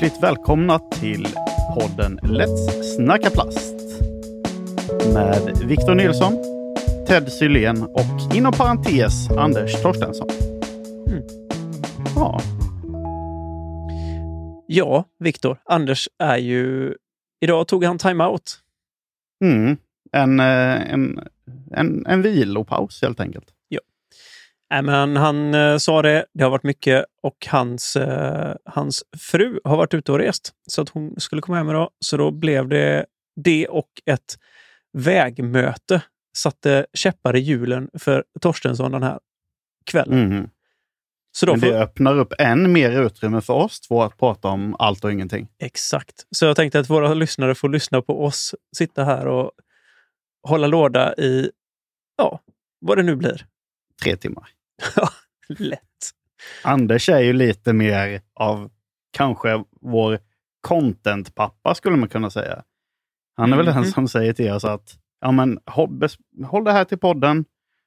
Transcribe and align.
Hjärtligt 0.00 0.22
välkomna 0.22 0.78
till 0.78 1.26
podden 1.74 2.18
Let's 2.22 2.82
snacka 2.82 3.30
plast. 3.30 3.74
Med 5.14 5.58
Victor 5.64 5.94
Nilsson, 5.94 6.32
Ted 7.06 7.32
Sylén 7.32 7.82
och 7.82 8.36
inom 8.36 8.52
parentes 8.52 9.30
Anders 9.30 9.82
Torstensson. 9.82 10.28
Mm. 11.06 11.22
Ja, 12.16 12.40
Ja, 14.66 15.04
Viktor. 15.18 15.58
Anders 15.64 16.08
är 16.18 16.36
ju... 16.36 16.94
Idag 17.40 17.68
tog 17.68 17.84
han 17.84 17.98
time-out. 17.98 18.58
mm. 19.44 19.76
en, 20.12 20.40
eh, 20.40 20.92
en, 20.92 21.20
en, 21.70 22.06
en 22.06 22.22
vilopaus 22.22 23.02
helt 23.02 23.20
enkelt. 23.20 23.48
Nej, 24.70 24.82
men 24.82 25.16
han 25.16 25.54
eh, 25.54 25.76
sa 25.76 26.02
det. 26.02 26.26
Det 26.34 26.44
har 26.44 26.50
varit 26.50 26.62
mycket 26.62 27.04
och 27.22 27.46
hans, 27.48 27.96
eh, 27.96 28.54
hans 28.64 29.04
fru 29.18 29.60
har 29.64 29.76
varit 29.76 29.94
ute 29.94 30.12
och 30.12 30.18
rest. 30.18 30.52
Så 30.66 30.82
att 30.82 30.88
hon 30.88 31.20
skulle 31.20 31.42
komma 31.42 31.58
hem 31.58 31.70
idag. 31.70 31.90
Så 32.00 32.16
då 32.16 32.30
blev 32.30 32.68
det 32.68 33.06
det 33.44 33.68
och 33.68 33.88
ett 34.06 34.38
vägmöte. 34.92 36.02
Satte 36.36 36.86
käppar 36.92 37.36
i 37.36 37.40
hjulen 37.40 37.90
för 37.98 38.24
Torstensson 38.40 38.92
den 38.92 39.02
här 39.02 39.18
kvällen. 39.86 40.32
Mm. 40.32 40.50
Så 41.32 41.46
då 41.46 41.52
Men 41.52 41.60
det 41.60 41.82
öppnar 41.82 42.18
upp 42.18 42.34
än 42.38 42.72
mer 42.72 43.02
utrymme 43.02 43.40
för 43.40 43.54
oss 43.54 43.80
två 43.80 44.02
att 44.02 44.18
prata 44.18 44.48
om 44.48 44.76
allt 44.78 45.04
och 45.04 45.12
ingenting. 45.12 45.48
Exakt. 45.58 46.26
Så 46.30 46.44
jag 46.44 46.56
tänkte 46.56 46.80
att 46.80 46.90
våra 46.90 47.14
lyssnare 47.14 47.54
får 47.54 47.68
lyssna 47.68 48.02
på 48.02 48.24
oss 48.24 48.54
sitta 48.76 49.04
här 49.04 49.26
och 49.26 49.50
hålla 50.42 50.66
låda 50.66 51.14
i, 51.14 51.50
ja, 52.16 52.40
vad 52.80 52.98
det 52.98 53.02
nu 53.02 53.16
blir. 53.16 53.46
Tre 54.02 54.16
timmar. 54.16 54.57
Lätt. 55.48 55.80
Anders 56.64 57.08
är 57.08 57.20
ju 57.20 57.32
lite 57.32 57.72
mer 57.72 58.20
av 58.34 58.70
kanske 59.10 59.64
vår 59.80 60.18
content-pappa 60.60 61.74
skulle 61.74 61.96
man 61.96 62.08
kunna 62.08 62.30
säga. 62.30 62.62
Han 63.36 63.52
är 63.52 63.56
väl 63.56 63.66
den 63.66 63.74
Mhm. 63.76 63.84
som 63.84 64.08
säger 64.08 64.32
till 64.32 64.50
oss 64.52 64.64
att 64.64 64.98
ja, 65.20 65.30
men, 65.32 65.58
håll, 65.66 66.08
håll 66.46 66.64
det 66.64 66.72
här 66.72 66.84
till 66.84 66.98
podden 66.98 67.44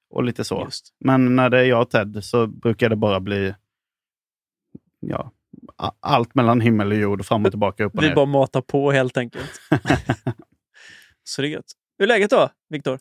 och 0.09 0.23
lite 0.23 0.43
så. 0.43 0.61
Just. 0.65 0.93
Men 0.99 1.35
när 1.35 1.49
det 1.49 1.59
är 1.59 1.63
jag 1.63 1.81
och 1.81 1.89
Ted 1.89 2.23
så 2.23 2.47
brukar 2.47 2.89
det 2.89 2.95
bara 2.95 3.19
bli 3.19 3.53
ja, 4.99 5.31
allt 5.99 6.35
mellan 6.35 6.61
himmel 6.61 6.91
och 6.91 6.97
jord, 6.97 7.25
fram 7.25 7.45
och 7.45 7.51
tillbaka, 7.51 7.83
upp 7.83 7.95
och 7.95 8.03
Vi 8.03 8.07
ner. 8.07 8.15
bara 8.15 8.25
matar 8.25 8.61
på 8.61 8.91
helt 8.91 9.17
enkelt. 9.17 9.51
Så 11.23 11.41
det 11.41 11.47
är 11.47 11.49
gött. 11.49 11.71
Hur 11.97 12.03
är 12.05 12.07
läget 12.07 12.29
då, 12.29 12.49
Viktor? 12.69 12.99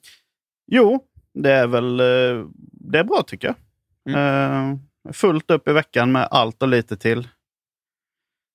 Jo, 0.67 1.05
det 1.35 1.53
är 1.53 1.67
väl 1.67 2.01
eh, 2.01 2.47
det 2.91 2.99
är 2.99 3.05
bra 3.05 3.23
tycker 3.27 3.49
jag. 3.49 3.57
Mm. 4.09 4.19
Eh, 4.19 5.13
fullt 5.13 5.51
upp 5.51 5.69
i 5.69 5.73
veckan 5.73 6.13
med 6.13 6.29
allt 6.31 6.63
och 6.63 6.69
lite 6.69 6.97
till. 6.97 7.29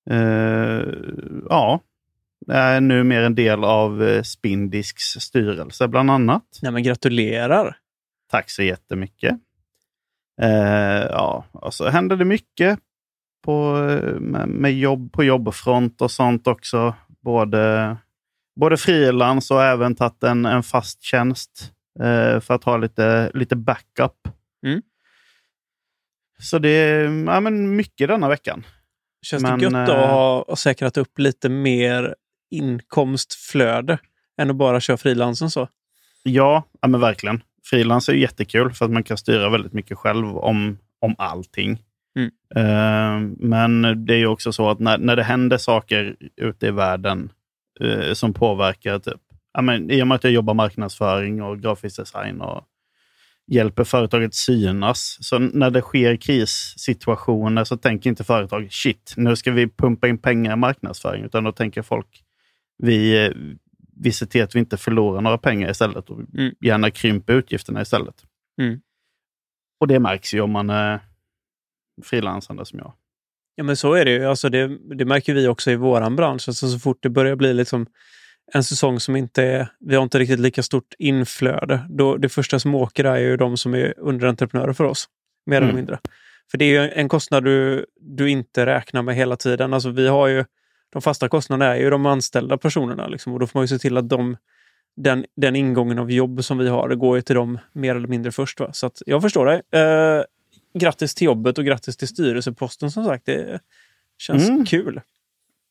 Eh, 0.09 0.83
ja, 1.49 1.79
är 2.47 2.81
nu 2.81 3.03
mer 3.03 3.21
en 3.21 3.35
del 3.35 3.63
av 3.63 4.03
eh, 4.03 4.21
Spindisks 4.21 5.03
styrelse 5.03 5.87
bland 5.87 6.11
annat. 6.11 6.59
Nej, 6.61 6.71
men 6.71 6.83
gratulerar. 6.83 7.77
Tack 8.31 8.49
så 8.49 8.63
jättemycket. 8.63 9.35
Eh, 10.41 11.05
ja, 11.09 11.45
så 11.71 11.89
händer 11.89 12.15
det 12.15 12.25
mycket 12.25 12.79
på, 13.45 13.73
med, 14.19 14.47
med 14.47 14.73
jobb 14.73 15.11
på 15.11 15.23
jobbfront 15.23 16.01
och 16.01 16.11
sånt 16.11 16.47
också. 16.47 16.95
Både, 17.21 17.97
både 18.59 18.77
frilans 18.77 19.51
och 19.51 19.63
även 19.63 19.95
tagit 19.95 20.23
en, 20.23 20.45
en 20.45 20.63
fast 20.63 21.03
tjänst 21.03 21.71
eh, 21.99 22.39
för 22.39 22.53
att 22.53 22.63
ha 22.63 22.77
lite, 22.77 23.31
lite 23.33 23.55
backup. 23.55 24.27
Mm. 24.65 24.81
Så 26.41 26.59
det 26.59 26.69
är 26.69 27.03
ja, 27.25 27.39
men 27.39 27.75
mycket 27.75 28.07
denna 28.07 28.29
veckan. 28.29 28.65
Känns 29.21 29.43
Men, 29.43 29.59
det 29.59 29.63
gött 29.63 29.87
då 29.87 29.93
eh, 29.93 30.03
att 30.03 30.09
ha 30.09 30.45
ha 30.47 30.55
säkrat 30.55 30.97
upp 30.97 31.19
lite 31.19 31.49
mer 31.49 32.15
inkomstflöde 32.51 33.97
än 34.41 34.49
att 34.49 34.55
bara 34.55 34.79
köra 34.79 34.97
frilansen 34.97 35.49
så? 35.49 35.67
Ja, 36.23 36.63
ja 36.81 36.87
men 36.87 37.01
verkligen. 37.01 37.43
Frilans 37.63 38.09
är 38.09 38.13
jättekul 38.13 38.73
för 38.73 38.85
att 38.85 38.91
man 38.91 39.03
kan 39.03 39.17
styra 39.17 39.49
väldigt 39.49 39.73
mycket 39.73 39.97
själv 39.97 40.37
om, 40.37 40.77
om 41.01 41.15
allting. 41.17 41.81
Mm. 42.15 42.31
Eh, 42.55 43.35
men 43.39 44.05
det 44.05 44.13
är 44.13 44.17
ju 44.17 44.27
också 44.27 44.51
så 44.51 44.69
att 44.69 44.79
när, 44.79 44.97
när 44.97 45.15
det 45.15 45.23
händer 45.23 45.57
saker 45.57 46.15
ute 46.35 46.67
i 46.67 46.71
världen 46.71 47.31
eh, 47.81 48.13
som 48.13 48.33
påverkar, 48.33 48.99
typ, 48.99 49.21
ja, 49.53 49.61
men, 49.61 49.91
i 49.91 50.03
och 50.03 50.07
med 50.07 50.15
att 50.15 50.23
jag 50.23 50.33
jobbar 50.33 50.53
marknadsföring 50.53 51.41
och 51.43 51.59
grafisk 51.59 51.97
design 51.97 52.41
och 52.41 52.63
hjälper 53.47 53.83
företaget 53.83 54.33
synas. 54.33 55.17
Så 55.21 55.39
när 55.39 55.69
det 55.69 55.81
sker 55.81 56.15
krissituationer 56.15 57.63
så 57.63 57.77
tänker 57.77 58.09
inte 58.09 58.23
företag 58.23 58.67
shit, 58.71 59.13
nu 59.17 59.35
ska 59.35 59.51
vi 59.51 59.67
pumpa 59.67 60.07
in 60.07 60.17
pengar 60.17 60.53
i 60.53 60.55
marknadsföring, 60.55 61.23
utan 61.23 61.43
då 61.43 61.51
tänker 61.51 61.81
folk 61.81 62.23
vi, 62.77 63.25
eh, 63.25 63.31
vi 63.97 64.11
ser 64.11 64.25
till 64.25 64.43
att 64.43 64.55
vi 64.55 64.59
inte 64.59 64.77
förlorar 64.77 65.21
några 65.21 65.37
pengar 65.37 65.71
istället 65.71 66.09
och 66.09 66.19
Mm. 66.33 66.55
gärna 66.61 66.91
krymper 66.91 67.33
utgifterna 67.33 67.81
istället. 67.81 68.15
Mm. 68.61 68.79
Och 69.79 69.87
det 69.87 69.99
märks 69.99 70.33
ju 70.33 70.41
om 70.41 70.51
man 70.51 70.69
är 70.69 70.99
frilansande 72.03 72.65
som 72.65 72.79
jag. 72.79 72.93
Ja, 73.55 73.63
men 73.63 73.77
så 73.77 73.93
är 73.93 74.05
det 74.05 74.11
ju. 74.11 74.25
Alltså 74.25 74.49
det, 74.49 74.77
det 74.95 75.05
märker 75.05 75.33
vi 75.33 75.47
också 75.47 75.71
i 75.71 75.75
våran 75.75 76.15
bransch. 76.15 76.43
Alltså 76.47 76.67
så 76.69 76.79
fort 76.79 76.97
det 77.01 77.09
börjar 77.09 77.35
bli 77.35 77.53
liksom 77.53 77.87
en 78.53 78.63
säsong 78.63 78.99
som 78.99 79.15
inte 79.15 79.43
är... 79.43 79.67
Vi 79.79 79.95
har 79.95 80.03
inte 80.03 80.19
riktigt 80.19 80.39
lika 80.39 80.63
stort 80.63 80.93
inflöde. 80.99 81.85
Då, 81.89 82.17
det 82.17 82.29
första 82.29 82.59
som 82.59 82.75
åker 82.75 83.03
är 83.03 83.17
ju 83.17 83.37
de 83.37 83.57
som 83.57 83.73
är 83.73 83.93
underentreprenörer 83.99 84.73
för 84.73 84.83
oss. 84.83 85.09
Mer 85.45 85.57
Mm. 85.57 85.69
eller 85.69 85.75
mindre. 85.75 85.99
För 86.51 86.57
det 86.57 86.65
är 86.65 86.83
ju 86.83 86.91
en 86.91 87.09
kostnad 87.09 87.43
du, 87.43 87.85
du 88.01 88.29
inte 88.29 88.65
räknar 88.65 89.01
med 89.01 89.15
hela 89.15 89.35
tiden. 89.35 89.73
Alltså 89.73 89.89
vi 89.89 90.07
har 90.07 90.27
ju... 90.27 90.45
De 90.89 91.01
fasta 91.01 91.29
kostnaderna 91.29 91.71
är 91.75 91.79
ju 91.79 91.89
de 91.89 92.05
anställda 92.05 92.57
personerna. 92.57 93.07
Liksom, 93.07 93.33
och 93.33 93.39
då 93.39 93.47
får 93.47 93.59
man 93.59 93.63
ju 93.63 93.67
se 93.67 93.77
till 93.79 93.97
att 93.97 94.09
de, 94.09 94.37
den, 94.97 95.25
den 95.35 95.55
ingången 95.55 95.99
av 95.99 96.11
jobb 96.11 96.43
som 96.43 96.57
vi 96.57 96.67
har, 96.67 96.89
det 96.89 96.95
går 96.95 97.15
ju 97.15 97.21
till 97.21 97.35
dem 97.35 97.59
mer 97.73 97.95
eller 97.95 98.07
mindre 98.07 98.31
först. 98.31 98.59
Va? 98.59 98.69
Så 98.73 98.91
jag 99.05 99.21
förstår 99.21 99.45
dig. 99.45 99.61
Eh, 99.71 100.23
grattis 100.79 101.15
till 101.15 101.25
jobbet 101.25 101.57
och 101.57 101.65
grattis 101.65 101.97
till 101.97 102.07
styrelseposten 102.07 102.91
som 102.91 103.05
sagt. 103.05 103.25
Det 103.25 103.59
känns 104.17 104.49
Mm. 104.49 104.65
kul. 104.65 105.01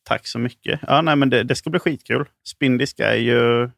Tack 0.04 0.26
så 0.26 0.38
mycket. 0.38 0.80
Ja, 0.82 1.02
nej, 1.02 1.16
men 1.16 1.30
det, 1.30 1.42
det 1.42 1.54
ska 1.54 1.70
bli 1.70 1.80
skitkul. 1.80 2.24
Spindisk 2.46 3.00
är 3.00 3.14
ju... 3.14 3.70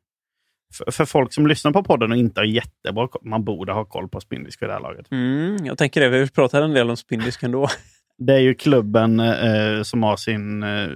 För, 0.75 0.91
för 0.91 1.05
folk 1.05 1.33
som 1.33 1.47
lyssnar 1.47 1.73
på 1.73 1.85
podden 1.85 2.11
och 2.13 2.17
inte 2.17 2.41
har 2.41 2.45
jättebra 2.45 3.09
koll, 3.09 3.23
man 3.25 3.45
borde 3.45 3.73
ha 3.73 3.85
koll 3.85 4.09
på 4.09 4.21
Spindisk 4.21 4.63
vid 4.63 4.69
det 4.69 4.73
här 4.73 4.81
laget. 4.81 5.13
Mm, 5.13 5.57
jag 5.67 5.79
tänker 5.79 6.01
det. 6.01 6.09
Vi 6.09 6.29
pratar 6.31 6.63
en 6.63 6.73
del 6.73 6.91
om 6.91 6.97
Spindisk 6.97 7.43
ändå. 7.43 7.69
Det 8.19 8.33
är 8.35 8.39
ju 8.39 8.55
klubben 8.55 9.21
eh, 9.21 9.83
som 9.83 10.03
har 10.03 10.17
sin, 10.17 10.63
eh, 10.63 10.89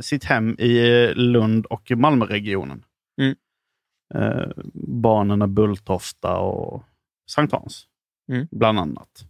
sitt 0.00 0.24
hem 0.24 0.56
i 0.58 1.02
eh, 1.04 1.14
Lund 1.14 1.66
och 1.66 1.90
Malmöregionen. 1.90 2.84
Mm. 3.20 3.34
Eh, 4.14 4.48
Barnen 5.02 5.54
Bulltofta 5.54 6.36
och 6.36 6.84
Sankt 7.30 7.52
Hans, 7.52 7.86
Mm. 8.28 8.46
bland 8.50 8.78
annat. 8.78 9.24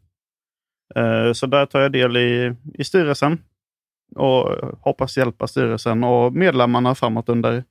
Eh, 0.95 1.33
så 1.33 1.47
där 1.47 1.67
tar 1.67 1.81
jag 1.81 1.93
del 1.93 2.17
i, 2.17 2.55
i 2.75 2.85
styrelsen 2.85 3.39
och 4.17 4.51
hoppas 4.81 5.17
hjälpa 5.17 5.47
styrelsen 5.47 6.05
och 6.05 6.33
medlemmarna 6.33 6.95
framåt 6.95 7.29
under, 7.29 7.65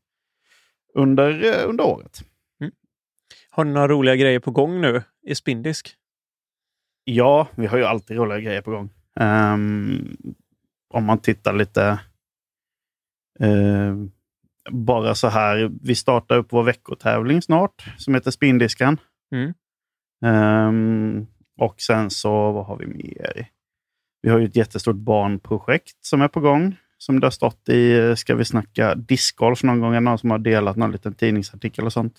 under, 0.94 1.44
eh, 1.44 1.70
under 1.70 1.84
året. 1.84 2.24
Har 3.56 3.64
ni 3.64 3.74
några 3.74 3.88
roliga 3.88 4.16
grejer 4.16 4.40
på 4.40 4.52
gång 4.52 4.82
nu 4.82 5.04
i 5.28 5.36
Spindisk? 5.36 5.96
Ja, 7.04 7.48
vi 7.56 7.66
har 7.66 7.78
ju 7.78 7.84
alltid 7.84 8.18
roliga 8.18 8.40
grejer 8.40 8.62
på 8.62 8.72
gång. 8.72 8.90
Ehm, 9.20 10.18
om 10.90 11.06
man 11.06 11.18
tittar 11.18 11.54
lite 11.54 12.00
ehm, 13.40 14.12
bara 14.72 15.16
så 15.16 15.28
här. 15.28 15.72
Vi 15.82 15.96
startar 15.96 16.38
upp 16.38 16.48
vår 16.50 16.64
veckotävling 16.64 17.42
snart 17.42 17.86
som 17.98 18.14
heter 18.14 18.32
Spindiskan. 18.32 18.98
Mm. 19.32 19.54
Ehm, 20.26 21.28
och 21.60 21.82
sen 21.82 22.10
så, 22.10 22.52
vad 22.52 22.66
har 22.66 22.78
vi 22.78 22.86
mer? 22.86 23.48
Vi 24.24 24.30
har 24.30 24.40
ju 24.40 24.46
ett 24.46 24.56
jättestort 24.56 24.96
barnprojekt 24.96 26.06
som 26.06 26.22
är 26.22 26.28
på 26.28 26.40
gång. 26.40 26.76
Som 26.98 27.20
det 27.20 27.26
har 27.26 27.32
stått 27.32 27.70
i 27.70 27.98
eh, 28.00 28.16
Ska 28.16 28.36
vi 28.36 28.46
snacka 28.46 28.96
discgolf 28.96 29.64
någon 29.64 29.80
gång? 29.80 29.96
Är 29.96 30.02
Någon 30.02 30.18
som 30.18 30.32
har 30.32 30.38
delat 30.40 30.78
någon 30.78 30.92
liten 30.92 31.14
tidningsartikel 31.14 31.86
och 31.86 31.94
sånt. 31.94 32.16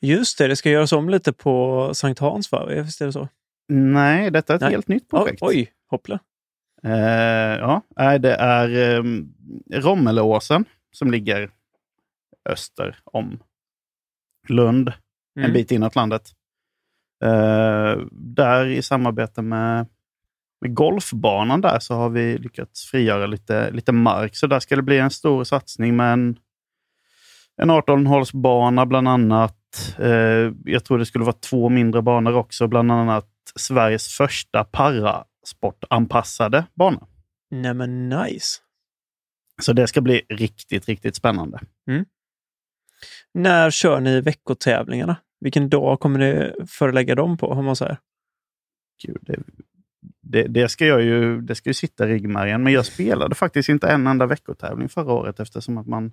Just 0.00 0.38
det, 0.38 0.48
det 0.48 0.56
ska 0.56 0.70
göras 0.70 0.92
om 0.92 1.08
lite 1.08 1.32
på 1.32 1.90
Sankt 1.94 2.20
Hans, 2.20 2.52
va? 2.52 2.66
Visst 2.66 3.00
är 3.00 3.06
det 3.06 3.12
så? 3.12 3.28
Nej, 3.68 4.30
detta 4.30 4.52
är 4.52 4.56
ett 4.56 4.60
Nej. 4.62 4.70
helt 4.70 4.88
nytt 4.88 5.10
projekt. 5.10 5.42
oj, 5.42 5.72
hoppla. 5.90 6.18
Eh, 6.82 6.90
ja, 7.58 7.82
det 8.18 8.34
är 8.34 8.98
um, 8.98 9.34
Rommelåsen 9.72 10.64
som 10.92 11.10
ligger 11.10 11.50
öster 12.48 12.96
om 13.04 13.38
Lund, 14.48 14.88
en 15.36 15.42
Mm. 15.44 15.52
bit 15.52 15.70
inåt 15.70 15.94
landet. 15.96 16.30
Eh, 17.24 17.96
där 18.12 18.66
i 18.66 18.82
samarbete 18.82 19.42
med 19.42 19.86
golfbanan 20.68 21.60
där 21.60 21.78
så 21.78 21.94
har 21.94 22.10
vi 22.10 22.38
lyckats 22.38 22.84
frigöra 22.84 23.26
lite, 23.26 23.70
lite 23.70 23.92
mark. 23.92 24.36
Så 24.36 24.46
där 24.46 24.60
ska 24.60 24.76
det 24.76 24.82
bli 24.82 24.98
en 24.98 25.10
stor 25.10 25.44
satsning 25.44 25.96
med 25.96 26.12
en, 26.12 26.38
en 27.56 27.70
18-hålsbana 27.70 28.86
bland 28.86 29.08
annat. 29.08 29.56
Eh, 29.98 30.52
jag 30.64 30.84
tror 30.84 30.98
det 30.98 31.06
skulle 31.06 31.24
vara 31.24 31.36
två 31.50 31.68
mindre 31.68 32.02
banor 32.02 32.34
också, 32.34 32.66
bland 32.66 32.92
annat 32.92 33.28
Sveriges 33.56 34.08
första 34.08 34.64
parasportanpassade 34.64 36.66
bana. 36.74 37.06
Nej 37.50 37.74
men 37.74 38.08
nice. 38.08 38.60
Så 39.62 39.72
det 39.72 39.86
ska 39.86 40.00
bli 40.00 40.22
riktigt, 40.28 40.88
riktigt 40.88 41.16
spännande. 41.16 41.60
När 43.34 43.70
kör 43.70 44.00
ni 44.00 44.20
veckotävlingarna? 44.20 45.16
Vilken 45.40 45.68
dag 45.68 46.00
kommer 46.00 46.18
ni 46.18 46.52
förelägga 46.66 47.14
dem 47.14 47.36
på, 47.36 47.46
om 47.46 47.64
man 47.64 47.76
säger? 47.76 47.98
Gud, 49.02 49.18
det, 49.20 49.38
det, 50.30 50.42
det, 50.42 50.68
ska 50.68 50.86
jag 50.86 51.02
ju, 51.02 51.40
det 51.40 51.54
ska 51.54 51.70
ju 51.70 51.74
sitta 51.74 52.04
i 52.04 52.08
ryggmärgen, 52.12 52.62
men 52.62 52.72
jag 52.72 52.86
spelade 52.86 53.34
faktiskt 53.34 53.68
inte 53.68 53.88
en 53.88 54.06
enda 54.06 54.26
veckotävling 54.26 54.88
förra 54.88 55.12
året 55.12 55.40
eftersom 55.40 55.78
att 55.78 55.86
man... 55.86 56.12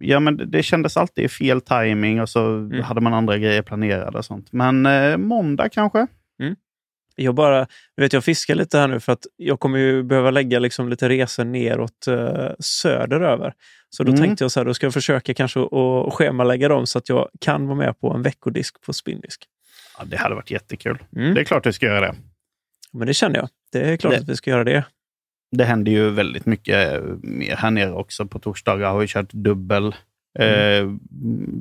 Ja, 0.00 0.20
men 0.20 0.50
det, 0.50 0.62
kändes 0.62 0.96
alltid 0.96 1.30
fel 1.30 1.60
timing 1.60 2.20
och 2.20 2.28
så 2.28 2.46
Mm. 2.46 2.82
hade 2.82 3.00
man 3.00 3.14
andra 3.14 3.38
grejer 3.38 3.62
planerade 3.62 4.18
och 4.18 4.24
sånt. 4.24 4.52
Men 4.52 4.86
eh, 4.86 5.16
måndag 5.16 5.68
kanske? 5.68 6.06
Jag 7.20 7.34
bara, 7.34 7.66
du 7.96 8.02
vet 8.02 8.12
jag 8.12 8.24
fiskar 8.24 8.54
lite 8.54 8.78
här 8.78 8.88
nu 8.88 9.00
för 9.00 9.12
att 9.12 9.26
jag 9.36 9.60
kommer 9.60 9.78
ju 9.78 10.02
behöva 10.02 10.30
lägga 10.30 10.58
liksom 10.58 10.88
lite 10.88 11.08
resor 11.08 11.44
neråt 11.44 12.06
uh, 12.08 12.48
söderöver. 12.58 13.52
Så 13.90 14.02
då 14.04 14.12
Mm. 14.12 14.20
tänkte 14.22 14.44
jag 14.44 14.50
så 14.50 14.60
här, 14.60 14.64
då 14.64 14.74
ska 14.74 14.86
jag 14.86 14.94
försöka 14.94 15.34
kanske 15.34 15.60
att 15.60 16.12
schemalägga 16.14 16.68
dem 16.68 16.86
så 16.86 16.98
att 16.98 17.08
jag 17.08 17.28
kan 17.40 17.66
vara 17.66 17.78
med 17.78 18.00
på 18.00 18.14
en 18.14 18.22
veckodisk 18.22 18.80
på 18.82 18.92
spindisk. 18.92 19.44
Ja, 19.98 20.04
det 20.04 20.16
hade 20.16 20.34
varit 20.34 20.50
jättekul. 20.50 20.98
Mm. 21.16 21.34
Det 21.34 21.40
är 21.40 21.44
klart 21.44 21.66
vi 21.66 21.72
ska 21.72 21.86
göra 21.86 22.00
det. 22.00 22.14
Men 22.92 23.06
det 23.06 23.14
känner 23.14 23.36
jag. 23.38 23.48
Det 23.72 23.80
är 23.80 23.96
klart 23.96 24.12
Det- 24.12 24.18
att 24.20 24.28
vi 24.28 24.36
ska 24.36 24.50
göra 24.50 24.64
det. 24.64 24.84
Det 25.56 25.64
händer 25.64 25.92
ju 25.92 26.10
väldigt 26.10 26.46
mycket 26.46 26.92
eh, 26.92 27.02
mer 27.22 27.56
här 27.56 27.70
nere 27.70 27.92
också. 27.92 28.26
På 28.26 28.38
torsdagar 28.38 28.90
har 28.90 28.98
vi 28.98 29.06
kört 29.06 29.32
dubbel. 29.32 29.94
Eh, 30.38 30.86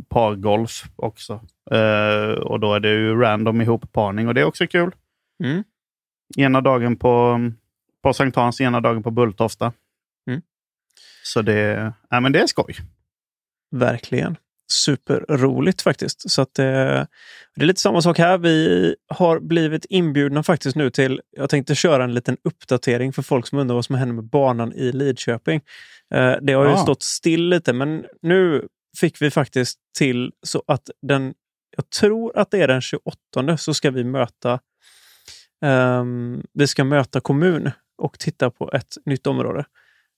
pargolf 0.10 0.84
också. 0.96 1.34
Eh, 1.72 2.30
och 2.32 2.60
då 2.60 2.74
är 2.74 2.80
det 2.80 2.90
ju 2.90 3.16
random 3.22 3.62
ihopparning 3.62 4.28
och 4.28 4.34
det 4.34 4.42
är 4.42 4.46
också 4.46 4.68
kul. 4.68 4.96
Mm. 5.44 5.64
Ena 6.38 6.62
dagen 6.62 6.96
på, 6.98 7.40
på 8.04 8.14
Sankt 8.14 8.36
Hans, 8.36 8.62
ena 8.62 8.82
dagen 8.82 9.04
på 9.04 9.12
Bulltofta. 9.12 9.74
Mm. 10.30 10.42
Så 11.24 11.42
det, 11.42 11.94
ja, 12.10 12.20
men 12.20 12.32
det 12.32 12.40
är 12.40 12.48
skoj. 12.48 12.76
Verkligen. 13.72 14.36
Superroligt 14.72 15.82
faktiskt. 15.82 16.32
Så 16.32 16.42
att, 16.42 16.60
eh, 16.60 16.66
det 17.56 17.62
är 17.62 17.66
lite 17.66 17.82
samma 17.82 18.02
sak 18.02 18.18
här. 18.20 18.38
Vi 18.38 18.96
har 19.08 19.40
blivit 19.40 19.86
inbjudna 19.90 20.44
faktiskt 20.44 20.76
nu 20.76 20.90
till, 20.90 21.22
jag 21.38 21.50
tänkte 21.50 21.76
köra 21.76 22.04
en 22.04 22.14
liten 22.14 22.38
uppdatering 22.44 23.14
för 23.14 23.22
folk 23.22 23.48
som 23.48 23.60
undrar 23.60 23.76
vad 23.76 23.86
som 23.86 23.96
händer 23.96 24.16
med 24.16 24.24
banan 24.24 24.74
i 24.74 24.92
Lidköping. 24.92 25.62
Eh, 26.14 26.36
det 26.42 26.54
har 26.54 26.66
ju 26.66 26.72
Ah. 26.72 26.78
stått 26.78 27.04
still 27.04 27.50
lite, 27.50 27.74
men 27.74 28.06
nu 28.22 28.68
fick 29.00 29.22
vi 29.22 29.32
faktiskt 29.32 29.80
till 29.98 30.32
så 30.46 30.64
att 30.68 30.90
den, 31.02 31.34
jag 31.78 31.90
tror 31.90 32.38
att 32.38 32.52
det 32.52 32.62
är 32.62 32.68
den 32.68 32.82
28 32.82 33.58
så 33.58 33.74
ska 33.74 33.92
vi 33.92 34.04
möta 34.04 34.60
ehm, 35.66 36.44
vi 36.54 36.68
ska 36.68 36.84
möta 36.84 37.20
kommun 37.20 37.72
och 37.98 38.20
titta 38.20 38.50
på 38.52 38.72
ett 38.72 38.96
nytt 39.06 39.28
område. 39.28 39.66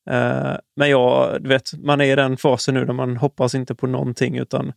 Eh, 0.09 0.57
men 0.75 0.89
ja, 0.89 1.38
du 1.39 1.50
vet, 1.50 1.73
man 1.73 2.01
är 2.01 2.06
i 2.06 2.15
den 2.15 2.38
fasen 2.38 2.73
nu 2.73 2.85
där 2.85 2.94
man 2.94 3.17
hoppas 3.17 3.56
inte 3.56 3.75
på 3.75 3.88
någonting. 3.88 4.38
utan 4.38 4.73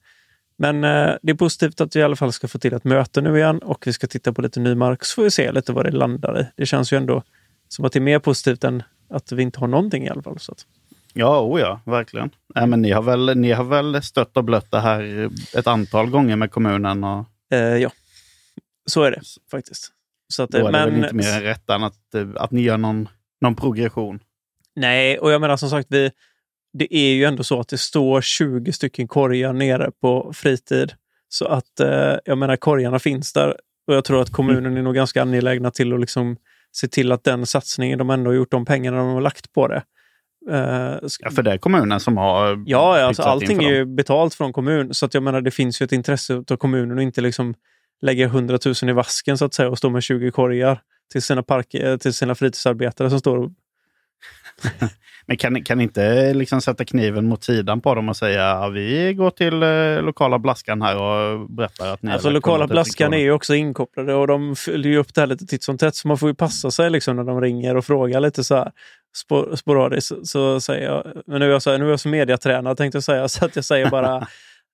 Men 0.59 0.85
eh, 0.85 1.15
det 1.23 1.33
är 1.33 1.35
positivt 1.35 1.81
att 1.81 1.97
vi 1.97 2.01
i 2.01 2.03
alla 2.03 2.17
fall 2.17 2.33
ska 2.33 2.49
få 2.49 2.59
till 2.59 2.75
ett 2.75 2.85
möte 2.85 3.21
nu 3.21 3.37
igen 3.39 3.59
och 3.59 3.87
vi 3.87 3.93
ska 3.93 4.07
titta 4.07 4.33
på 4.33 4.43
lite 4.43 4.61
ny 4.61 4.75
mark 4.75 5.05
så 5.05 5.15
får 5.15 5.23
vi 5.23 5.31
se 5.31 5.53
lite 5.53 5.73
vad 5.73 5.85
det 5.85 5.91
landar 5.91 6.41
i. 6.41 6.47
Det 6.57 6.67
känns 6.67 6.93
ju 6.93 6.97
ändå 6.97 7.23
som 7.69 7.85
att 7.85 7.93
det 7.93 7.99
är 7.99 8.01
mer 8.01 8.19
positivt 8.19 8.65
än 8.65 8.83
att 9.09 9.33
vi 9.33 9.43
inte 9.43 9.61
har 9.61 9.67
någonting 9.67 10.05
i 10.05 10.09
alla 10.09 10.23
fall. 10.23 10.39
Så 10.39 10.53
att, 10.53 10.67
Ja, 11.15 11.41
oh 11.41 11.61
ja, 11.61 11.81
verkligen. 11.85 12.31
Nej, 12.55 12.67
men 12.67 12.83
ni, 12.83 12.91
har 12.91 13.03
väl, 13.03 13.39
ni 13.39 13.53
har 13.53 13.65
väl 13.65 14.03
stött 14.03 14.37
och 14.37 14.45
blött 14.45 14.71
det 14.71 14.81
här 14.81 15.31
ett 15.55 15.67
antal 15.67 16.11
gånger 16.11 16.37
med 16.37 16.51
kommunen. 16.51 17.05
Och 17.05 17.25
eh, 17.51 17.77
ja, 17.77 17.91
så 18.87 19.03
är 19.03 19.11
det 19.11 19.21
faktiskt. 19.51 19.93
Så 20.29 20.43
att, 20.43 20.51
då 20.51 20.59
är 20.59 20.63
det 20.63 20.71
men, 20.73 20.91
väl 20.91 21.05
inte 21.05 21.15
mer 21.15 21.37
än 21.37 21.43
rätt 21.43 21.71
än 21.71 21.85
att, 21.85 22.15
eh, 22.15 22.29
att 22.37 22.51
ni 22.51 22.63
gör 22.63 22.79
någon, 22.79 23.09
någon 23.41 23.55
progression. 23.55 24.21
Nej, 24.77 25.19
och 25.19 25.33
jag 25.33 25.41
menar 25.41 25.57
som 25.57 25.71
sagt, 25.71 25.87
vi, 25.91 26.11
det 26.73 26.97
är 26.97 27.15
ju 27.15 27.25
ändå 27.25 27.45
så 27.45 27.61
att 27.61 27.69
det 27.69 27.79
står 27.79 28.21
20 28.21 28.73
stycken 28.73 29.09
korgar 29.09 29.53
nere 29.53 29.91
på 30.01 30.33
fritid. 30.35 30.93
Så 31.29 31.47
att 31.47 31.81
eh, 31.81 32.15
jag 32.25 32.39
menar, 32.39 32.57
korgarna 32.57 32.99
finns 32.99 33.33
där. 33.33 33.57
Och 33.87 33.95
jag 33.95 34.05
tror 34.05 34.23
att 34.23 34.31
kommunen 34.31 34.77
är 34.77 34.83
nog 34.83 34.95
ganska 34.95 35.23
angelägna 35.23 35.71
till 35.71 35.93
att 35.93 36.01
liksom 36.01 36.37
se 36.73 36.89
till 36.89 37.13
att 37.13 37.25
den 37.25 37.47
satsningen 37.47 37.99
de 37.99 38.11
ändå 38.11 38.31
har 38.31 38.35
gjort, 38.35 38.51
de 38.51 38.65
pengarna 38.65 38.97
de 38.97 39.09
har 39.09 39.21
lagt 39.21 39.53
på 39.53 39.69
det. 39.69 39.83
Eh, 40.51 40.99
Ja, 41.21 41.31
för 41.31 41.43
det 41.43 41.53
är 41.53 41.59
kommunen 41.59 42.01
som 42.01 42.17
har 42.17 42.63
Ja, 42.67 42.99
ja, 42.99 43.05
alltså 43.05 43.23
allting 43.23 43.65
är 43.65 43.73
ju 43.73 43.85
betalt 43.85 44.35
från 44.35 44.53
kommun. 44.53 44.95
Så 44.95 45.07
att 45.07 45.15
jag 45.15 45.23
menar, 45.23 45.41
det 45.41 45.51
finns 45.51 45.83
ju 45.83 45.85
ett 45.85 45.93
intresse 45.93 46.45
av 46.51 46.57
kommunen 46.57 46.97
och 46.97 47.03
inte 47.03 47.21
liksom 47.21 47.55
lägga 48.03 48.27
100 48.27 48.59
000 48.83 48.91
i 48.91 48.93
vasken 48.93 49.39
så 49.39 49.45
att 49.45 49.55
säga 49.55 49.69
och 49.69 49.79
stå 49.79 49.91
med 49.91 50.03
20 50.03 50.31
korgar 50.31 50.81
till 51.13 51.23
sina, 51.23 51.43
park, 51.43 51.75
eh, 51.75 51.97
till 51.97 52.15
sina 52.15 52.35
fritidsarbetare 52.35 53.11
som 53.11 53.19
står 53.19 53.37
och 53.37 53.51
Men 55.27 55.37
kan, 55.37 55.65
kan 55.65 55.79
ni 55.79 55.85
inte 55.85 56.35
liksom 56.35 56.61
sätta 56.61 56.85
kniven 56.85 57.27
mot 57.27 57.45
sidan 57.45 57.81
på 57.81 57.95
dem 57.95 58.09
och 58.09 58.17
säga 58.17 58.41
ja, 58.41 58.69
vi 58.69 59.15
går 59.15 59.31
till 59.31 59.63
eh, 59.63 60.03
lokala 60.03 60.39
Blaskan 60.39 60.83
här 60.83 60.97
och 60.97 61.51
berättar 61.51 61.93
att 61.93 62.03
ni 62.03 62.13
Alltså 62.13 62.31
lokala 62.31 62.67
Blaskan 62.67 63.15
är 63.15 63.19
ju 63.19 63.33
också 63.33 63.55
inkopplade 63.55 64.15
och 64.15 64.27
de 64.27 64.57
följer 64.57 64.93
ju 64.93 64.99
upp 64.99 65.15
det 65.15 65.21
här 65.21 65.27
lite 65.27 65.47
titt 65.47 65.65
som 65.65 65.79
tätt. 65.79 65.97
Så 65.97 66.09
man 66.09 66.19
får 66.19 66.29
ju 66.29 66.35
passa 66.35 66.71
sig 66.71 66.91
liksom 66.91 67.17
när 67.17 67.25
de 67.25 67.41
ringer 67.41 67.77
och 67.77 67.85
frågar 67.85 68.21
lite 68.21 68.45
så 68.45 68.55
här 68.55 68.73
spor- 69.25 69.57
sporadiskt. 69.57 70.09
Så, 70.09 70.25
så 70.25 70.61
säger 70.61 70.87
jag, 70.87 71.23
men 71.27 71.41
nu 71.41 71.47
är 71.47 71.51
jag, 71.51 71.63
så 71.63 71.71
här, 71.71 71.79
nu 71.79 71.87
är 71.87 71.91
jag 71.91 72.01
som 72.01 72.11
mediatränare 72.11 72.77
tänkte 72.77 72.97
jag 72.97 73.05
säga, 73.05 73.29
så 73.29 73.45
att 73.45 73.57
jag 73.57 73.65
säger 73.65 73.91
bara 73.91 74.27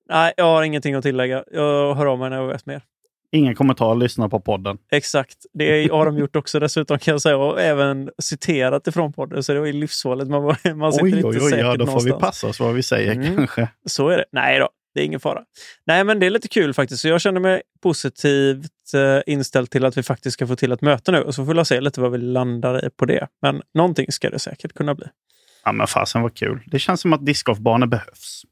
nej, 0.09 0.33
jag 0.37 0.45
har 0.45 0.63
ingenting 0.63 0.95
att 0.95 1.03
tillägga. 1.03 1.45
Jag 1.51 1.95
hör 1.95 2.07
av 2.07 2.19
mig 2.19 2.31
när 2.31 2.37
jag 2.37 2.49
vet 2.49 2.67
mer. 2.67 2.83
Ingen 3.33 3.55
kommentar, 3.55 3.95
lyssna 3.95 4.29
på 4.29 4.41
podden. 4.41 4.79
Exakt, 4.93 5.37
det 5.53 5.89
har 5.93 6.07
de 6.07 6.19
gjort 6.19 6.37
också 6.37 6.61
dessutom 6.61 6.99
kan 6.99 7.13
jag 7.13 7.23
säga 7.23 7.37
och 7.37 7.61
även 7.61 8.11
citerat 8.23 8.87
ifrån 8.87 9.13
podden. 9.13 9.43
Så 9.43 9.53
det 9.53 9.61
var 9.61 9.67
ju 9.67 9.73
livsfarligt. 9.73 10.31
Man, 10.31 10.43
var- 10.43 10.75
man 10.75 10.93
sitter 10.93 11.05
Oj, 11.05 11.11
inte 11.17 11.27
oj, 11.29 11.37
oj, 11.41 11.51
säkert 11.51 11.67
ja, 11.67 11.77
då 11.77 11.87
får 11.87 12.01
vi 12.01 12.13
passa 12.13 12.47
oss 12.47 12.61
vad 12.61 12.75
vi 12.75 12.83
säger 12.83 13.13
Mm. 13.13 13.37
kanske. 13.37 13.69
Så 13.87 14.09
är 14.09 14.17
det. 14.17 14.25
Nej 14.33 14.59
då, 14.59 14.69
det 14.95 15.01
är 15.01 15.05
ingen 15.05 15.21
fara. 15.21 15.43
Nej, 15.87 16.05
men 16.05 16.21
det 16.21 16.27
är 16.27 16.31
lite 16.31 16.49
kul 16.49 16.75
faktiskt. 16.75 17.03
Så 17.03 17.09
jag 17.09 17.21
känner 17.21 17.41
mig 17.41 17.63
positivt 17.83 18.95
eh, 18.95 19.33
inställd 19.35 19.71
till 19.71 19.85
att 19.85 19.97
vi 19.99 20.03
faktiskt 20.03 20.35
ska 20.35 20.47
få 20.47 20.57
till 20.57 20.73
ett 20.73 20.83
möte 20.83 21.13
nu. 21.13 21.19
Och 21.23 21.35
så 21.35 21.45
får 21.47 21.55
vi 21.55 21.65
se 21.65 21.81
lite 21.81 22.01
vad 22.01 22.13
vi 22.13 22.19
landar 22.19 22.87
i 22.87 22.91
på 22.91 23.05
det. 23.05 23.27
Men 23.43 23.63
någonting 23.75 24.07
ska 24.13 24.31
det 24.31 24.39
säkert 24.39 24.73
kunna 24.73 24.95
bli. 24.95 25.07
Ja, 25.65 25.73
men 25.73 25.87
fasen 25.87 26.23
vad 26.23 26.35
kul. 26.37 26.61
Det 26.67 26.79
känns 26.79 27.01
som 27.01 27.13
att 27.13 27.27
discgolfbanor 27.27 27.87
behövs. 27.87 28.43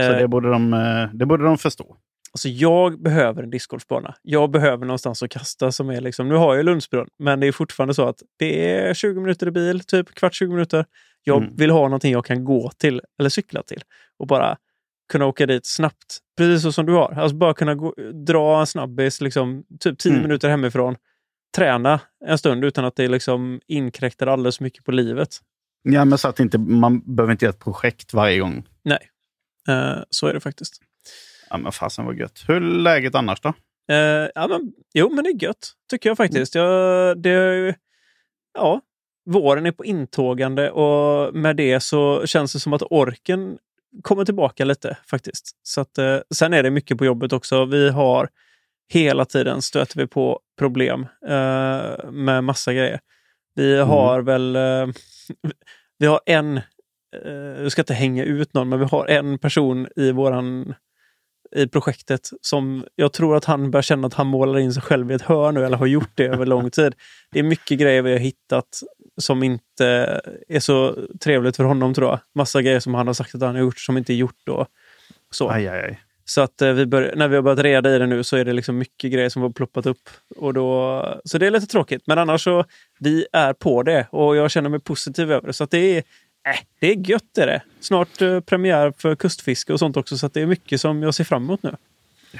Så 0.00 0.02
Eh, 0.12 0.18
det 0.18 0.28
borde, 0.28 0.50
de, 0.50 0.74
eh, 0.74 1.08
det 1.12 1.26
borde 1.26 1.44
de 1.44 1.58
förstå. 1.58 1.96
Alltså 2.34 2.48
jag 2.48 3.02
behöver 3.02 3.42
en 3.42 3.50
discgolfbana. 3.50 4.14
Jag 4.22 4.50
behöver 4.50 4.86
någonstans 4.86 5.22
att 5.22 5.30
kasta 5.30 5.72
som 5.72 5.90
är 5.90 6.00
liksom, 6.00 6.28
nu 6.28 6.34
har 6.34 6.54
jag 6.54 6.64
Lundsbrunn, 6.64 7.08
men 7.18 7.40
det 7.40 7.46
är 7.46 7.52
fortfarande 7.52 7.94
så 7.94 8.08
att 8.08 8.22
det 8.38 8.70
är 8.70 8.94
20 8.94 9.20
minuter 9.20 9.46
i 9.46 9.50
bil, 9.50 9.80
typ 9.80 10.14
kvart 10.14 10.34
20 10.34 10.50
minuter. 10.52 10.84
Jag 11.22 11.42
Mm. 11.42 11.56
vill 11.56 11.70
ha 11.70 11.82
någonting 11.82 12.12
jag 12.12 12.24
kan 12.24 12.44
gå 12.44 12.70
till 12.78 13.00
eller 13.18 13.30
cykla 13.30 13.62
till 13.62 13.82
och 14.18 14.26
bara 14.26 14.56
kunna 15.12 15.26
åka 15.26 15.46
dit 15.46 15.66
snabbt. 15.66 16.18
Precis 16.36 16.62
så 16.62 16.72
som 16.72 16.86
du 16.86 16.92
har. 16.92 17.12
Alltså 17.12 17.36
bara 17.36 17.54
kunna 17.54 17.74
gå, 17.74 17.94
dra 18.26 18.60
en 18.60 18.66
snabbis, 18.66 19.20
liksom, 19.20 19.64
typ 19.80 19.98
10 19.98 20.10
Mm. 20.12 20.22
minuter 20.22 20.48
hemifrån. 20.48 20.96
Träna 21.56 22.00
en 22.26 22.38
stund 22.38 22.64
utan 22.64 22.84
att 22.84 22.96
det 22.96 23.08
liksom 23.08 23.60
inkräktar 23.66 24.26
alldeles 24.26 24.60
mycket 24.60 24.84
på 24.84 24.92
livet. 24.92 25.28
Ja, 25.82 26.04
men 26.04 26.18
så 26.18 26.28
att 26.28 26.40
inte, 26.40 26.58
man 26.58 27.14
behöver 27.16 27.32
inte 27.32 27.44
göra 27.44 27.52
ett 27.54 27.64
projekt 27.64 28.14
varje 28.14 28.38
gång. 28.38 28.68
Nej, 28.84 29.10
eh, 29.68 30.02
så 30.10 30.26
är 30.26 30.34
det 30.34 30.40
faktiskt. 30.40 30.80
Ja, 31.54 31.58
men 31.58 31.72
fasen 31.72 32.04
vad 32.04 32.18
gött. 32.18 32.44
Hur 32.48 32.56
är 32.56 32.60
läget 32.60 33.14
annars 33.14 33.40
då? 33.40 33.48
Eh, 33.92 34.28
ja, 34.34 34.46
men, 34.48 34.72
jo, 34.94 35.10
men 35.14 35.24
det 35.24 35.30
är 35.30 35.42
gött, 35.42 35.72
tycker 35.90 36.10
jag 36.10 36.16
faktiskt. 36.16 36.54
Jag, 36.54 37.22
det, 37.22 37.74
ja, 38.54 38.80
våren 39.30 39.66
är 39.66 39.72
på 39.72 39.84
intågande 39.84 40.70
och 40.70 41.34
med 41.34 41.56
det 41.56 41.80
så 41.80 42.26
känns 42.26 42.52
det 42.52 42.60
som 42.60 42.72
att 42.72 42.82
orken 42.82 43.58
kommer 44.02 44.24
tillbaka 44.24 44.64
lite 44.64 44.96
faktiskt. 45.10 45.56
Så 45.62 45.80
att, 45.80 45.98
eh, 45.98 46.18
sen 46.34 46.52
är 46.52 46.62
det 46.62 46.70
mycket 46.70 46.98
på 46.98 47.04
jobbet 47.04 47.32
också. 47.32 47.64
Vi 47.64 47.90
har 47.90 48.28
hela 48.92 49.24
tiden 49.24 49.62
stöter 49.62 50.00
vi 50.00 50.06
på 50.06 50.40
problem 50.58 51.06
eh, 51.26 52.10
med 52.10 52.44
massa 52.44 52.72
grejer. 52.72 53.00
Vi 53.54 53.76
har 53.76 54.22
väl, 54.22 54.56
eh, 54.56 54.86
vi 55.98 56.06
har 56.06 56.20
en, 56.26 56.56
eh, 57.24 57.62
jag 57.62 57.72
ska 57.72 57.82
inte 57.82 57.94
hänga 57.94 58.24
ut 58.24 58.54
någon, 58.54 58.68
men 58.68 58.78
vi 58.78 58.84
har 58.84 59.06
en 59.06 59.38
person 59.38 59.88
i 59.96 60.12
våran 60.12 60.74
i 61.54 61.68
projektet 61.68 62.30
som 62.40 62.84
jag 62.94 63.12
tror 63.12 63.36
att 63.36 63.44
han 63.44 63.70
börjar 63.70 63.82
känna 63.82 64.06
att 64.06 64.14
han 64.14 64.26
målar 64.26 64.58
in 64.58 64.72
sig 64.72 64.82
själv 64.82 65.10
i 65.10 65.14
ett 65.14 65.22
hörn 65.22 65.54
nu 65.54 65.64
eller 65.64 65.76
har 65.76 65.86
gjort 65.86 66.10
det 66.14 66.24
över 66.24 66.46
lång 66.46 66.70
tid. 66.70 66.94
Det 67.32 67.38
är 67.38 67.42
mycket 67.42 67.78
grejer 67.78 68.02
vi 68.02 68.12
har 68.12 68.18
hittat 68.18 68.82
som 69.20 69.42
inte 69.42 70.20
är 70.48 70.60
så 70.60 70.96
trevligt 71.20 71.56
för 71.56 71.64
honom 71.64 71.94
tror 71.94 72.08
jag. 72.08 72.20
Massa 72.34 72.62
grejer 72.62 72.80
som 72.80 72.94
han 72.94 73.06
har 73.06 73.14
sagt 73.14 73.34
att 73.34 73.42
han 73.42 73.54
har 73.54 73.62
gjort 73.62 73.78
som 73.78 73.96
inte 73.96 74.12
är 74.12 74.16
gjort 74.16 74.48
och 74.48 74.66
så. 75.30 75.48
Aj, 75.50 75.68
aj, 75.68 75.80
aj. 75.80 76.00
Så 76.24 76.40
att 76.40 76.62
eh, 76.62 76.72
vi 76.72 76.86
bör, 76.86 77.12
när 77.16 77.28
vi 77.28 77.36
har 77.36 77.42
börjat 77.42 77.58
reda 77.58 77.96
i 77.96 77.98
det 77.98 78.06
nu 78.06 78.24
så 78.24 78.36
är 78.36 78.44
det 78.44 78.52
liksom 78.52 78.78
mycket 78.78 79.12
grejer 79.12 79.28
som 79.28 79.42
har 79.42 79.50
ploppat 79.50 79.86
upp. 79.86 80.08
Och 80.36 80.54
då, 80.54 81.20
så 81.24 81.38
det 81.38 81.46
är 81.46 81.50
lite 81.50 81.66
tråkigt. 81.66 82.02
Men 82.06 82.18
annars 82.18 82.44
så, 82.44 82.64
vi 83.00 83.26
är 83.32 83.52
på 83.52 83.82
det 83.82 84.06
och 84.10 84.36
jag 84.36 84.50
känner 84.50 84.70
mig 84.70 84.80
positiv 84.80 85.32
över 85.32 85.46
det. 85.46 85.52
Så 85.52 85.64
det 85.64 85.96
är, 85.96 86.02
äh, 86.46 86.60
det 86.80 86.86
är 86.86 87.10
gött 87.10 87.38
är 87.38 87.46
det. 87.46 87.62
Snart 87.80 88.22
eh, 88.22 88.40
premiär 88.40 88.92
för 88.98 89.16
kustfiske 89.16 89.72
och 89.72 89.78
sånt 89.78 89.96
också. 89.96 90.18
Så 90.18 90.28
det 90.28 90.40
är 90.40 90.46
mycket 90.46 90.80
som 90.80 91.02
jag 91.02 91.14
ser 91.14 91.24
fram 91.24 91.42
emot 91.42 91.62
nu. 91.62 91.76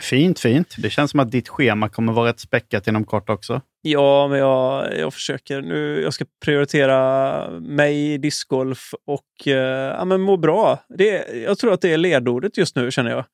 Fint, 0.01 0.41
fint. 0.41 0.75
Det 0.79 0.91
känns 0.91 1.11
som 1.11 1.21
att 1.21 1.31
ditt 1.31 1.49
schema 1.49 1.89
kommer 1.89 2.13
vara 2.13 2.29
rätt 2.29 2.41
späckat 2.41 2.89
inom 2.89 3.05
kort 3.05 3.31
också. 3.31 3.61
Ja, 3.83 4.29
men 4.29 4.39
jag, 4.39 4.99
jag 4.99 5.15
försöker 5.15 5.63
nu. 5.63 6.01
Jag 6.03 6.15
ska 6.15 6.25
prioritera 6.45 7.51
mig, 7.61 8.19
discgolf 8.19 8.95
och 9.07 9.49
eh, 9.49 9.97
ja, 9.99 10.05
men 10.05 10.21
må 10.21 10.37
bra. 10.37 10.79
Det, 10.89 11.27
jag 11.45 11.59
tror 11.59 11.73
att 11.73 11.81
det 11.81 11.93
är 11.93 11.97
ledordet 11.97 12.57
just 12.57 12.77
nu, 12.77 12.91
känner 12.91 13.11
jag. 13.11 13.19
Eh, 13.19 13.25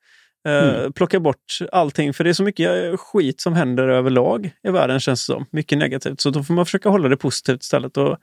Mm. 0.43 0.93
Plocka 0.93 1.19
bort 1.19 1.57
allting, 1.71 2.13
för 2.13 2.23
det 2.23 2.29
är 2.29 2.33
så 2.33 2.43
mycket 2.43 2.99
skit 2.99 3.41
som 3.41 3.53
händer 3.53 3.87
överlag 3.87 4.51
i 4.63 4.69
världen, 4.69 4.99
känns 4.99 5.27
det 5.27 5.33
som. 5.33 5.45
Mycket 5.51 5.77
negativt. 5.77 6.21
Så 6.21 6.29
då 6.29 6.43
får 6.43 6.53
man 6.53 6.65
försöka 6.65 6.89
hålla 6.89 7.09
det 7.09 7.17
positivt 7.17 7.63
istället 7.63 7.97
och 7.97 8.17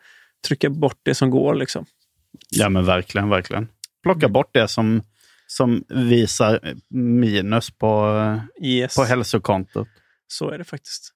trycka 0.48 0.70
bort 0.70 1.00
det 1.02 1.14
som 1.14 1.30
går. 1.30 1.54
Liksom. 1.54 1.84
Ja, 2.50 2.68
men 2.68 2.84
verkligen, 2.84 3.28
verkligen. 3.28 3.68
Plocka 4.02 4.26
Mm. 4.26 4.32
bort 4.32 4.50
det 4.52 4.68
som, 4.68 5.02
som 5.46 5.84
visar 5.88 6.74
minus 6.90 7.70
på, 7.70 8.14
Yes. 8.62 8.96
på 8.96 9.02
hälsokontot. 9.04 9.88
Så 10.28 10.50
är 10.50 10.58
det 10.58 10.64
faktiskt. 10.64 11.12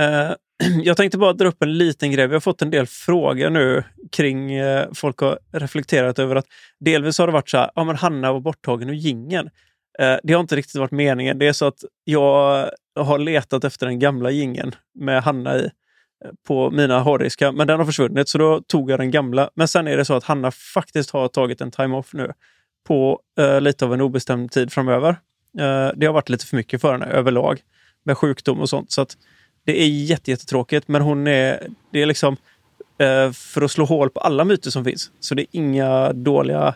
Eh, 0.00 0.30
jag 0.82 0.96
tänkte 0.96 1.18
bara 1.18 1.32
dra 1.32 1.48
upp 1.48 1.62
en 1.62 1.78
liten 1.78 2.12
grej. 2.12 2.26
Vi 2.26 2.32
har 2.34 2.40
fått 2.40 2.62
en 2.62 2.70
del 2.70 2.86
frågor 2.86 3.50
nu 3.50 3.84
kring 4.12 4.52
eh, 4.54 4.88
folk 4.94 5.18
har 5.20 5.38
reflekterat 5.52 6.18
över 6.18 6.36
att 6.36 6.46
delvis 6.80 7.18
har 7.18 7.26
det 7.26 7.32
varit 7.32 7.48
så 7.50 7.58
här, 7.58 7.70
ja 7.74 7.84
men 7.84 7.96
Hanna 7.96 8.32
var 8.32 8.40
borttagen 8.40 8.88
ur 8.90 8.94
gingen. 8.94 9.46
Eh, 9.98 10.16
det 10.22 10.32
har 10.32 10.40
inte 10.40 10.56
riktigt 10.56 10.74
varit 10.80 10.90
meningen. 10.90 11.38
Det 11.38 11.46
är 11.46 11.52
så 11.52 11.66
att 11.66 11.84
jag 12.04 12.70
har 13.00 13.18
letat 13.18 13.64
efter 13.64 13.86
den 13.86 13.98
gamla 13.98 14.30
gingen 14.30 14.74
med 14.94 15.22
Hanna 15.22 15.56
i 15.58 15.70
på 16.46 16.70
mina 16.70 17.00
hårddiskar, 17.00 17.52
men 17.52 17.66
den 17.66 17.78
har 17.78 17.86
försvunnit 17.86 18.28
så 18.28 18.38
då 18.38 18.60
tog 18.60 18.90
jag 18.90 19.00
den 19.00 19.10
gamla. 19.10 19.50
Men 19.54 19.68
sen 19.68 19.88
är 19.88 19.96
det 19.96 20.04
så 20.04 20.14
att 20.14 20.24
Hanna 20.24 20.50
faktiskt 20.50 21.10
har 21.10 21.28
tagit 21.28 21.60
en 21.60 21.70
time-off 21.70 22.12
nu 22.12 22.32
på 22.86 23.20
eh, 23.38 23.60
lite 23.60 23.84
av 23.84 23.94
en 23.94 24.00
obestämd 24.00 24.52
tid 24.52 24.72
framöver. 24.72 25.10
Eh, 25.58 25.90
det 25.96 26.06
har 26.06 26.12
varit 26.12 26.28
lite 26.28 26.46
för 26.46 26.56
mycket 26.56 26.80
för 26.80 26.92
henne 26.92 27.06
överlag 27.06 27.60
med 28.02 28.18
sjukdom 28.18 28.60
och 28.60 28.68
sånt. 28.68 28.90
Så 28.90 29.00
att 29.00 29.16
det 29.64 29.82
är 29.82 29.88
jättetråkigt, 29.88 30.88
men 30.88 31.02
hon 31.02 31.26
är, 31.26 31.68
det 31.90 32.02
är 32.02 32.06
liksom 32.06 32.36
eh, 32.98 33.32
för 33.32 33.62
att 33.62 33.70
slå 33.70 33.84
hål 33.84 34.10
på 34.10 34.20
alla 34.20 34.44
myter 34.44 34.70
som 34.70 34.84
finns. 34.84 35.10
Så 35.20 35.34
det 35.34 35.42
är 35.42 35.46
inga 35.50 36.12
dåliga 36.12 36.74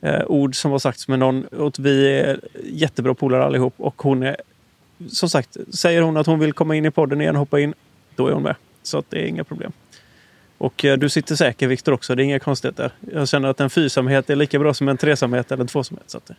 eh, 0.00 0.24
ord 0.26 0.56
som 0.56 0.70
har 0.70 0.78
sagts 0.78 1.08
med 1.08 1.18
någon. 1.18 1.44
Och 1.44 1.74
vi 1.78 2.20
är 2.20 2.40
jättebra 2.64 3.14
polare 3.14 3.44
allihop 3.44 3.74
och 3.76 4.02
hon 4.02 4.22
är, 4.22 4.36
som 5.08 5.28
sagt, 5.28 5.56
säger 5.74 6.02
hon 6.02 6.16
att 6.16 6.26
hon 6.26 6.38
vill 6.38 6.52
komma 6.52 6.76
in 6.76 6.84
i 6.84 6.90
podden 6.90 7.20
igen, 7.20 7.36
hoppa 7.36 7.60
in, 7.60 7.74
då 8.16 8.26
är 8.26 8.32
hon 8.32 8.42
med. 8.42 8.54
Så 8.82 8.98
att 8.98 9.10
det 9.10 9.18
är 9.22 9.26
inga 9.26 9.44
problem. 9.44 9.72
Och 10.58 10.84
eh, 10.84 10.98
du 10.98 11.08
sitter 11.08 11.34
säker 11.34 11.68
Viktor 11.68 11.92
också, 11.92 12.14
det 12.14 12.22
är 12.22 12.24
inga 12.24 12.38
konstigheter. 12.38 12.92
Jag 13.12 13.28
känner 13.28 13.48
att 13.48 13.60
en 13.60 13.70
fyrsamhet 13.70 14.30
är 14.30 14.36
lika 14.36 14.58
bra 14.58 14.74
som 14.74 14.88
en 14.88 14.96
tresamhet 14.96 15.52
eller 15.52 15.60
en 15.64 15.68
tvåsamhet. 15.68 16.10
Så 16.10 16.18
att 16.18 16.26
det, 16.26 16.36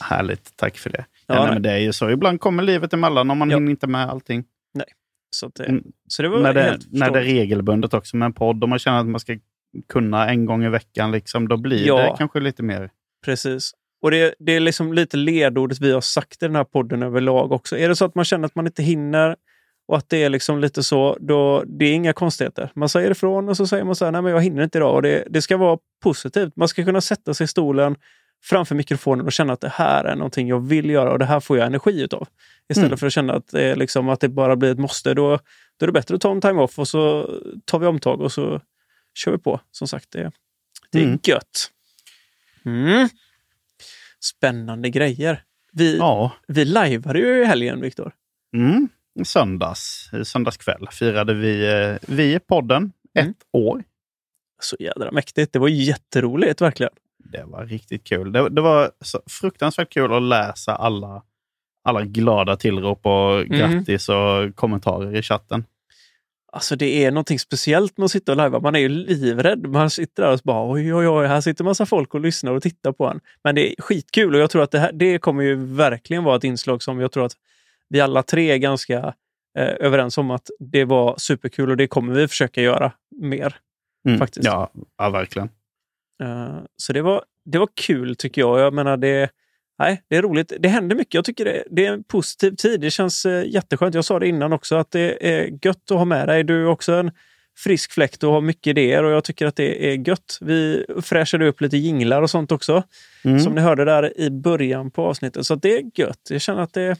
Härligt, 0.00 0.56
tack 0.56 0.78
för 0.78 0.90
det. 0.90 1.04
Ja, 1.26 1.34
Ja, 1.34 1.34
nej, 1.34 1.44
nej. 1.44 1.52
men 1.54 1.62
det 1.62 1.70
är 1.70 1.78
ju 1.78 1.92
så. 1.92 2.10
Ibland 2.10 2.40
kommer 2.40 2.62
livet 2.62 2.92
emellan 2.92 3.30
om 3.30 3.38
man 3.38 3.50
Ja. 3.50 3.56
inte 3.56 3.86
med 3.86 4.08
allting. 4.08 4.44
så, 5.30 5.46
att 5.46 5.54
det, 5.54 5.64
Mm. 5.64 5.84
så 6.08 6.22
det 6.22 6.28
var 6.28 6.38
När 6.40 6.54
det, 6.54 6.62
helt 6.62 6.92
när 6.92 7.10
det 7.10 7.18
är 7.18 7.22
regelbundet 7.24 7.94
också 7.94 8.16
med 8.16 8.26
en 8.26 8.32
podd 8.32 8.62
och 8.62 8.68
man 8.68 8.78
känner 8.78 8.98
att 9.00 9.06
man 9.06 9.20
ska 9.20 9.38
kunna 9.88 10.28
en 10.30 10.46
gång 10.46 10.64
i 10.64 10.68
veckan, 10.68 11.12
liksom, 11.12 11.48
då 11.48 11.56
blir 11.56 11.86
Ja. 11.86 11.96
det 12.10 12.14
kanske 12.18 12.40
lite 12.40 12.62
mer. 12.62 12.90
Precis. 13.24 13.70
Och 14.02 14.10
det, 14.10 14.34
det 14.38 14.52
är 14.52 14.60
liksom 14.60 14.92
lite 14.92 15.16
ledordet 15.16 15.80
vi 15.80 15.92
har 15.92 16.00
sagt 16.00 16.42
i 16.42 16.46
den 16.46 16.56
här 16.56 16.64
podden 16.64 17.02
överlag 17.02 17.52
också. 17.52 17.78
Är 17.78 17.88
det 17.88 17.96
så 17.96 18.04
att 18.04 18.14
man 18.14 18.24
känner 18.24 18.46
att 18.46 18.54
man 18.54 18.66
inte 18.66 18.82
hinner 18.82 19.36
och 19.86 19.96
att 19.96 20.08
det 20.08 20.22
är 20.24 20.30
liksom 20.30 20.60
lite 20.60 20.82
så, 20.82 21.16
då 21.20 21.64
det 21.66 21.84
är 21.84 21.92
inga 21.92 22.12
konstigheter. 22.12 22.70
Man 22.74 22.88
säger 22.88 23.10
ifrån 23.10 23.48
och 23.48 23.56
så 23.56 23.66
säger 23.66 23.84
man 23.84 23.94
så 23.96 24.04
här, 24.04 24.12
nej 24.12 24.22
men 24.22 24.32
jag 24.32 24.42
hinner 24.42 24.62
inte 24.62 24.78
idag. 24.78 24.94
Och 24.94 25.02
det, 25.02 25.24
det 25.30 25.42
ska 25.42 25.56
vara 25.56 25.78
positivt. 26.02 26.56
Man 26.56 26.68
ska 26.68 26.84
kunna 26.84 27.00
sätta 27.00 27.34
sig 27.34 27.44
i 27.44 27.48
stolen 27.48 27.96
framför 28.44 28.74
mikrofonen 28.74 29.26
och 29.26 29.32
känna 29.32 29.52
att 29.52 29.60
det 29.60 29.68
här 29.68 30.04
är 30.04 30.16
någonting 30.16 30.48
jag 30.48 30.66
vill 30.68 30.90
göra 30.90 31.12
och 31.12 31.18
det 31.18 31.24
här 31.24 31.40
får 31.40 31.58
jag 31.58 31.66
energi 31.66 32.02
utav. 32.02 32.28
Istället 32.68 32.86
Mm. 32.88 32.98
för 32.98 33.06
att 33.06 33.12
känna 33.12 33.32
att 33.32 33.48
det, 33.48 33.74
liksom, 33.76 34.08
att 34.08 34.20
det 34.20 34.28
bara 34.28 34.56
blir 34.56 34.70
ett 34.72 34.78
måste. 34.78 35.14
Då, 35.14 35.38
då 35.76 35.84
är 35.84 35.86
det 35.86 35.92
bättre 35.92 36.14
att 36.14 36.20
ta 36.20 36.30
en 36.30 36.40
time-off 36.40 36.78
och 36.78 36.88
så 36.88 37.30
tar 37.64 37.78
vi 37.78 37.86
omtag 37.86 38.20
och 38.20 38.32
så 38.32 38.60
kör 39.14 39.32
vi 39.32 39.38
på. 39.38 39.60
Som 39.70 39.88
sagt, 39.88 40.10
det, 40.10 40.30
det 40.92 40.98
är 40.98 41.02
Mm. 41.04 41.18
gött. 41.22 41.70
Mm. 42.64 43.08
Spännande 44.20 44.90
grejer. 44.90 45.42
Vi, 45.72 45.96
Ja, 45.98 46.32
vi 46.48 46.64
lajvade 46.64 47.18
ju 47.18 47.42
i 47.42 47.44
helgen, 47.44 47.80
Viktor. 47.80 48.12
mm. 48.54 48.88
Söndags, 49.24 50.10
söndagskväll 50.24 50.88
firade 50.92 51.34
vi, 51.34 51.66
eh, 51.82 51.96
vi 52.14 52.34
i 52.34 52.38
podden 52.38 52.92
ett 53.14 53.22
Mm. 53.24 53.34
år. 53.52 53.82
Så 54.60 54.76
jädra 54.80 55.12
mäktigt. 55.12 55.52
Det 55.52 55.58
var 55.58 55.68
jätteroligt, 55.68 56.60
verkligen. 56.60 56.92
Det 57.18 57.44
var 57.46 57.66
riktigt 57.66 58.04
kul. 58.04 58.32
Det, 58.32 58.48
det 58.48 58.60
var 58.60 58.90
fruktansvärt 59.40 59.92
kul 59.92 60.12
att 60.12 60.22
läsa 60.22 60.76
alla, 60.76 61.22
alla 61.84 62.02
glada 62.04 62.56
tillrop 62.56 63.06
och 63.06 63.32
Mhm. 63.48 63.58
grattis 63.58 64.08
och 64.08 64.54
kommentarer 64.56 65.16
i 65.16 65.22
chatten. 65.22 65.64
Alltså 66.52 66.76
det 66.76 67.04
är 67.04 67.10
någonting 67.10 67.38
speciellt 67.38 67.98
med 67.98 68.04
att 68.04 68.10
sitta 68.10 68.32
och 68.32 68.36
lajva. 68.36 68.60
Man 68.60 68.74
är 68.74 68.78
ju 68.78 68.88
livrädd. 68.88 69.66
Man 69.66 69.90
sitter 69.90 70.22
där 70.22 70.32
och 70.32 70.40
bara 70.44 70.72
oj, 70.72 70.94
oj, 70.94 71.08
oj, 71.08 71.26
här 71.26 71.40
sitter 71.40 71.64
massa 71.64 71.86
folk 71.86 72.14
och 72.14 72.20
lyssnar 72.20 72.52
och 72.52 72.62
tittar 72.62 72.92
på 72.92 73.06
en. 73.06 73.20
Men 73.44 73.54
det 73.54 73.72
är 73.72 73.82
skitkul 73.82 74.34
och 74.34 74.40
jag 74.40 74.50
tror 74.50 74.62
att 74.62 74.70
det, 74.70 74.78
här, 74.78 74.92
det 74.92 75.18
kommer 75.18 75.42
ju 75.42 75.54
verkligen 75.56 76.24
vara 76.24 76.36
ett 76.36 76.44
inslag 76.44 76.82
som 76.82 77.00
jag 77.00 77.12
tror 77.12 77.26
att 77.26 77.32
vi 77.88 78.00
alla 78.00 78.22
tre 78.22 78.50
är 78.50 78.56
ganska 78.56 79.14
eh, 79.58 79.74
överens 79.80 80.18
om 80.18 80.30
att 80.30 80.50
det 80.58 80.84
var 80.84 81.14
superkul 81.18 81.70
och 81.70 81.76
det 81.76 81.86
kommer 81.86 82.14
vi 82.14 82.28
försöka 82.28 82.62
göra 82.62 82.92
mer. 83.22 83.56
Mm. 84.08 84.18
Faktiskt. 84.18 84.46
Ja, 84.46 84.70
ja, 84.98 85.10
verkligen. 85.10 85.48
Eh, 86.22 86.58
Så 86.76 86.92
det 86.92 87.02
var, 87.02 87.24
det 87.44 87.58
var 87.58 87.68
kul 87.74 88.16
tycker 88.16 88.40
jag. 88.40 88.60
Jag 88.60 88.74
menar 88.74 88.96
det, 88.96 89.30
nej, 89.78 90.02
det 90.08 90.16
är 90.16 90.22
roligt. 90.22 90.52
Det 90.58 90.68
händer 90.68 90.96
mycket. 90.96 91.14
Jag 91.14 91.24
tycker 91.24 91.44
det, 91.44 91.64
det 91.70 91.86
är 91.86 91.92
en 91.92 92.04
positiv 92.04 92.50
tid. 92.56 92.80
Det 92.80 92.90
känns 92.90 93.26
eh, 93.26 93.44
jätteskönt. 93.46 93.94
Jag 93.94 94.04
sa 94.04 94.18
det 94.18 94.28
innan 94.28 94.52
också 94.52 94.76
att 94.76 94.90
det 94.90 95.28
är 95.36 95.58
gött 95.66 95.90
att 95.90 95.98
ha 95.98 96.04
med 96.04 96.28
dig. 96.28 96.44
Du 96.44 96.62
är 96.62 96.66
också 96.66 96.92
en 96.92 97.10
frisk 97.58 97.92
fläkt 97.92 98.22
och 98.22 98.32
har 98.32 98.40
mycket 98.40 98.66
idéer 98.66 99.04
och 99.04 99.10
jag 99.10 99.24
tycker 99.24 99.46
att 99.46 99.56
det 99.56 99.92
är 99.92 100.08
gött. 100.08 100.38
Vi 100.40 100.86
fräschade 101.02 101.46
upp 101.48 101.60
lite 101.60 101.76
jinglar 101.76 102.22
och 102.22 102.30
sånt 102.30 102.52
också. 102.52 102.82
Mm. 103.24 103.40
Som 103.40 103.54
ni 103.54 103.60
hörde 103.60 103.84
där 103.84 104.20
i 104.20 104.30
början 104.30 104.90
på 104.90 105.02
avsnittet. 105.06 105.46
Så 105.46 105.54
det 105.54 105.76
är 105.76 105.82
gött. 105.94 106.28
Jag 106.30 106.40
känner 106.40 106.62
att 106.62 106.72
det, 106.72 106.96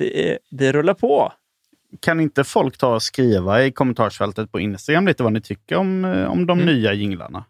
är- 0.00 0.38
vi 0.50 0.72
rullar 0.72 0.94
på. 0.94 1.32
Kan 2.00 2.20
inte 2.20 2.44
folk 2.44 2.78
ta 2.78 2.94
och 2.94 3.02
skriva 3.02 3.64
i 3.64 3.72
kommentarsfältet 3.72 4.52
på 4.52 4.60
Instagram 4.60 5.06
lite 5.06 5.22
vad 5.22 5.32
ni 5.32 5.40
tycker 5.40 5.76
om, 5.76 6.04
eh, 6.04 6.24
om 6.30 6.46
de 6.46 6.60
Mm. 6.60 6.74
nya 6.74 6.92
jinglarna? 6.92 7.44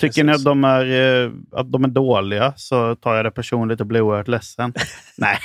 Tycker 0.00 0.24
ni 0.24 0.32
att 0.32 0.44
de, 0.44 0.64
är, 0.64 0.86
eh, 1.24 1.30
att 1.52 1.72
de 1.72 1.84
är 1.84 1.88
dåliga 1.88 2.52
så 2.56 2.94
tar 2.96 3.14
jag 3.16 3.24
det 3.24 3.30
personligt 3.30 3.80
och 3.80 3.86
blir 3.86 4.00
oerhört 4.00 4.28
ledsen. 4.28 4.72
Nej, 5.18 5.38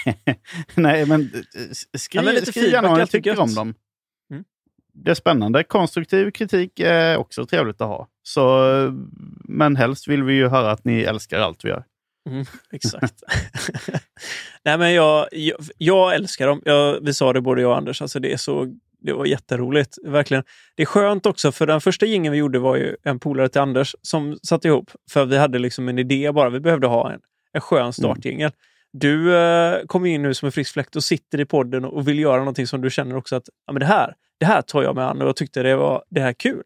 Nej 0.75 1.05
men 1.05 1.21
eh, 1.21 1.27
skriv, 1.97 2.21
Ja, 2.21 2.25
men 2.25 2.35
lite 2.35 2.51
skriv 2.51 2.69
gärna 2.69 2.87
vad 2.89 2.99
ni 2.99 3.07
tycker 3.07 3.29
gött. 3.29 3.39
om 3.39 3.53
dem. 3.55 3.73
Mm. 4.31 4.43
Det 4.93 5.11
är 5.11 5.15
spännande. 5.15 5.63
Konstruktiv 5.63 6.31
kritik 6.31 6.79
är 6.79 7.17
också 7.17 7.45
trevligt 7.45 7.81
att 7.81 7.87
ha. 7.87 8.07
Så, 8.23 8.63
men 9.43 9.75
helst 9.75 10.07
vill 10.07 10.23
vi 10.23 10.33
ju 10.33 10.47
höra 10.47 10.71
att 10.71 10.85
ni 10.85 11.01
älskar 11.01 11.39
allt 11.39 11.65
vi 11.65 11.69
gör. 11.69 11.83
Mm, 12.29 12.45
exakt. 12.71 13.23
Nej, 14.65 14.77
men 14.77 14.93
jag, 14.93 15.27
jag, 15.31 15.57
jag 15.77 16.15
älskar 16.15 16.47
dem. 16.47 16.61
Jag, 16.65 16.99
vi 17.01 17.13
sa 17.13 17.33
det 17.33 17.41
både 17.41 17.61
jag 17.61 17.71
och 17.71 17.77
Anders. 17.77 18.01
Alltså 18.01 18.19
det, 18.19 18.33
är 18.33 18.37
så, 18.37 18.75
det 19.01 19.13
var 19.13 19.25
jätteroligt. 19.25 19.97
Verkligen. 20.03 20.43
Det 20.75 20.81
är 20.81 20.85
skönt 20.87 21.25
också, 21.25 21.51
för 21.51 21.67
den 21.67 21.81
första 21.81 22.05
gingen 22.05 22.31
vi 22.31 22.37
gjorde 22.37 22.59
var 22.59 22.75
ju 22.75 22.95
en 23.03 23.19
polare 23.19 23.49
till 23.49 23.61
Anders 23.61 23.95
som 24.01 24.37
satte 24.43 24.67
ihop. 24.67 24.91
För 25.11 25.25
vi 25.25 25.37
hade 25.37 25.59
liksom 25.59 25.87
en 25.89 25.99
idé 25.99 26.31
bara. 26.31 26.49
Vi 26.49 26.59
behövde 26.59 26.87
ha 26.87 27.11
en, 27.11 27.19
en 27.53 27.61
skön 27.61 27.93
startjingel. 27.93 28.51
Du 28.93 29.37
eh, 29.37 29.85
kommer 29.87 30.09
in 30.09 30.21
nu 30.21 30.33
som 30.33 30.45
en 30.45 30.51
frisk 30.51 30.73
fläkt 30.73 30.95
och 30.95 31.03
sitter 31.03 31.39
i 31.39 31.45
podden 31.45 31.85
och 31.85 32.07
vill 32.07 32.19
göra 32.19 32.37
någonting 32.37 32.67
som 32.67 32.81
du 32.81 32.89
känner 32.89 33.15
också 33.15 33.35
att 33.35 33.49
ja, 33.67 33.73
men 33.73 33.79
det, 33.79 33.85
här, 33.85 34.13
det 34.37 34.45
här 34.45 34.61
tar 34.61 34.83
jag 34.83 34.95
mig 34.95 35.03
an 35.03 35.21
och 35.21 35.27
jag 35.27 35.35
tyckte 35.35 35.63
det 35.63 35.75
var 35.75 36.03
det 36.09 36.21
här 36.21 36.33
kul. 36.33 36.63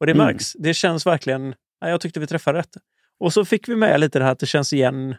Och 0.00 0.06
det 0.06 0.12
Mm. 0.12 0.26
märks. 0.26 0.52
Det 0.52 0.74
känns 0.74 1.06
verkligen... 1.06 1.54
Ja, 1.80 1.88
jag 1.88 2.00
tyckte 2.00 2.20
vi 2.20 2.26
träffade 2.26 2.58
rätt. 2.58 2.76
Och 3.20 3.32
så 3.32 3.44
fick 3.44 3.68
vi 3.68 3.76
med 3.76 4.00
lite 4.00 4.18
det 4.18 4.24
här 4.24 4.32
att 4.32 4.38
det 4.38 4.46
känns 4.46 4.72
igen. 4.72 5.14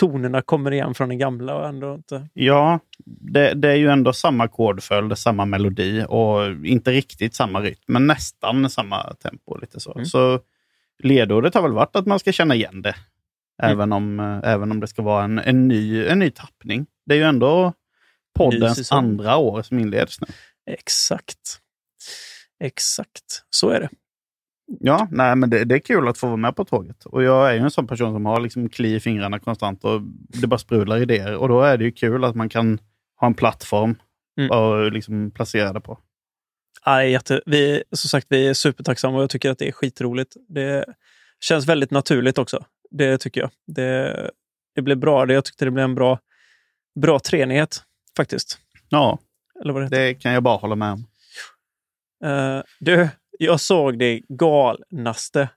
Tonerna 0.00 0.42
kommer 0.42 0.72
igen 0.72 0.94
från 0.94 1.08
den 1.08 1.18
gamla 1.18 1.54
och 1.54 1.68
ändå 1.68 1.94
inte... 1.94 2.28
Ja, 2.34 2.80
det, 3.06 3.54
det 3.54 3.68
är 3.68 3.74
ju 3.76 3.88
ändå 3.88 4.12
samma 4.12 4.48
kodföljd, 4.48 5.18
samma 5.18 5.44
melodi 5.44 6.04
och 6.08 6.66
inte 6.66 6.90
riktigt 6.90 7.34
samma 7.34 7.60
rytm, 7.60 7.82
men 7.86 8.06
nästan 8.06 8.70
samma 8.70 9.14
tempo. 9.14 9.56
lite 9.60 9.80
så. 9.80 9.92
Mm. 9.92 10.06
Så 10.06 10.40
ledordet 11.02 11.54
har 11.54 11.62
väl 11.62 11.72
varit 11.72 11.96
att 11.96 12.06
man 12.06 12.18
ska 12.18 12.32
känna 12.32 12.54
igen 12.54 12.82
det, 12.82 12.94
Mm. 13.62 13.72
även, 13.72 13.92
om, 13.92 14.20
eh, 14.20 14.50
även 14.50 14.70
om 14.70 14.80
det 14.80 14.86
ska 14.86 15.02
vara 15.02 15.24
en, 15.24 15.38
en, 15.38 15.68
ny, 15.68 16.06
en 16.06 16.18
ny 16.18 16.30
tappning. 16.30 16.86
Det 17.06 17.14
är 17.14 17.18
ju 17.18 17.24
ändå 17.24 17.72
poddens 18.34 18.92
andra 18.92 19.36
år 19.36 19.62
som 19.62 19.78
inleds 19.78 20.20
nu. 20.20 20.26
Exakt. 20.70 21.60
Exakt. 22.64 23.42
Så 23.50 23.70
är 23.70 23.80
det. 23.80 23.88
Ja, 24.80 25.08
nej, 25.10 25.36
men 25.36 25.50
det, 25.50 25.64
det 25.64 25.74
är 25.74 25.78
kul 25.78 26.08
att 26.08 26.18
få 26.18 26.26
vara 26.26 26.36
med 26.36 26.56
på 26.56 26.64
tåget. 26.64 27.04
Och 27.06 27.22
jag 27.22 27.50
är 27.50 27.54
ju 27.54 27.60
en 27.60 27.70
sån 27.70 27.86
person 27.86 28.12
som 28.14 28.26
har 28.26 28.40
liksom 28.40 28.68
kli 28.68 28.94
i 28.94 29.00
fingrarna 29.00 29.38
konstant 29.38 29.84
och 29.84 30.00
det 30.40 30.46
bara 30.46 30.58
sprudlar 30.58 30.98
idéer. 31.02 31.36
Och 31.36 31.48
då 31.48 31.62
är 31.62 31.76
det 31.78 31.84
ju 31.84 31.92
kul 31.92 32.24
att 32.24 32.34
man 32.36 32.48
kan 32.48 32.78
ha 33.20 33.26
en 33.26 33.34
plattform 33.34 33.94
Mm. 34.38 34.50
och 34.50 34.92
liksom 34.92 35.30
placera 35.30 35.72
det 35.72 35.80
på. 35.80 35.98
Ja, 36.84 37.04
jätte, 37.04 37.40
vi, 37.46 37.82
som 37.92 38.08
sagt, 38.08 38.26
vi 38.30 38.48
är 38.48 38.54
supertacksamma 38.54 39.16
och 39.16 39.22
jag 39.22 39.30
tycker 39.30 39.50
att 39.50 39.58
det 39.58 39.68
är 39.68 39.72
skitroligt. 39.72 40.36
Det 40.48 40.84
känns 41.40 41.66
väldigt 41.66 41.90
naturligt 41.90 42.38
också. 42.38 42.64
Det 42.90 43.18
tycker 43.18 43.40
jag. 43.40 43.50
Det, 43.66 44.30
det 44.74 44.82
blev 44.82 44.98
bra. 44.98 45.26
Det, 45.26 45.34
jag 45.34 45.44
tyckte 45.44 45.64
det 45.64 45.70
blev 45.70 45.84
en 45.84 45.94
bra, 45.94 46.18
bra 47.00 47.18
treenighet 47.18 47.82
faktiskt. 48.16 48.58
Ja, 48.88 49.18
Eller 49.62 49.72
vad 49.72 49.82
det 49.82 49.86
heter. 49.86 49.98
det 49.98 50.14
kan 50.14 50.32
jag 50.32 50.42
bara 50.42 50.56
hålla 50.56 50.74
med 50.76 50.92
om. 50.92 51.06
Uh, 52.30 52.62
du, 52.80 53.08
jag 53.38 53.60
såg 53.60 53.98
det 53.98 54.20
galnaste. 54.28 55.48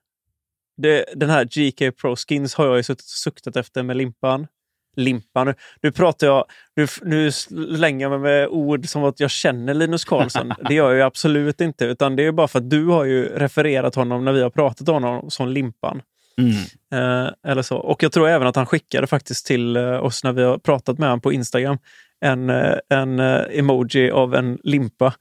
Det, 0.78 1.06
den 1.16 1.30
här 1.30 1.46
GK 1.46 1.92
Pro 1.98 2.16
Skins 2.16 2.56
har 2.56 2.66
jag 2.66 2.78
ju 2.78 2.84
suttit 2.84 3.06
och 3.06 3.10
suktat 3.10 3.56
efter 3.56 3.84
med 3.84 3.98
limpan. 3.98 4.48
Limpan. 4.96 5.54
Nu, 5.82 5.92
pratar 5.92 6.28
jag, 6.28 6.46
nu, 6.76 6.88
nu 7.02 7.32
slänger 7.32 8.06
jag 8.06 8.10
mig 8.10 8.20
med 8.20 8.48
ord 8.48 8.88
som 8.88 9.04
att 9.04 9.20
jag 9.20 9.32
känner 9.32 9.74
Linus 9.74 10.06
Karlsson. 10.06 10.54
det 10.68 10.74
gör 10.74 10.90
jag 10.90 10.96
ju 10.96 11.02
absolut 11.02 11.62
inte, 11.62 11.86
utan 11.86 12.16
det 12.16 12.24
är 12.24 12.32
bara 12.32 12.48
för 12.48 12.60
att 12.60 12.70
du 12.70 12.86
har 12.86 13.06
ju 13.06 13.26
refererat 13.26 13.96
honom 13.96 14.26
när 14.26 14.32
vi 14.32 14.42
har 14.42 14.50
pratat 14.50 14.90
om 14.90 15.04
honom 15.04 15.32
som 15.32 15.48
Limpan. 15.48 16.02
Mm. 16.38 16.54
Eh, 16.94 17.34
eller 17.48 17.62
så. 17.62 17.78
Och 17.78 18.04
jag 18.04 18.12
tror 18.12 18.30
även 18.30 18.48
att 18.48 18.56
han 18.56 18.66
skickade 18.66 19.08
faktiskt 19.08 19.46
till 19.46 19.76
eh, 19.76 20.04
oss 20.04 20.24
när 20.24 20.32
vi 20.32 20.44
har 20.44 20.58
pratat 20.58 20.98
med 20.98 21.10
honom 21.10 21.22
på 21.22 21.34
Instagram 21.34 21.78
en, 22.22 22.50
eh, 22.50 22.78
en 22.90 23.20
eh, 23.20 23.42
emoji 23.52 24.12
av 24.12 24.36
en 24.36 24.60
limpa 24.64 25.14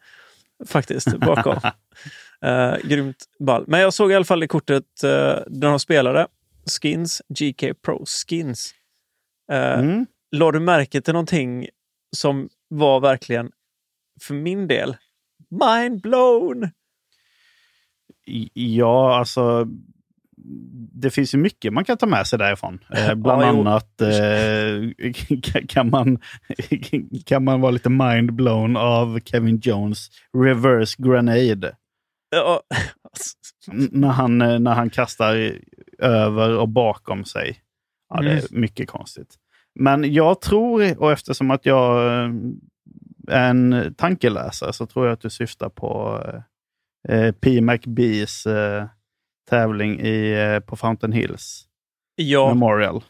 faktiskt 0.69 1.17
bakom. 1.17 1.61
eh, 2.45 2.75
grymt 2.85 3.17
ball. 3.39 3.65
Men 3.67 3.81
jag 3.81 3.95
såg 3.95 4.13
i 4.13 4.15
alla 4.15 4.25
fall 4.25 4.43
i 4.43 4.49
kortet 4.49 4.85
eh, 5.05 5.09
där 5.47 5.69
de 5.69 5.81
spelade. 5.81 6.27
Skins, 6.83 7.23
GK 7.29 7.75
Pro 7.85 8.05
Skins. 8.07 8.75
Eh, 9.53 9.79
Mm. 9.79 10.07
La 10.37 10.51
du 10.53 10.61
märke 10.61 11.01
till 11.01 11.13
någonting 11.13 11.69
som 12.17 12.49
var 12.69 13.01
verkligen, 13.01 13.51
för 14.23 14.35
min 14.35 14.69
del, 14.69 14.97
mind 15.51 16.01
blown? 16.01 16.71
Ja, 18.55 19.19
alltså. 19.19 19.67
Det 20.93 21.11
finns 21.11 21.35
ju 21.35 21.39
mycket 21.39 21.73
man 21.73 21.85
kan 21.85 21.97
ta 21.97 22.07
med 22.07 22.27
sig 22.27 22.39
därifrån. 22.39 22.79
Eh, 22.95 23.15
bland 23.15 23.43
Ja, 23.43 23.47
annat 23.47 24.01
eh, 24.01 25.63
kan, 25.69 25.91
man, 25.91 26.19
kan 27.27 27.45
man 27.45 27.61
vara 27.61 27.71
lite 27.71 27.89
mind-blown 27.89 28.77
av 28.77 29.21
Kevin 29.25 29.59
Jones 29.63 30.09
reverse 30.45 31.03
grenade. 31.03 31.77
När, 33.91 34.09
han, 34.09 34.43
eh, 34.43 34.59
när 34.59 34.75
han 34.75 34.91
kastar 34.91 35.53
över 35.99 36.59
och 36.59 36.69
bakom 36.69 37.25
sig. 37.25 37.59
Ja, 38.15 38.21
det 38.21 38.29
är 38.31 38.33
Mm. 38.33 38.61
mycket 38.61 38.89
konstigt. 38.89 39.35
Men 39.75 40.13
jag 40.13 40.41
tror, 40.41 41.01
och 41.03 41.13
eftersom 41.13 41.51
att 41.51 41.67
jag 41.67 42.07
eh, 42.07 42.31
är 43.29 43.51
en 43.51 43.95
tankeläsare, 43.99 44.73
så 44.73 44.87
tror 44.87 45.07
jag 45.07 45.13
att 45.13 45.21
du 45.21 45.31
syftar 45.31 45.69
på 45.69 46.21
eh, 47.09 47.33
P. 47.33 47.61
McBees 47.61 48.47
eh, 48.47 48.87
tävling 49.51 50.01
i, 50.01 50.33
eh, 50.33 50.61
på 50.61 50.77
Fountain 50.77 51.13
Hills 51.13 51.65
ja, 52.15 52.49
Memorial. 52.55 53.05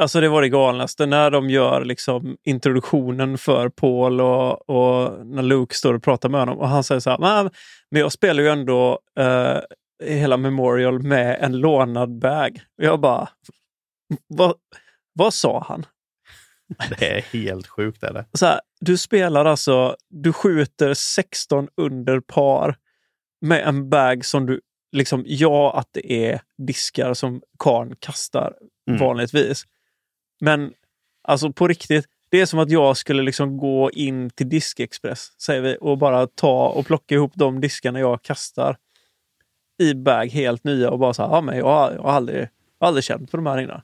Alltså 0.00 0.20
det 0.20 0.28
var 0.28 0.42
det 0.42 0.48
galnaste 0.48 1.06
när 1.06 1.30
de 1.30 1.50
gör 1.50 1.84
liksom 1.84 2.36
introduktionen 2.44 3.38
för 3.38 3.68
Paul 3.68 4.20
och, 4.20 4.70
och 4.70 5.26
när 5.26 5.42
Luke 5.42 5.74
står 5.74 5.94
och 5.94 6.02
pratar 6.02 6.28
med 6.28 6.40
honom 6.40 6.58
och 6.58 6.68
han 6.68 6.84
säger 6.84 7.00
så 7.00 7.10
här, 7.10 7.18
"Men- 7.18 7.50
jag 7.88 8.12
spelar 8.12 8.42
ju 8.42 8.48
ändå 8.48 8.98
eh, 9.18 9.58
hela 10.04 10.36
Memorial 10.36 11.02
med 11.02 11.36
en 11.40 11.52
lånad 11.60 12.18
bag. 12.18 12.60
Och 12.78 12.84
jag 12.84 13.00
bara, 13.00 13.28
vad, 14.26 14.54
vad 15.12 15.34
sa 15.34 15.64
han? 15.68 15.86
Det 16.98 17.16
är 17.18 17.22
helt 17.22 17.66
sjukt. 17.66 18.02
Är 18.02 18.12
det? 18.12 18.24
så 18.32 18.46
här, 18.46 18.60
du 18.80 18.98
spelar 18.98 19.44
alltså, 19.44 19.96
du 20.08 20.32
skjuter 20.32 20.94
16 20.94 21.68
under 21.76 22.20
par 22.20 22.76
med 23.40 23.68
en 23.68 23.90
bag 23.90 24.24
som 24.24 24.46
du, 24.46 24.60
liksom, 24.96 25.24
ja 25.26 25.78
att 25.78 25.88
det 25.92 26.12
är 26.12 26.40
diskar 26.66 27.14
som 27.14 27.42
karn 27.58 27.96
kastar 27.98 28.54
Mm. 28.90 29.00
vanligtvis. 29.00 29.64
Men 30.40 30.74
alltså 31.22 31.52
på 31.52 31.68
riktigt, 31.68 32.06
det 32.28 32.40
är 32.40 32.46
som 32.46 32.58
att 32.58 32.70
jag 32.70 32.96
skulle 32.96 33.22
liksom 33.22 33.56
gå 33.56 33.90
in 33.90 34.30
till 34.30 34.48
Diskexpress, 34.48 35.40
säger 35.40 35.60
vi, 35.60 35.76
och 35.80 35.98
bara 35.98 36.26
ta 36.26 36.68
och 36.68 36.86
plocka 36.86 37.14
ihop 37.14 37.32
de 37.34 37.60
diskarna 37.60 38.00
jag 38.00 38.22
kastar 38.22 38.76
i 39.78 39.94
bag 39.94 40.26
helt 40.26 40.64
nya 40.64 40.90
och 40.90 40.98
bara 40.98 41.14
så 41.14 41.22
här, 41.22 41.30
ja 41.30 41.40
men 41.40 41.58
jag 41.58 41.66
har, 41.66 41.92
jag 41.92 42.02
har 42.02 42.12
aldrig, 42.12 42.38
jag 42.38 42.48
har 42.80 42.88
aldrig 42.88 43.04
känt 43.04 43.30
på 43.30 43.36
de 43.36 43.46
här 43.46 43.58
innan. 43.58 43.82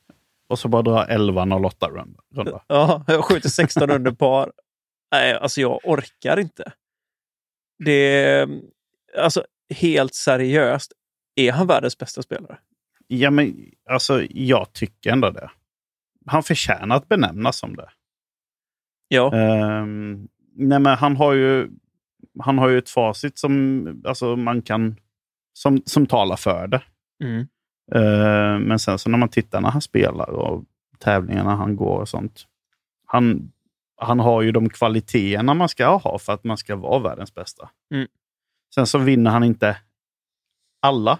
Och 0.48 0.58
så 0.58 0.68
bara 0.68 0.82
dra 0.82 1.06
11.08 1.06 1.88
runda. 1.88 2.20
runda. 2.34 2.62
Ja, 2.68 3.04
jag 3.06 3.24
skjuter 3.24 3.48
16 3.48 3.90
under 3.90 4.12
par. 4.12 4.52
Nej, 5.12 5.34
alltså 5.34 5.60
jag 5.60 5.80
orkar 5.84 6.40
inte. 6.40 6.72
Det 7.78 8.22
är, 8.22 8.48
alltså 9.18 9.44
helt 9.74 10.14
seriöst, 10.14 10.92
är 11.34 11.52
han 11.52 11.66
världens 11.66 11.98
bästa 11.98 12.22
spelare? 12.22 12.58
Ja, 13.06 13.30
men 13.30 13.70
alltså 13.90 14.22
jag 14.30 14.72
tycker 14.72 15.10
ändå 15.10 15.30
det. 15.30 15.50
Han 16.26 16.42
förtjänar 16.42 16.96
att 16.96 17.08
benämnas 17.08 17.56
som 17.58 17.76
det. 17.76 17.88
Ja, 19.08 19.34
Ehm, 19.34 20.28
nej, 20.54 20.78
men 20.78 20.96
han 20.98 21.16
har 21.16 21.32
ju 21.32 21.70
han 22.38 22.58
har 22.58 22.68
ju 22.68 22.78
ett 22.78 22.90
facit 22.90 23.38
som 23.38 24.02
alltså, 24.06 24.36
man 24.36 24.62
kan 24.62 24.96
som, 25.52 25.82
som 25.86 26.06
talar 26.06 26.36
för 26.36 26.66
det. 26.66 26.82
mm. 27.24 27.46
Ehm, 27.92 28.62
men 28.62 28.78
sen 28.78 28.98
så 28.98 29.10
när 29.10 29.18
man 29.18 29.28
tittar 29.28 29.60
när 29.60 29.70
han 29.70 29.82
spelar 29.82 30.30
och 30.30 30.64
tävlingarna 30.98 31.56
han 31.56 31.76
går 31.76 32.00
och 32.00 32.08
sånt. 32.08 32.46
Han, 33.06 33.52
han 33.96 34.20
har 34.20 34.42
ju 34.42 34.52
de 34.52 34.68
kvaliteterna 34.68 35.54
man 35.54 35.68
ska 35.68 35.96
ha 35.96 36.18
för 36.18 36.32
att 36.32 36.44
man 36.44 36.56
ska 36.56 36.76
vara 36.76 36.98
världens 36.98 37.34
bästa. 37.34 37.70
Mm. 37.94 38.08
Sen 38.74 38.86
så 38.86 38.98
vinner 38.98 39.30
han 39.30 39.44
inte 39.44 39.76
alla 40.82 41.18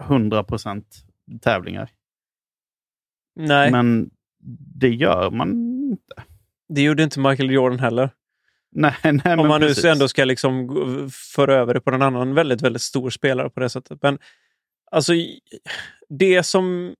100% 0.00 0.84
tävlingar. 1.40 1.90
nej, 3.36 3.72
Men 3.72 4.10
det 4.80 4.88
gör 4.88 5.30
man 5.30 5.50
inte. 5.90 6.22
det 6.68 6.82
gjorde 6.82 7.02
inte 7.02 7.20
Michael 7.20 7.50
Jordan 7.50 7.78
heller. 7.78 8.10
Nej, 8.76 8.94
nej, 9.04 9.36
Om 9.38 9.48
man 9.48 9.60
nu 9.60 9.66
precis. 9.66 9.84
ändå 9.84 10.08
ska 10.08 10.24
liksom 10.24 10.68
föra 11.34 11.54
över 11.54 11.74
det 11.74 11.80
på 11.80 11.90
en 11.90 12.02
annan 12.02 12.34
väldigt, 12.34 12.62
väldigt 12.62 12.82
stor 12.82 13.10
spelare 13.10 13.50
på 13.50 13.60
det 13.60 13.68
sättet. 13.68 13.98
Men 14.02 14.18
alltså, 14.90 15.12
det 16.08 16.42
som... 16.42 16.94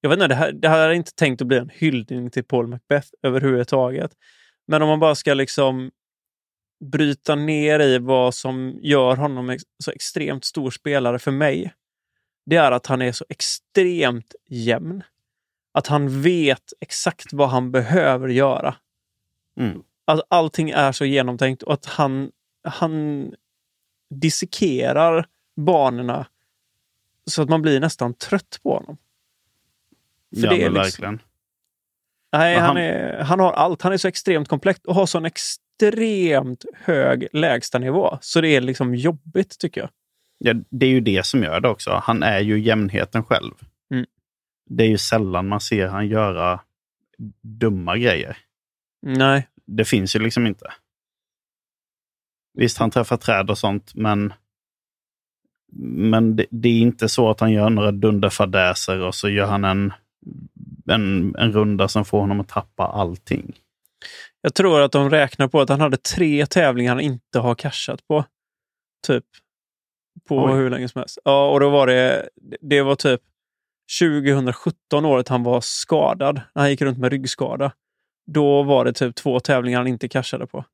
Jag 0.00 0.10
vet 0.10 0.16
inte, 0.16 0.28
det 0.28 0.34
här, 0.34 0.52
det 0.52 0.68
här 0.68 0.88
är 0.88 0.92
inte 0.92 1.14
tänkt 1.14 1.40
att 1.42 1.46
bli 1.48 1.58
en 1.58 1.70
hyllning 1.74 2.30
till 2.30 2.44
Paul 2.44 2.66
Macbeth 2.66 3.08
överhuvudtaget. 3.22 4.10
Men 4.68 4.82
om 4.82 4.88
man 4.88 5.00
bara 5.00 5.14
ska 5.14 5.34
liksom 5.34 5.90
bryta 6.84 7.34
ner 7.34 7.80
i 7.80 7.98
vad 7.98 8.34
som 8.34 8.78
gör 8.82 9.16
honom 9.16 9.50
ex- 9.50 9.64
så 9.84 9.90
extremt 9.90 10.44
stor 10.44 10.70
spelare 10.70 11.18
för 11.18 11.30
mig. 11.30 11.74
Det 12.46 12.56
är 12.56 12.72
att 12.72 12.86
han 12.86 13.02
är 13.02 13.12
så 13.12 13.24
extremt 13.28 14.34
jämn. 14.48 15.02
Att 15.76 15.86
han 15.86 16.22
vet 16.22 16.72
exakt 16.80 17.32
vad 17.32 17.48
han 17.48 17.70
behöver 17.70 18.28
göra. 18.28 18.74
Mm. 19.60 19.82
Att 20.04 20.20
allting 20.28 20.70
är 20.70 20.92
så 20.92 21.04
genomtänkt 21.04 21.62
och 21.62 21.72
att 21.72 21.86
han, 21.86 22.30
han 22.64 23.30
dissekerar 24.10 25.26
banorna 25.56 26.26
så 27.26 27.42
att 27.42 27.48
man 27.48 27.62
blir 27.62 27.80
nästan 27.80 28.14
trött 28.14 28.60
på 28.62 28.74
honom. 28.74 28.96
För 30.34 30.42
ja, 30.42 30.50
det 30.50 30.62
är 30.62 30.70
liksom- 30.70 30.82
verkligen. 30.82 31.20
Nej, 32.32 32.54
han, 32.58 32.66
han- 32.66 32.76
är, 32.76 33.20
han 33.22 33.40
har 33.40 33.52
allt. 33.52 33.82
Han 33.82 33.92
är 33.92 33.96
så 33.96 34.08
extremt 34.08 34.48
komplett 34.48 34.86
och 34.86 34.94
har 34.94 35.06
sån 35.06 35.24
extremt 35.24 36.64
hög 36.74 37.28
lägstanivå. 37.32 38.18
Så 38.20 38.40
det 38.40 38.48
är 38.48 38.60
liksom 38.60 38.94
jobbigt 38.94 39.58
tycker 39.58 39.80
jag. 39.80 39.90
Ja, 40.38 40.54
det 40.70 40.86
är 40.86 40.90
ju 40.90 41.00
det 41.00 41.26
som 41.26 41.42
gör 41.42 41.60
det 41.60 41.68
också. 41.68 42.00
Han 42.04 42.22
är 42.22 42.40
ju 42.40 42.58
jämnheten 42.60 43.24
själv. 43.24 43.54
Det 44.70 44.84
är 44.84 44.88
ju 44.88 44.98
sällan 44.98 45.48
man 45.48 45.60
ser 45.60 45.86
han 45.88 46.08
göra 46.08 46.60
dumma 47.42 47.96
grejer. 47.96 48.36
Nej, 49.02 49.48
Det 49.66 49.84
finns 49.84 50.16
ju 50.16 50.20
liksom 50.20 50.46
inte. 50.46 50.72
Visst, 52.54 52.78
han 52.78 52.90
träffar 52.90 53.16
träd 53.16 53.50
och 53.50 53.58
sånt, 53.58 53.94
men, 53.94 54.32
men 55.96 56.36
det, 56.36 56.46
det 56.50 56.68
är 56.68 56.80
inte 56.80 57.08
så 57.08 57.30
att 57.30 57.40
han 57.40 57.52
gör 57.52 57.70
några 57.70 57.92
dunderfadäser 57.92 59.00
och 59.00 59.14
så 59.14 59.28
gör 59.28 59.46
han 59.46 59.64
en, 59.64 59.92
en, 60.90 61.34
en 61.36 61.52
runda 61.52 61.88
som 61.88 62.04
får 62.04 62.20
honom 62.20 62.40
att 62.40 62.48
tappa 62.48 62.86
allting. 62.86 63.56
jag 64.40 64.54
tror 64.54 64.80
att 64.80 64.92
de 64.92 65.10
räknar 65.10 65.48
på 65.48 65.60
att 65.60 65.68
han 65.68 65.80
hade 65.80 65.96
tre 65.96 66.46
tävlingar 66.46 66.92
han 66.94 67.00
inte 67.00 67.38
har 67.38 67.54
cashat 67.54 68.06
på. 68.06 68.24
Typ. 69.06 69.24
På 70.28 70.44
Oj. 70.44 70.52
hur 70.52 70.70
länge 70.70 70.88
som 70.88 70.98
helst. 70.98 71.18
Ja, 71.24 71.50
och 71.50 71.60
då 71.60 71.70
var 71.70 71.86
det, 71.86 72.28
det 72.60 72.82
var 72.82 72.94
typ 72.94 73.20
2017 74.00 75.04
året 75.04 75.28
han 75.28 75.42
var 75.42 75.60
skadad. 75.60 76.40
När 76.54 76.62
han 76.62 76.70
gick 76.70 76.82
runt 76.82 76.98
med 76.98 77.10
ryggskada. 77.10 77.72
Då 78.26 78.62
var 78.62 78.84
det 78.84 78.92
typ 78.92 79.14
två 79.14 79.40
tävlingar 79.40 79.78
han 79.78 79.86
inte 79.86 80.08
cashade 80.08 80.46
på. 80.46 80.64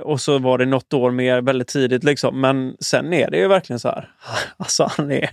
Och 0.00 0.20
så 0.20 0.38
var 0.38 0.58
det 0.58 0.66
något 0.66 0.92
år 0.92 1.10
mer 1.10 1.40
väldigt 1.40 1.68
tidigt. 1.68 2.04
Liksom. 2.04 2.40
Men 2.40 2.76
sen 2.80 3.12
är 3.12 3.30
det 3.30 3.38
ju 3.38 3.48
verkligen 3.48 3.80
så 3.80 3.88
här. 3.88 4.10
Alltså 4.56 4.90
han 4.96 5.12
är, 5.12 5.30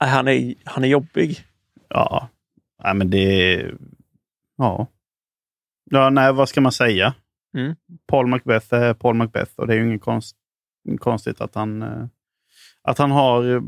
han 0.00 0.28
är, 0.28 0.54
han 0.64 0.84
är 0.84 0.88
jobbig. 0.88 1.44
Ja, 1.88 2.28
nej, 2.84 2.94
men 2.94 3.10
det. 3.10 3.64
Ja. 4.56 4.86
Ja, 5.90 6.10
nej, 6.10 6.32
vad 6.32 6.48
ska 6.48 6.60
man 6.60 6.72
säga? 6.72 7.14
Mm. 7.56 7.76
Paul 8.06 8.26
Macbeth 8.26 8.74
är 8.74 8.94
Paul 8.94 9.14
Macbeth 9.14 9.52
och 9.56 9.66
det 9.66 9.74
är 9.74 9.78
ju 9.78 9.86
inget 9.86 10.02
konst, 10.02 10.36
konstigt 10.98 11.40
att 11.40 11.54
han, 11.54 11.82
eh, 11.82 12.06
att 12.86 12.98
han 12.98 13.10
har 13.10 13.54
eh, 13.54 13.60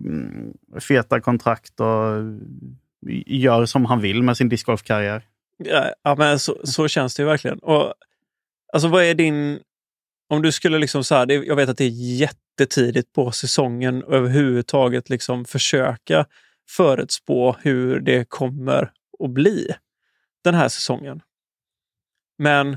feta 0.81 1.21
kontrakt 1.21 1.81
och 1.81 2.17
eh, 2.17 2.25
gör 3.27 3.67
som 3.67 3.85
han 3.85 4.01
vill 4.01 4.23
med 4.23 4.37
sin 4.37 4.49
discgolfkarriär. 4.49 5.23
Ja, 6.03 6.15
men 6.19 6.39
så, 6.39 6.57
så 6.65 6.89
känns 6.89 7.15
det 7.15 7.23
ju 7.23 7.27
verkligen. 7.27 7.59
Och, 7.59 7.95
alltså 8.73 8.89
vad 8.89 9.05
är 9.05 9.15
din... 9.15 9.61
Om 10.31 10.43
du 10.43 10.53
skulle 10.53 10.79
liksom 10.79 11.05
så 11.05 11.15
här, 11.15 11.27
det, 11.27 11.35
jag 11.35 11.57
vet 11.57 11.69
att 11.69 11.79
det 11.79 11.85
är 11.85 12.19
jättetidigt 12.19 13.13
på 13.13 13.33
säsongen 13.33 14.03
och 14.03 14.15
överhuvudtaget 14.15 15.11
liksom 15.11 15.45
försöka 15.45 16.27
förutspå 16.69 17.57
hur 17.63 18.01
det 18.01 18.29
kommer 18.29 18.93
att 19.25 19.31
bli 19.31 19.75
den 20.45 20.55
här 20.55 20.69
säsongen. 20.69 21.23
Men 22.39 22.77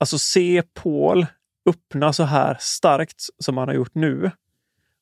alltså 0.00 0.18
se 0.18 0.62
Paul 0.74 1.26
öppna 1.66 2.12
så 2.12 2.24
här 2.24 2.56
starkt 2.60 3.26
som 3.38 3.56
han 3.56 3.68
har 3.68 3.74
gjort 3.74 3.94
nu. 3.94 4.30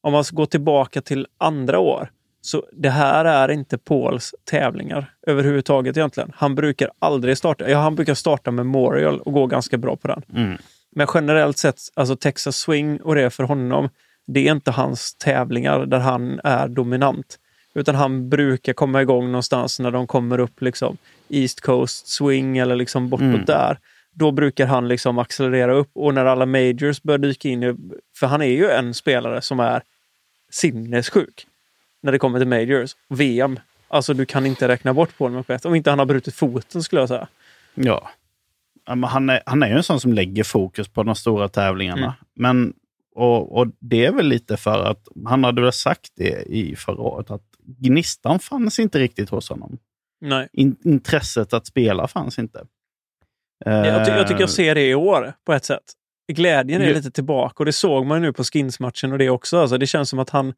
Om 0.00 0.12
man 0.12 0.24
ska 0.24 0.36
gå 0.36 0.46
tillbaka 0.46 1.00
till 1.00 1.26
andra 1.38 1.78
år, 1.78 2.10
så 2.40 2.64
det 2.72 2.90
här 2.90 3.24
är 3.24 3.48
inte 3.50 3.78
Pauls 3.78 4.34
tävlingar 4.44 5.12
överhuvudtaget 5.26 5.96
egentligen. 5.96 6.32
Han 6.34 6.54
brukar 6.54 6.90
aldrig 6.98 7.38
starta. 7.38 7.70
Ja, 7.70 7.78
han 7.78 7.94
brukar 7.94 8.14
starta 8.14 8.50
Memorial 8.50 9.20
och 9.20 9.32
gå 9.32 9.46
ganska 9.46 9.76
bra 9.78 9.96
på 9.96 10.08
den. 10.08 10.22
Mm. 10.34 10.58
Men 10.90 11.06
generellt 11.14 11.58
sett, 11.58 11.80
alltså 11.94 12.16
Texas 12.16 12.56
Swing 12.56 13.00
och 13.00 13.14
det 13.14 13.30
för 13.30 13.44
honom, 13.44 13.88
det 14.26 14.48
är 14.48 14.52
inte 14.52 14.70
hans 14.70 15.14
tävlingar 15.14 15.86
där 15.86 15.98
han 15.98 16.40
är 16.44 16.68
dominant. 16.68 17.38
Utan 17.74 17.94
han 17.94 18.28
brukar 18.28 18.72
komma 18.72 19.02
igång 19.02 19.26
någonstans 19.26 19.80
när 19.80 19.90
de 19.90 20.06
kommer 20.06 20.38
upp 20.40 20.62
liksom 20.62 20.96
East 21.28 21.60
Coast 21.60 22.08
Swing 22.08 22.58
eller 22.58 22.76
liksom 22.76 23.08
bortåt 23.08 23.24
Mm. 23.24 23.44
där. 23.44 23.78
Då 24.18 24.30
brukar 24.30 24.66
han 24.66 24.88
liksom 24.88 25.18
accelerera 25.18 25.72
upp 25.72 25.90
och 25.92 26.14
när 26.14 26.24
alla 26.24 26.46
majors 26.46 27.02
börjar 27.02 27.18
dyka 27.18 27.48
in, 27.48 27.90
för 28.16 28.26
han 28.26 28.42
är 28.42 28.46
ju 28.46 28.70
en 28.70 28.94
spelare 28.94 29.42
som 29.42 29.60
är 29.60 29.82
sinnessjuk 30.50 31.46
när 32.00 32.12
det 32.12 32.18
kommer 32.18 32.38
till 32.38 32.48
majors. 32.48 32.96
VM, 33.08 33.60
alltså 33.88 34.14
du 34.14 34.26
kan 34.26 34.46
inte 34.46 34.68
räkna 34.68 34.94
bort 34.94 35.18
Paul 35.18 35.32
McBeth 35.32 35.66
om 35.66 35.74
inte 35.74 35.90
han 35.90 35.98
har 35.98 36.06
brutit 36.06 36.34
foten 36.34 36.82
skulle 36.82 37.02
jag 37.02 37.08
säga. 37.08 37.28
Ja. 37.74 38.10
Han 38.84 39.30
är, 39.30 39.42
han 39.46 39.62
är 39.62 39.68
ju 39.68 39.74
en 39.74 39.82
sån 39.82 40.00
som 40.00 40.12
lägger 40.12 40.44
fokus 40.44 40.88
på 40.88 41.02
de 41.02 41.14
stora 41.14 41.48
tävlingarna. 41.48 42.04
Mm. 42.06 42.12
Men, 42.34 42.74
och, 43.14 43.58
och 43.58 43.66
det 43.78 44.06
är 44.06 44.12
väl 44.12 44.26
lite 44.26 44.56
för 44.56 44.84
att 44.84 45.08
han 45.26 45.44
hade 45.44 45.62
väl 45.62 45.72
sagt 45.72 46.12
det 46.16 46.42
i 46.42 46.76
förra 46.76 47.00
året, 47.00 47.30
att 47.30 47.42
gnistan 47.66 48.38
fanns 48.38 48.78
inte 48.78 48.98
riktigt 48.98 49.30
hos 49.30 49.48
honom. 49.48 49.78
Nej. 50.20 50.48
In, 50.52 50.76
intresset 50.84 51.52
att 51.52 51.66
spela 51.66 52.08
fanns 52.08 52.38
inte. 52.38 52.64
Jag, 53.64 54.06
ty 54.06 54.10
jag 54.12 54.26
tycker 54.26 54.40
jag 54.40 54.48
Eh, 54.48 54.52
ser 54.52 54.74
det 54.74 54.88
i 54.88 54.94
år 54.94 55.32
på 55.46 55.52
ett 55.52 55.64
sätt. 55.64 55.92
Glädjen 56.32 56.82
är 56.82 56.94
lite 56.94 57.10
tillbaka 57.10 57.54
och 57.58 57.64
det 57.64 57.72
såg 57.72 58.06
man 58.06 58.22
nu 58.22 58.32
på 58.32 58.44
Skins-matchen 58.44 59.12
och 59.12 59.18
det 59.18 59.30
också. 59.30 59.58
Alltså, 59.60 59.78
det 59.78 59.86
känns 59.86 60.08
som 60.08 60.18
att 60.18 60.30
han, 60.30 60.54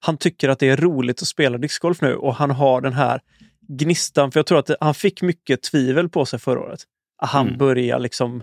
han 0.00 0.16
tycker 0.16 0.48
att 0.48 0.58
det 0.58 0.68
är 0.68 0.76
roligt 0.76 1.22
att 1.22 1.28
spela 1.28 1.58
discgolf 1.58 2.00
nu 2.00 2.14
och 2.14 2.34
han 2.34 2.50
har 2.50 2.80
den 2.80 2.92
här 2.92 3.20
gnistan. 3.68 4.32
För 4.32 4.38
jag 4.38 4.46
tror 4.46 4.58
att 4.58 4.66
det, 4.66 4.76
han 4.80 4.94
fick 4.94 5.22
mycket 5.22 5.62
tvivel 5.62 6.08
på 6.08 6.26
sig 6.26 6.38
förra 6.38 6.60
året. 6.60 6.80
Att 7.18 7.28
Han 7.30 7.46
Mm. 7.46 7.58
börjar 7.58 7.98
liksom, 7.98 8.42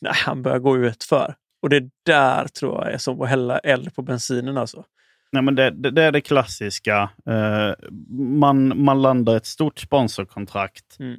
nej, 0.00 0.12
han 0.14 0.42
börjar 0.42 0.58
gå 0.58 0.76
ut 0.76 1.04
för. 1.04 1.34
Och 1.62 1.68
det 1.68 1.82
där 2.06 2.46
tror 2.48 2.84
jag 2.84 2.92
är 2.94 2.98
som 2.98 3.20
att 3.20 3.28
hälla 3.28 3.58
eld 3.58 3.94
på 3.94 4.02
bensinen 4.02 4.58
alltså. 4.58 4.84
Nej, 5.32 5.42
men 5.42 5.54
det, 5.54 5.70
det, 5.70 5.90
det 5.90 6.02
är 6.02 6.12
det 6.12 6.20
klassiska. 6.20 7.10
Eh, 7.26 7.72
man, 8.18 8.84
man 8.84 9.02
landar 9.02 9.36
ett 9.36 9.46
stort 9.46 9.78
sponsorkontrakt. 9.78 10.98
Mm. 10.98 11.18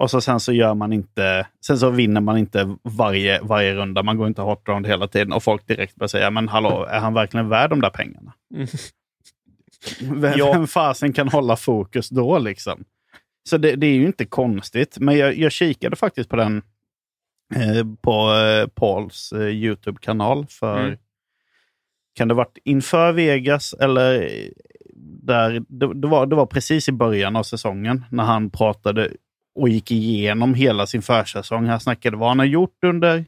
Och 0.00 0.10
så 0.10 0.20
sen 0.20 0.40
så 0.40 0.52
gör 0.52 0.74
man 0.74 0.92
inte, 0.92 1.46
sen 1.66 1.78
så 1.78 1.90
vinner 1.90 2.20
man 2.20 2.38
inte 2.38 2.76
varje, 2.82 3.40
varje 3.42 3.74
runda. 3.74 4.02
Man 4.02 4.16
går 4.16 4.26
inte 4.26 4.42
hot 4.42 4.62
round 4.68 4.86
hela 4.86 5.08
tiden 5.08 5.32
och 5.32 5.42
folk 5.42 5.66
direkt 5.66 5.96
börjar 5.96 6.08
säga, 6.08 6.30
men 6.30 6.48
hallå, 6.48 6.86
är 6.90 6.98
han 7.00 7.14
verkligen 7.14 7.48
värd 7.48 7.70
de 7.70 7.80
där 7.80 7.90
pengarna? 7.90 8.32
Mm. 8.54 8.66
Vem, 10.20 10.32
Ja. 10.38 10.52
vem 10.52 10.66
fasen 10.66 11.12
kan 11.12 11.28
hålla 11.28 11.56
fokus 11.56 12.08
då 12.08 12.38
liksom? 12.38 12.84
Så 13.48 13.56
det, 13.56 13.76
det 13.76 13.86
är 13.86 13.94
ju 13.94 14.06
inte 14.06 14.24
konstigt. 14.26 14.96
Men 15.00 15.18
jag, 15.18 15.36
jag 15.36 15.52
kikade 15.52 15.96
faktiskt 15.96 16.30
på 16.30 16.36
den 16.36 16.62
eh, 17.54 17.84
på 18.02 18.32
eh, 18.34 18.66
Pauls 18.66 19.32
eh, 19.32 19.40
YouTube-kanal 19.48 20.46
för 20.50 20.84
Mm. 20.84 20.98
kan 22.14 22.28
det 22.28 22.34
varit 22.34 22.58
inför 22.64 23.12
Vegas 23.12 23.72
eller 23.80 24.22
eh, 24.22 24.48
där, 25.22 25.60
det, 25.68 25.94
det, 25.94 26.08
var, 26.08 26.26
det 26.26 26.36
var 26.36 26.46
precis 26.46 26.88
i 26.88 26.92
början 26.92 27.36
av 27.36 27.42
säsongen 27.42 28.04
när 28.10 28.24
han 28.24 28.50
pratade 28.50 29.10
och 29.60 29.68
gick 29.68 29.90
igenom 29.90 30.54
hela 30.54 30.86
sin 30.86 31.02
försäsong. 31.02 31.66
Han 31.66 31.80
snackade 31.80 32.16
vad 32.16 32.28
han 32.28 32.38
har 32.38 32.46
gjort 32.46 32.84
under, 32.84 33.24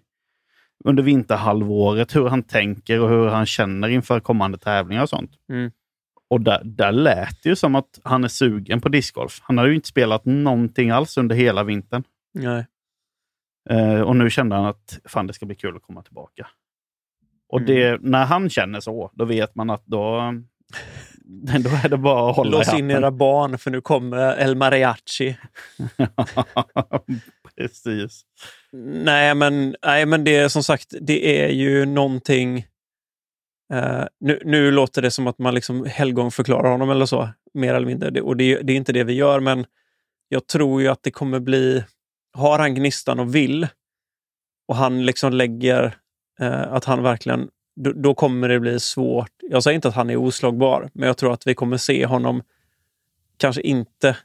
under 0.85 1.03
vinterhalvåret, 1.03 2.17
hur 2.17 2.29
han 2.29 2.43
tänker 2.43 3.01
och 3.01 3.09
hur 3.09 3.29
han 3.29 3.47
känner 3.47 3.89
inför 3.89 4.21
kommande 4.21 4.59
tävlingar 4.59 5.03
och 5.03 5.09
sånt. 5.09 5.31
Mm. 5.49 5.71
Och 6.31 6.41
där, 6.41 6.61
där 6.65 6.93
lät 6.93 7.43
det 7.43 7.49
ju 7.49 7.57
som 7.57 7.75
att 7.75 8.01
han 8.05 8.25
är 8.25 8.29
sugen 8.29 8.81
på 8.81 8.89
discgolf. 8.89 9.41
Han 9.43 9.59
hade 9.59 9.71
ju 9.71 9.75
inte 9.75 9.89
spelat 9.89 10.25
någonting 10.25 10.91
alls 10.91 11.19
under 11.19 11.37
hela 11.37 11.65
vintern. 11.65 12.05
Nej. 12.35 12.67
Eh, 13.71 14.01
och 14.01 14.17
nu 14.17 14.31
kände 14.31 14.57
han 14.57 14.65
att 14.65 14.99
fan, 15.05 15.27
det 15.27 15.33
ska 15.33 15.47
bli 15.47 15.57
kul 15.57 15.77
att 15.77 15.83
komma 15.83 16.03
tillbaka. 16.03 16.47
Och 17.49 17.61
Mm. 17.61 17.75
det, 17.75 17.99
när 18.01 18.25
han 18.25 18.51
känner 18.51 18.81
så, 18.81 19.11
då 19.15 19.25
vet 19.25 19.55
man 19.55 19.71
att 19.71 19.87
då, 19.87 20.35
då 21.41 21.71
är 21.85 21.89
det 21.89 21.97
bara 21.97 22.31
att 22.31 22.37
hålla 22.37 22.51
Lås 22.51 22.75
in 22.75 22.91
era 22.91 23.11
barn 23.11 23.59
för 23.59 23.71
nu 23.71 23.81
kommer 23.81 24.41
El 24.41 24.57
Mariachi. 24.57 25.39
Precis. 27.57 28.23
Nej, 29.05 29.35
men, 29.35 29.77
nej, 29.83 30.07
men 30.07 30.25
det 30.25 30.37
är 30.37 30.49
som 30.49 30.63
sagt, 30.63 30.95
det 31.01 31.43
är 31.43 31.49
ju 31.49 31.87
någonting... 31.87 32.59
eh, 33.73 34.05
nu, 34.21 34.43
nu 34.45 34.71
låter 34.71 35.03
det 35.03 35.11
som 35.11 35.27
att 35.27 35.39
man 35.39 35.55
liksom 35.55 35.87
helgonförklarar 35.87 36.71
honom 36.71 36.91
eller 36.91 37.07
så, 37.07 37.29
mer 37.55 37.75
eller 37.75 37.87
mindre. 37.87 38.11
Det, 38.11 38.21
och 38.21 38.37
det, 38.37 38.63
det 38.63 38.73
är 38.73 38.77
inte 38.77 38.93
det 38.93 39.05
vi 39.05 39.13
gör, 39.13 39.41
men 39.41 39.67
jag 40.29 40.47
tror 40.47 40.83
ju 40.83 40.89
att 40.89 41.03
det 41.03 41.11
kommer 41.11 41.41
bli... 41.41 41.85
Har 42.35 42.59
han 42.59 42.75
gnistan 42.75 43.21
och 43.21 43.35
vill 43.35 43.67
och 44.69 44.77
han 44.77 45.07
liksom 45.07 45.33
lägger 45.33 45.97
eh, 46.41 46.73
att 46.73 46.85
han 46.85 47.03
verkligen... 47.03 47.49
Då, 47.75 47.93
då 47.93 48.15
kommer 48.15 48.49
det 48.49 48.61
bli 48.61 48.81
svårt. 48.81 49.31
Jag 49.51 49.63
säger 49.63 49.75
inte 49.75 49.89
att 49.89 49.95
han 49.95 50.11
är 50.11 50.17
oslagbar, 50.17 50.91
men 50.93 51.07
jag 51.07 51.17
tror 51.17 51.33
att 51.33 51.47
vi 51.47 51.55
kommer 51.55 51.77
se 51.77 52.07
honom 52.07 52.43
kanske 53.37 53.63
inte 53.63 54.17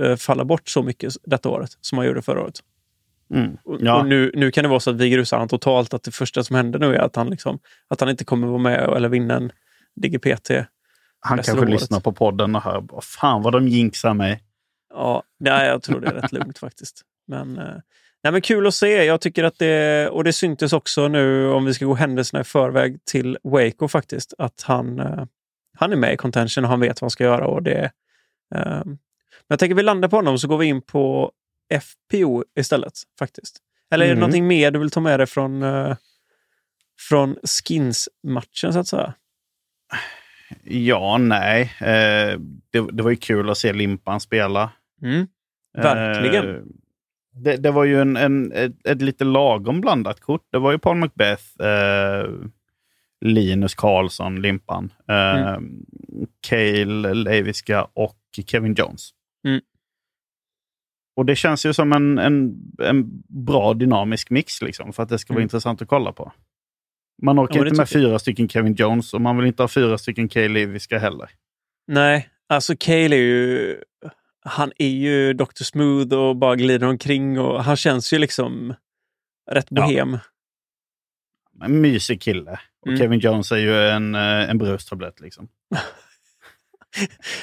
eh, 0.00 0.16
falla 0.16 0.44
bort 0.44 0.68
så 0.68 0.82
mycket 0.82 1.14
detta 1.24 1.48
året 1.48 1.70
som 1.80 1.98
han 1.98 2.06
gjorde 2.06 2.22
förra 2.22 2.42
året. 2.42 2.60
Mm. 3.34 3.56
Ja. 3.80 4.00
och 4.00 4.06
nu, 4.06 4.32
nu 4.34 4.50
kan 4.50 4.64
det 4.64 4.68
vara 4.68 4.80
så 4.80 4.90
att 4.90 4.96
vi 4.96 5.10
grusar 5.10 5.38
han 5.38 5.48
totalt. 5.48 5.94
Att 5.94 6.02
det 6.02 6.10
första 6.10 6.44
som 6.44 6.56
händer 6.56 6.78
nu 6.78 6.94
är 6.94 7.00
att 7.00 7.16
han, 7.16 7.30
liksom, 7.30 7.58
att 7.88 8.00
han 8.00 8.10
inte 8.10 8.24
kommer 8.24 8.46
vara 8.46 8.58
med 8.58 8.80
eller 8.80 9.08
vinna 9.08 9.36
en 9.36 9.52
DGPT. 9.94 10.50
Han 11.20 11.38
kanske 11.38 11.66
lyssnar 11.66 12.00
på 12.00 12.12
podden 12.12 12.56
och 12.56 12.62
hör, 12.62 12.80
"Vad 12.80 13.04
fan 13.04 13.42
vad 13.42 13.52
de 13.52 13.68
jinxar 13.68 14.14
mig. 14.14 14.42
Ja, 14.94 15.22
nej, 15.38 15.68
jag 15.68 15.82
tror 15.82 16.00
det 16.00 16.06
är 16.06 16.14
rätt 16.14 16.32
lugnt 16.32 16.58
faktiskt. 16.66 17.02
Men, 17.26 17.58
eh, 17.58 17.76
nej, 18.22 18.32
men 18.32 18.40
kul 18.42 18.66
att 18.66 18.74
se. 18.74 19.04
Jag 19.04 19.20
tycker 19.20 19.44
att 19.44 19.58
det, 19.58 20.08
och 20.08 20.24
det 20.24 20.32
syntes 20.32 20.72
också 20.72 21.08
nu, 21.08 21.48
om 21.48 21.64
vi 21.64 21.74
ska 21.74 21.84
gå 21.84 21.94
händelserna 21.94 22.40
i 22.40 22.44
förväg, 22.44 23.04
till 23.04 23.38
Waco 23.44 23.88
faktiskt, 23.88 24.34
att 24.38 24.62
han, 24.62 25.00
eh, 25.00 25.24
han 25.78 25.92
är 25.92 25.96
med 25.96 26.12
i 26.12 26.16
contention 26.16 26.64
och 26.64 26.70
han 26.70 26.80
vet 26.80 27.00
vad 27.00 27.04
han 27.06 27.10
ska 27.10 27.24
göra. 27.24 27.46
Och 27.46 27.62
det, 27.62 27.90
eh, 28.54 28.82
men 28.84 28.98
jag 29.48 29.58
tänker 29.58 29.74
vi 29.74 29.82
landar 29.82 30.08
på 30.08 30.16
honom 30.16 30.38
så 30.38 30.48
går 30.48 30.58
vi 30.58 30.66
in 30.66 30.82
på 30.82 31.32
FPO 31.74 32.44
istället 32.58 32.92
faktiskt. 33.18 33.58
Eller 33.90 34.04
är 34.04 34.08
det 34.08 34.14
Mhm. 34.14 34.20
någonting 34.20 34.46
mer 34.46 34.70
du 34.70 34.78
vill 34.78 34.90
ta 34.90 35.00
med 35.00 35.20
dig 35.20 35.26
från, 35.26 35.62
eh, 35.62 35.96
från 37.08 37.36
Skins-matchen 37.44 38.72
så 38.72 38.78
att 38.78 38.88
säga? 38.88 39.14
Ja, 40.64 41.18
nej. 41.18 41.62
Eh, 41.80 42.38
det, 42.70 42.80
det 42.92 43.02
var 43.02 43.10
ju 43.10 43.16
kul 43.16 43.50
att 43.50 43.58
se 43.58 43.72
Limpan 43.72 44.20
spela. 44.20 44.70
Mm. 45.02 45.26
Verkligen. 45.78 46.54
Eh, 46.56 46.60
det, 47.34 47.56
det 47.56 47.70
var 47.70 47.84
ju 47.84 48.00
en, 48.00 48.16
en, 48.16 48.52
ett, 48.52 48.86
ett 48.86 49.02
lite 49.02 49.24
lagom 49.24 49.80
blandat 49.80 50.20
kort. 50.20 50.46
Det 50.50 50.58
var 50.58 50.72
ju 50.72 50.78
Paul 50.78 50.96
Macbeth, 50.96 51.42
eh, 51.62 52.26
Linus 53.20 53.74
Karlsson, 53.74 54.42
Limpan, 54.42 54.92
eh, 55.08 55.52
Mm. 55.52 55.86
Cale 56.48 57.14
Leiviska 57.14 57.84
och 57.92 58.18
Kevin 58.46 58.74
Jones. 58.74 59.10
Mm. 59.46 59.60
Och 61.16 61.26
det 61.26 61.36
känns 61.36 61.66
ju 61.66 61.72
som 61.72 61.92
en, 61.92 62.18
en, 62.18 62.54
en 62.82 63.22
bra 63.44 63.74
dynamisk 63.74 64.30
mix 64.30 64.62
liksom, 64.62 64.92
för 64.92 65.02
att 65.02 65.08
det 65.08 65.18
ska 65.18 65.32
vara 65.32 65.38
Mm. 65.40 65.44
intressant 65.44 65.82
att 65.82 65.88
kolla 65.88 66.12
på. 66.12 66.32
Man 67.22 67.40
orkar 67.40 67.56
Ja, 67.60 67.62
inte 67.66 67.76
med 67.76 67.80
jag. 67.80 67.88
fyra 67.88 68.18
stycken 68.18 68.48
Kevin 68.48 68.74
Jones 68.74 69.14
och 69.14 69.20
man 69.20 69.36
vill 69.36 69.46
inte 69.46 69.62
ha 69.62 69.68
fyra 69.68 69.98
stycken 69.98 70.28
Cale 70.28 70.48
Leiviska 70.48 70.98
heller. 70.98 71.30
Nej, 71.86 72.28
alltså 72.48 72.74
Cale 72.78 73.16
är 73.16 73.20
ju... 73.20 73.76
Han 74.44 74.72
är 74.78 74.88
ju 74.88 75.32
Dr. 75.32 75.64
Smooth 75.64 76.14
och 76.14 76.36
bara 76.36 76.56
glider 76.56 76.86
omkring 76.86 77.40
och 77.40 77.64
han 77.64 77.76
känns 77.76 78.12
ju 78.12 78.18
liksom 78.18 78.74
rätt 79.50 79.66
Ja. 79.70 79.82
bohem. 79.82 80.18
En 81.62 81.80
mysig 81.80 82.22
kille. 82.22 82.60
Och 82.80 82.86
Mm. 82.86 82.98
Kevin 82.98 83.18
Jones 83.20 83.52
är 83.52 83.56
ju 83.56 83.88
en, 83.88 84.14
eh, 84.14 84.50
en 84.50 84.58
brustablett. 84.58 85.20
Liksom. 85.20 85.48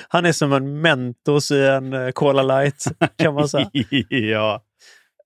Han 0.07 0.25
är 0.25 0.31
som 0.31 0.53
en 0.53 0.81
Mentos 0.81 1.51
i 1.51 1.65
en 1.65 1.93
eh, 1.93 2.11
Cola 2.11 2.43
Light, 2.43 2.83
kan 3.17 3.33
man 3.33 3.49
säga. 3.49 3.69
ja. 4.09 4.63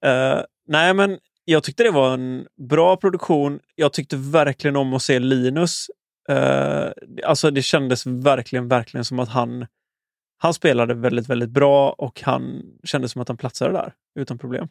Eh, 0.06 0.40
nej, 0.68 0.94
men 0.94 1.18
jag 1.46 1.64
tyckte 1.64 1.84
det 1.84 1.92
var 1.92 2.14
en 2.14 2.48
bra 2.70 2.98
produktion. 2.98 3.60
Jag 3.76 3.94
tyckte 3.94 4.16
verkligen 4.18 4.76
om 4.76 4.94
att 4.94 5.02
se 5.02 5.20
Linus. 5.20 5.88
Uh, 6.32 6.92
alltså 7.26 7.52
det 7.52 7.62
kändes 7.62 8.06
verkligen, 8.06 8.68
verkligen 8.68 9.06
som 9.06 9.20
att 9.20 9.30
han, 9.30 9.66
han 10.44 10.54
spelade 10.54 10.94
väldigt, 10.94 11.30
väldigt 11.30 11.50
bra 11.50 11.90
och 11.90 12.22
han 12.22 12.62
kändes 12.84 13.12
som 13.12 13.22
att 13.22 13.28
han 13.28 13.38
platsade 13.38 13.72
där 13.72 13.94
utan 14.20 14.38
problem. 14.38 14.68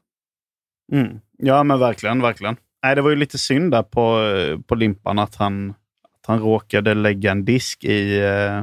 Mm. 0.92 1.20
ja, 1.38 1.62
men 1.62 1.78
verkligen, 1.78 2.22
verkligen. 2.22 2.56
nej, 2.82 2.94
det 2.94 3.02
var 3.02 3.10
ju 3.10 3.16
lite 3.16 3.38
synd 3.38 3.70
där 3.70 3.82
på, 3.82 4.18
på 4.66 4.74
limpan 4.74 5.18
att 5.18 5.34
han, 5.34 5.70
att 5.70 6.26
han 6.26 6.38
råkade 6.38 6.94
lägga 6.94 7.30
en 7.30 7.44
disk 7.44 7.84
i, 7.84 8.18
eh, 8.18 8.58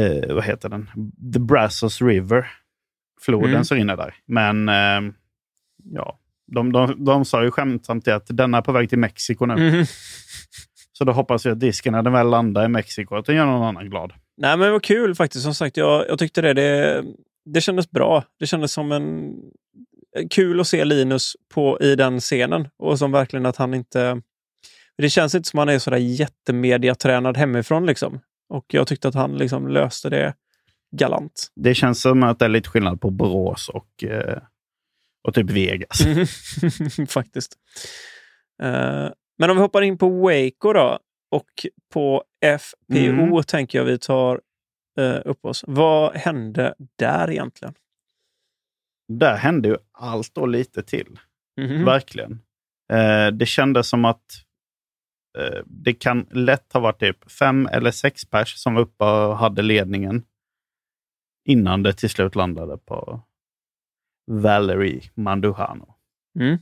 eh, 0.00 0.34
vad 0.34 0.44
heter 0.44 0.68
den, 0.68 0.90
The 1.32 1.38
Brazos 1.38 2.02
River. 2.02 2.50
Floden 3.20 3.50
Mm. 3.50 3.64
som 3.64 3.76
rinner 3.76 3.96
där. 3.96 4.14
Men 4.26 4.68
eh, 4.68 5.12
ja, 5.84 6.18
de, 6.46 6.72
de, 6.72 7.04
de 7.04 7.24
sa 7.24 7.44
ju 7.44 7.50
skämtsamt 7.50 8.08
att 8.08 8.26
den 8.28 8.54
är 8.54 8.62
på 8.62 8.72
väg 8.72 8.88
till 8.88 8.98
Mexiko 8.98 9.46
nu. 9.46 9.70
Mhm. 9.70 9.84
Så 10.92 11.04
då 11.04 11.12
hoppas 11.12 11.46
vi 11.46 11.50
att 11.50 11.60
disken 11.60 11.92
när 11.92 12.02
den 12.02 12.12
väl 12.12 12.30
landar 12.30 12.64
i 12.64 12.68
Mexiko, 12.68 13.16
att 13.16 13.26
den 13.26 13.36
gör 13.36 13.46
någon 13.46 13.62
annan 13.62 13.90
glad. 13.90 14.12
Nej, 14.40 14.56
men 14.56 14.66
det 14.66 14.72
var 14.72 14.80
kul 14.80 15.14
faktiskt. 15.14 15.44
Som 15.44 15.54
sagt, 15.54 15.76
jag, 15.76 16.08
jag 16.08 16.18
tyckte 16.18 16.40
det, 16.42 16.54
det. 16.54 17.04
Det 17.44 17.60
kändes 17.60 17.90
bra. 17.90 18.24
Det 18.38 18.46
kändes 18.46 18.72
som 18.72 18.92
en 18.92 19.34
kul 20.30 20.60
att 20.60 20.66
se 20.66 20.84
Linus 20.84 21.36
på, 21.54 21.78
i 21.80 21.96
den 21.96 22.20
scenen. 22.20 22.68
Och 22.78 22.98
som 22.98 23.12
verkligen 23.12 23.46
att 23.46 23.56
han 23.56 23.74
inte... 23.74 24.22
Det 24.98 25.10
känns 25.10 25.34
inte 25.34 25.48
som 25.48 25.58
han 25.58 25.68
är 25.68 25.78
sådär 25.78 25.96
jättemediatränad 25.96 27.36
hemifrån. 27.36 27.86
Liksom. 27.86 28.20
Och 28.48 28.64
jag 28.68 28.86
tyckte 28.86 29.08
att 29.08 29.14
han 29.14 29.38
liksom 29.38 29.68
löste 29.68 30.10
det 30.10 30.34
galant. 30.96 31.48
Det 31.56 31.74
känns 31.74 32.02
som 32.02 32.22
att 32.22 32.38
det 32.38 32.44
är 32.44 32.48
lite 32.48 32.68
skillnad 32.68 33.00
på 33.00 33.10
Borås 33.10 33.68
och, 33.68 34.04
eh, 34.04 34.38
och 35.28 35.34
typ 35.34 35.50
Vegas. 35.50 35.98
Faktiskt. 37.08 37.56
Eh, 38.62 39.08
men 39.38 39.50
om 39.50 39.56
vi 39.56 39.62
hoppar 39.62 39.82
in 39.82 39.98
på 39.98 40.08
Waco 40.08 40.72
då 40.72 40.98
och 41.30 41.66
på 41.92 42.24
FPO 42.58 42.96
Mm. 42.96 43.42
tänker 43.42 43.78
jag 43.78 43.84
vi 43.84 43.98
tar 43.98 44.40
eh, 44.98 45.18
upp 45.24 45.44
oss. 45.44 45.64
Vad 45.66 46.14
hände 46.16 46.74
där 46.96 47.30
egentligen? 47.30 47.74
Där 49.08 49.36
hände 49.36 49.68
ju 49.68 49.76
allt 49.92 50.38
och 50.38 50.48
lite 50.48 50.82
till. 50.82 51.18
Mhm. 51.60 51.84
Verkligen. 51.84 52.32
Eh, 52.92 53.26
det 53.28 53.46
kändes 53.46 53.88
som 53.88 54.04
att 54.04 54.24
eh, 55.38 55.62
det 55.66 55.92
kan 55.92 56.26
lätt 56.30 56.72
ha 56.72 56.80
varit 56.80 57.00
typ 57.00 57.30
fem 57.30 57.66
eller 57.66 57.90
sex 57.90 58.24
pers 58.24 58.54
som 58.56 58.74
var 58.74 58.82
uppe 58.82 59.04
och 59.04 59.36
hade 59.38 59.62
ledningen 59.62 60.24
innan 61.48 61.82
det 61.82 61.92
till 61.92 62.10
slut 62.10 62.34
landade 62.34 62.78
på 62.78 63.20
Valerie 64.30 65.02
Manduhano. 65.14 65.94
Mm. 66.38 66.58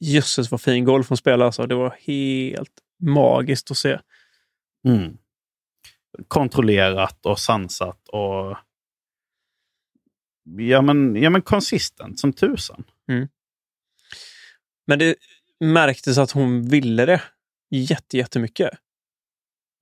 Jösses 0.00 0.50
vad 0.50 0.60
fin 0.60 0.84
golf 0.84 1.08
hon 1.08 1.16
spelade 1.16 1.44
alltså. 1.44 1.66
Det 1.66 1.74
var 1.74 1.96
helt 2.00 2.72
magiskt 3.00 3.70
att 3.70 3.76
se. 3.76 3.98
Mm. 4.88 5.18
Kontrollerat 6.28 7.26
och 7.26 7.38
sansat 7.38 8.08
och 8.08 8.56
ja 10.58 10.82
men, 10.82 11.16
ja, 11.16 11.30
men 11.30 11.42
konsistent 11.42 12.20
som 12.20 12.32
tusan. 12.32 12.84
Men 14.86 14.98
det 14.98 15.14
märktes 15.64 16.18
att 16.18 16.30
hon 16.30 16.68
ville 16.68 17.06
det 17.06 17.22
jätte, 17.70 18.16
jättemycket. 18.16 18.70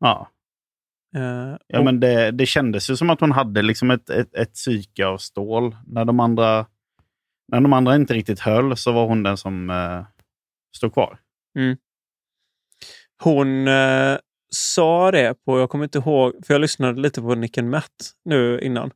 Ja, 0.01 0.31
Eh, 1.17 1.57
ja 1.67 1.79
och- 1.79 1.85
men 1.85 2.01
det, 2.01 2.31
det 2.31 2.47
kändes 2.47 2.91
ju 2.91 2.97
som 2.97 3.11
att 3.11 3.21
hon 3.21 3.33
hade 3.33 3.63
liksom 3.63 3.91
ett, 3.91 4.11
ett, 4.11 4.35
ett 4.35 4.55
psyke 4.55 5.07
av 5.07 5.19
stål. 5.19 5.77
När 5.87 6.05
de, 6.05 6.21
andra, 6.21 6.67
när 7.53 7.61
de 7.61 7.73
andra 7.73 7.95
inte 7.95 8.15
riktigt 8.15 8.41
höll 8.41 8.77
så 8.77 8.93
var 8.93 9.07
hon 9.07 9.23
den 9.23 9.37
som 9.37 9.71
eh, 9.71 10.07
stod 10.77 10.93
kvar. 10.93 11.19
Hon 13.23 13.69
eh, 13.69 14.17
sa 14.51 15.11
det 15.11 15.45
på, 15.45 15.59
jag 15.59 15.71
kommer 15.71 15.85
inte 15.85 15.99
ihåg, 15.99 16.33
för 16.47 16.55
jag 16.55 16.61
lyssnade 16.61 17.01
lite 17.01 17.21
på 17.21 17.35
Nick 17.35 17.57
Matt 17.57 18.11
nu 18.25 18.61
innan. 18.61 18.91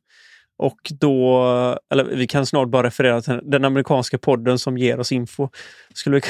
Och 0.57 0.91
då, 0.99 1.45
eller 1.89 2.03
vi 2.03 2.27
kan 2.27 2.45
snart 2.45 2.69
bara 2.69 2.87
referera 2.87 3.21
till 3.21 3.39
den 3.43 3.65
amerikanska 3.65 4.17
podden 4.17 4.59
som 4.59 4.77
ger 4.77 4.99
oss 4.99 5.11
info. 5.11 5.49
Skulle 5.93 6.15
vi 6.15 6.21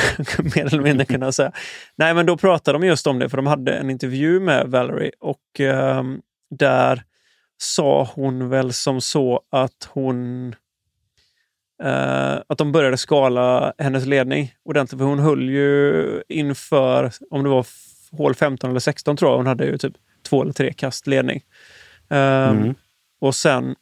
mer 0.56 0.66
eller 0.66 0.84
mindre 0.84 1.06
kunna 1.06 1.32
säga. 1.32 1.52
Nej, 1.96 2.14
men 2.14 2.26
då 2.26 2.38
pratade 2.38 2.80
de 2.80 2.88
just 2.88 3.08
om 3.08 3.20
det, 3.20 3.30
för 3.30 3.38
de 3.38 3.48
hade 3.48 3.74
en 3.74 3.90
intervju 3.90 4.40
med 4.40 4.68
Valerie 4.68 5.12
och 5.20 5.60
eh, 5.60 6.04
där 6.58 7.04
sa 7.58 8.10
hon 8.16 8.50
väl 8.50 8.74
som 8.74 9.02
så 9.02 9.42
att 9.52 9.90
hon 9.90 10.56
eh, 11.84 12.42
att 12.48 12.58
de 12.58 12.72
började 12.72 12.98
skala 12.98 13.74
hennes 13.78 14.06
ledning 14.06 14.54
ordentligt. 14.64 15.00
För 15.00 15.06
hon 15.06 15.20
höll 15.20 15.50
ju 15.50 16.22
inför, 16.30 17.12
om 17.30 17.44
det 17.44 17.50
var 17.50 17.66
hål 18.12 18.36
15 18.36 18.70
eller 18.70 18.80
16 18.80 19.18
tror 19.18 19.32
jag, 19.32 19.38
hon 19.38 19.48
hade 19.48 19.66
ju 19.66 19.78
typ 19.78 19.94
två 20.24 20.42
eller 20.42 20.54
tre 20.54 20.74
kast 20.74 21.08
ledning. 21.08 21.42
Ehm, 22.10 22.58
Mm. 22.58 22.76
Och 23.20 23.36
sen 23.36 23.76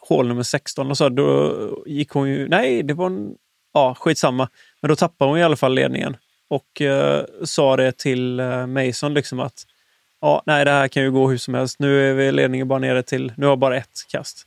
hål 0.00 0.28
nummer 0.28 0.42
16 0.42 0.90
och 0.90 0.96
så, 0.96 1.08
då 1.08 1.54
gick 1.86 2.10
hon 2.10 2.28
ju... 2.28 2.48
Nej, 2.48 2.82
det 2.82 2.94
var 2.94 3.06
en... 3.06 3.34
Ja, 3.72 3.96
skitsamma. 3.98 4.48
Men 4.80 4.88
då 4.88 4.96
tappade 4.96 5.30
hon 5.30 5.38
i 5.38 5.42
alla 5.42 5.56
fall 5.56 5.74
ledningen. 5.74 6.16
Och 6.48 6.82
eh, 6.82 7.24
sa 7.44 7.76
det 7.76 7.98
till 7.98 8.40
eh, 8.40 8.66
Mason 8.66 9.14
liksom 9.14 9.40
att 9.40 9.66
ja, 10.20 10.42
nej, 10.46 10.64
det 10.64 10.70
här 10.70 10.88
kan 10.88 11.02
ju 11.02 11.10
gå 11.10 11.30
hur 11.30 11.38
som 11.38 11.54
helst. 11.54 11.78
Nu 11.78 12.10
är 12.10 12.14
vi 12.14 12.32
ledningen 12.32 12.68
bara 12.68 12.78
nere 12.78 13.02
till... 13.02 13.32
Nu 13.36 13.46
har 13.46 13.52
jag 13.52 13.58
bara 13.58 13.76
ett 13.76 14.06
kast. 14.08 14.46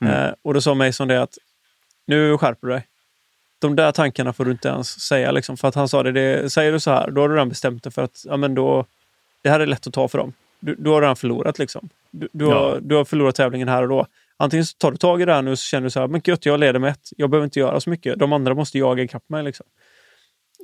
Mm. 0.00 0.12
Eh, 0.24 0.32
och 0.42 0.54
då 0.54 0.60
sa 0.60 0.74
Mason 0.74 1.08
det 1.08 1.22
att 1.22 1.38
nu 2.06 2.38
skärper 2.38 2.66
du 2.66 2.72
dig. 2.72 2.86
De 3.58 3.76
där 3.76 3.92
tankarna 3.92 4.32
får 4.32 4.44
du 4.44 4.50
inte 4.50 4.68
ens 4.68 5.00
säga. 5.00 5.30
Liksom, 5.30 5.56
för 5.56 5.68
att 5.68 5.74
han 5.74 5.88
sa 5.88 6.02
det, 6.02 6.12
det, 6.12 6.50
säger 6.50 6.72
du 6.72 6.80
så 6.80 6.90
här, 6.90 7.10
då 7.10 7.20
har 7.20 7.28
du 7.28 7.34
redan 7.34 7.48
bestämt 7.48 7.82
dig 7.82 7.92
för 7.92 8.02
att 8.02 8.22
ja, 8.28 8.36
men 8.36 8.54
då, 8.54 8.86
det 9.42 9.50
här 9.50 9.60
är 9.60 9.66
lätt 9.66 9.86
att 9.86 9.92
ta 9.92 10.08
för 10.08 10.18
dem. 10.18 10.32
Du, 10.60 10.74
du 10.74 10.90
har 10.90 11.00
redan 11.00 11.16
förlorat. 11.16 11.58
Liksom. 11.58 11.88
Du, 12.10 12.28
du, 12.32 12.44
har, 12.44 12.54
Ja. 12.54 12.78
du 12.80 12.94
har 12.94 13.04
förlorat 13.04 13.34
tävlingen 13.34 13.68
här 13.68 13.82
och 13.82 13.88
då. 13.88 14.06
Antingen 14.36 14.66
tar 14.78 14.90
du 14.90 14.96
tag 14.96 15.22
i 15.22 15.24
det 15.24 15.34
här 15.34 15.42
nu 15.42 15.50
och 15.50 15.58
så 15.58 15.62
känner 15.64 15.84
du 15.84 15.90
så 15.90 16.00
här, 16.00 16.06
men 16.06 16.20
gött, 16.24 16.46
jag 16.46 16.60
leder 16.60 16.78
med 16.80 16.90
ett. 16.90 17.08
Jag 17.16 17.30
behöver 17.30 17.44
inte 17.44 17.60
göra 17.60 17.80
så 17.80 17.90
mycket. 17.90 18.18
De 18.18 18.32
andra 18.32 18.54
måste 18.54 18.78
jaga 18.78 19.02
ikapp 19.02 19.28
mig. 19.28 19.42
Liksom. 19.42 19.66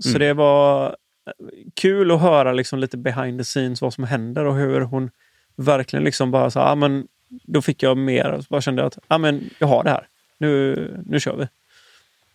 Så 0.03 0.09
Mm. 0.09 0.21
det 0.21 0.33
var 0.35 0.87
eh, 0.87 1.33
kul 1.75 2.11
att 2.11 2.21
höra 2.21 2.53
liksom, 2.53 2.79
lite 2.79 2.97
behind 2.97 3.41
the 3.41 3.45
scenes 3.45 3.83
vad 3.83 3.95
som 3.95 4.05
händer 4.05 4.45
och 4.45 4.55
hur 4.57 4.81
hon 4.81 5.11
verkligen 5.57 6.05
liksom 6.05 6.31
bara 6.31 6.51
så 6.51 6.61
här, 6.61 6.73
ah, 6.73 6.75
men 6.75 7.07
då 7.43 7.63
fick 7.63 7.83
jag 7.83 7.97
mer. 7.97 8.33
och 8.33 8.45
Bara 8.51 8.61
kände 8.61 8.83
jag 8.83 8.87
att 8.87 8.99
ah, 9.09 9.19
men 9.19 9.51
jag 9.59 9.67
har 9.67 9.85
det 9.85 9.91
här. 9.91 10.07
Nu, 10.39 10.77
nu 11.07 11.21
kör 11.21 11.37
vi. 11.37 11.49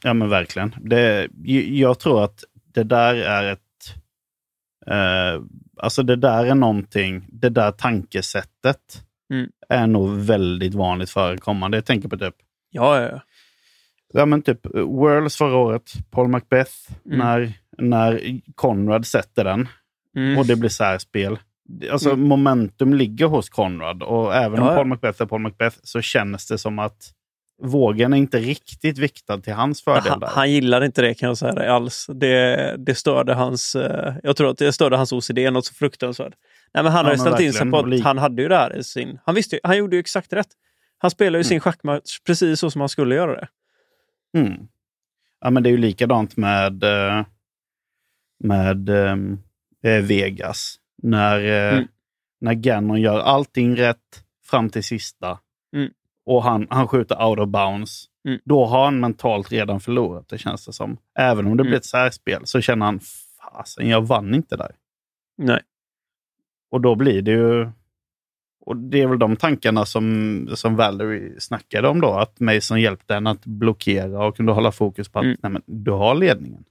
Ja 0.03 0.13
men 0.13 0.29
verkligen. 0.29 0.75
Det, 0.81 1.27
jag 1.69 1.99
tror 1.99 2.23
att 2.23 2.43
det 2.73 2.83
där 2.83 3.15
är 3.15 3.51
ett... 3.53 3.59
Eh, 4.87 5.41
alltså 5.77 6.03
det 6.03 6.15
där 6.15 6.45
är 6.45 6.55
någonting, 6.55 7.25
det 7.31 7.49
där 7.49 7.71
tankesättet 7.71 9.03
Mm. 9.29 9.49
är 9.69 9.87
nog 9.87 10.09
väldigt 10.17 10.73
vanligt 10.73 11.09
förekommande. 11.09 11.77
Jag 11.77 11.85
tänker 11.85 12.09
på 12.09 12.17
typ, 12.17 12.35
Ja, 12.71 13.01
ja, 13.01 13.09
ja. 13.11 13.21
ja, 14.13 14.25
men 14.25 14.41
typ 14.41 14.65
eh, 14.65 14.81
Worlds 14.81 15.35
förra 15.37 15.55
året, 15.57 15.91
Paul 16.11 16.27
Macbeth, 16.27 16.71
Mm. 17.05 17.17
när, 17.19 17.53
när 17.77 18.39
Conrad 18.55 19.05
sätter 19.07 19.43
den 19.43 19.67
Mm. 20.15 20.37
och 20.37 20.45
det 20.45 20.55
blir 20.55 20.69
särspel. 20.69 21.39
Alltså 21.91 22.09
Mm. 22.09 22.27
momentum 22.27 22.93
ligger 22.93 23.25
hos 23.25 23.49
Conrad 23.49 24.03
och 24.03 24.35
även 24.35 24.59
Ja, 24.63 24.69
om. 24.69 24.75
Paul 24.75 24.87
Macbeth 24.87 25.21
är 25.21 25.25
Paul 25.25 25.41
Macbeth 25.41 25.77
så 25.83 26.01
känns 26.01 26.47
det 26.47 26.57
som 26.57 26.79
att 26.79 27.13
vågen 27.63 28.13
är 28.13 28.17
inte 28.17 28.37
riktigt 28.39 28.97
viktad 28.97 29.37
till 29.41 29.53
hans 29.53 29.83
fördel 29.83 30.09
han, 30.11 30.23
han 30.25 30.51
gillade 30.51 30.85
inte 30.85 31.01
det 31.01 31.13
kan 31.13 31.27
jag 31.27 31.37
säga 31.37 31.53
dig 31.53 31.67
alls. 31.67 32.05
Det, 32.13 32.75
det 32.77 32.95
störde 32.95 33.33
hans... 33.33 33.75
eh, 33.75 34.15
Jag 34.23 34.35
tror 34.35 34.49
att 34.49 34.57
det 34.57 34.73
störde 34.73 34.97
hans 34.97 35.11
OCD 35.13 35.37
något 35.51 35.65
så 35.65 35.73
fruktansvärt. 35.73 36.33
Nej, 36.73 36.83
men 36.83 36.91
han 36.93 37.05
Ja, 37.05 37.09
hade 37.11 37.19
ställt 37.19 37.39
in 37.39 37.53
sig 37.53 37.71
på 37.71 37.77
att 37.79 37.99
han 38.01 38.17
hade 38.17 38.41
ju 38.41 38.47
det 38.47 38.55
här 38.57 38.77
i 38.77 38.83
sin... 38.83 39.19
Han 39.25 39.35
visste 39.35 39.59
han 39.63 39.77
gjorde 39.77 39.95
ju 39.95 39.99
exakt 39.99 40.33
rätt. 40.33 40.47
Han 40.97 41.11
spelade 41.11 41.37
ju 41.37 41.43
sin 41.43 41.59
schackmatch 41.59 42.19
precis 42.25 42.59
så 42.59 42.71
som 42.71 42.81
han 42.81 42.89
skulle 42.89 43.15
göra 43.15 43.35
det. 43.35 43.47
Mm. 44.37 44.53
Ja, 45.41 45.49
men 45.49 45.63
det 45.63 45.69
är 45.69 45.71
ju 45.71 45.77
likadant 45.77 46.37
med, 46.37 46.83
eh, 46.83 47.25
med 48.43 48.89
eh, 48.89 50.01
Vegas. 50.03 50.75
När, 51.03 51.39
eh, 51.39 51.73
Mm. 51.77 51.87
när 52.41 52.53
Gannon 52.53 53.01
gör 53.01 53.19
allting 53.19 53.75
rätt 53.75 54.23
fram 54.45 54.69
till 54.69 54.83
sista 54.83 55.39
Mm. 55.75 55.91
och 56.25 56.43
han, 56.43 56.67
han 56.69 56.87
skjuter 56.87 57.25
out 57.27 57.39
of 57.39 57.47
bounds. 57.49 58.05
Mm. 58.27 58.39
Då 58.45 58.65
har 58.65 58.85
han 58.85 58.99
mentalt 58.99 59.51
redan 59.51 59.79
förlorat, 59.79 60.29
det 60.29 60.37
känns 60.37 60.65
det 60.65 60.73
som. 60.73 60.97
Även 61.19 61.45
om 61.47 61.57
det 61.57 61.61
Mm. 61.61 61.69
blir 61.71 61.77
ett 61.77 61.85
särspel 61.85 62.41
så 62.45 62.61
känner 62.61 62.85
han, 62.85 62.99
fasen, 63.39 63.89
jag 63.89 64.01
vann 64.07 64.35
inte 64.35 64.57
där. 64.57 64.71
Nej. 65.37 65.61
Och 66.71 66.81
då 66.81 66.95
blir 66.95 67.21
det 67.21 67.31
ju... 67.31 67.69
Och 68.65 68.77
det 68.77 69.01
är 69.01 69.07
väl 69.07 69.19
de 69.19 69.35
tankarna 69.35 69.85
som, 69.85 70.47
som 70.55 70.75
Valerie 70.75 71.39
snackade 71.39 71.87
om 71.87 72.01
då. 72.01 72.13
Att 72.13 72.39
Mason 72.39 72.81
hjälpte 72.81 73.13
henne 73.13 73.29
att 73.29 73.45
blockera 73.45 74.25
och 74.25 74.35
kunde 74.37 74.51
hålla 74.51 74.71
fokus 74.71 75.09
på 75.09 75.19
att 75.19 75.25
Mm. 75.25 75.37
nej, 75.43 75.51
men, 75.51 75.61
du 75.65 75.91
har 75.91 76.15
ledningen. 76.15 76.63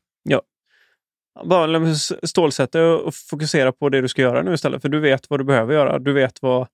Bara 1.44 1.94
stålsätta 2.22 2.84
och 2.94 3.14
fokusera 3.14 3.72
på 3.72 3.88
det 3.88 4.00
du 4.00 4.08
ska 4.08 4.22
göra 4.22 4.42
nu 4.42 4.54
istället. 4.54 4.82
För 4.82 4.88
du 4.88 5.00
vet 5.00 5.30
vad 5.30 5.40
du 5.40 5.44
behöver 5.44 5.74
göra. 5.74 5.98
Du 5.98 6.12
vet 6.12 6.42
vad, 6.42 6.66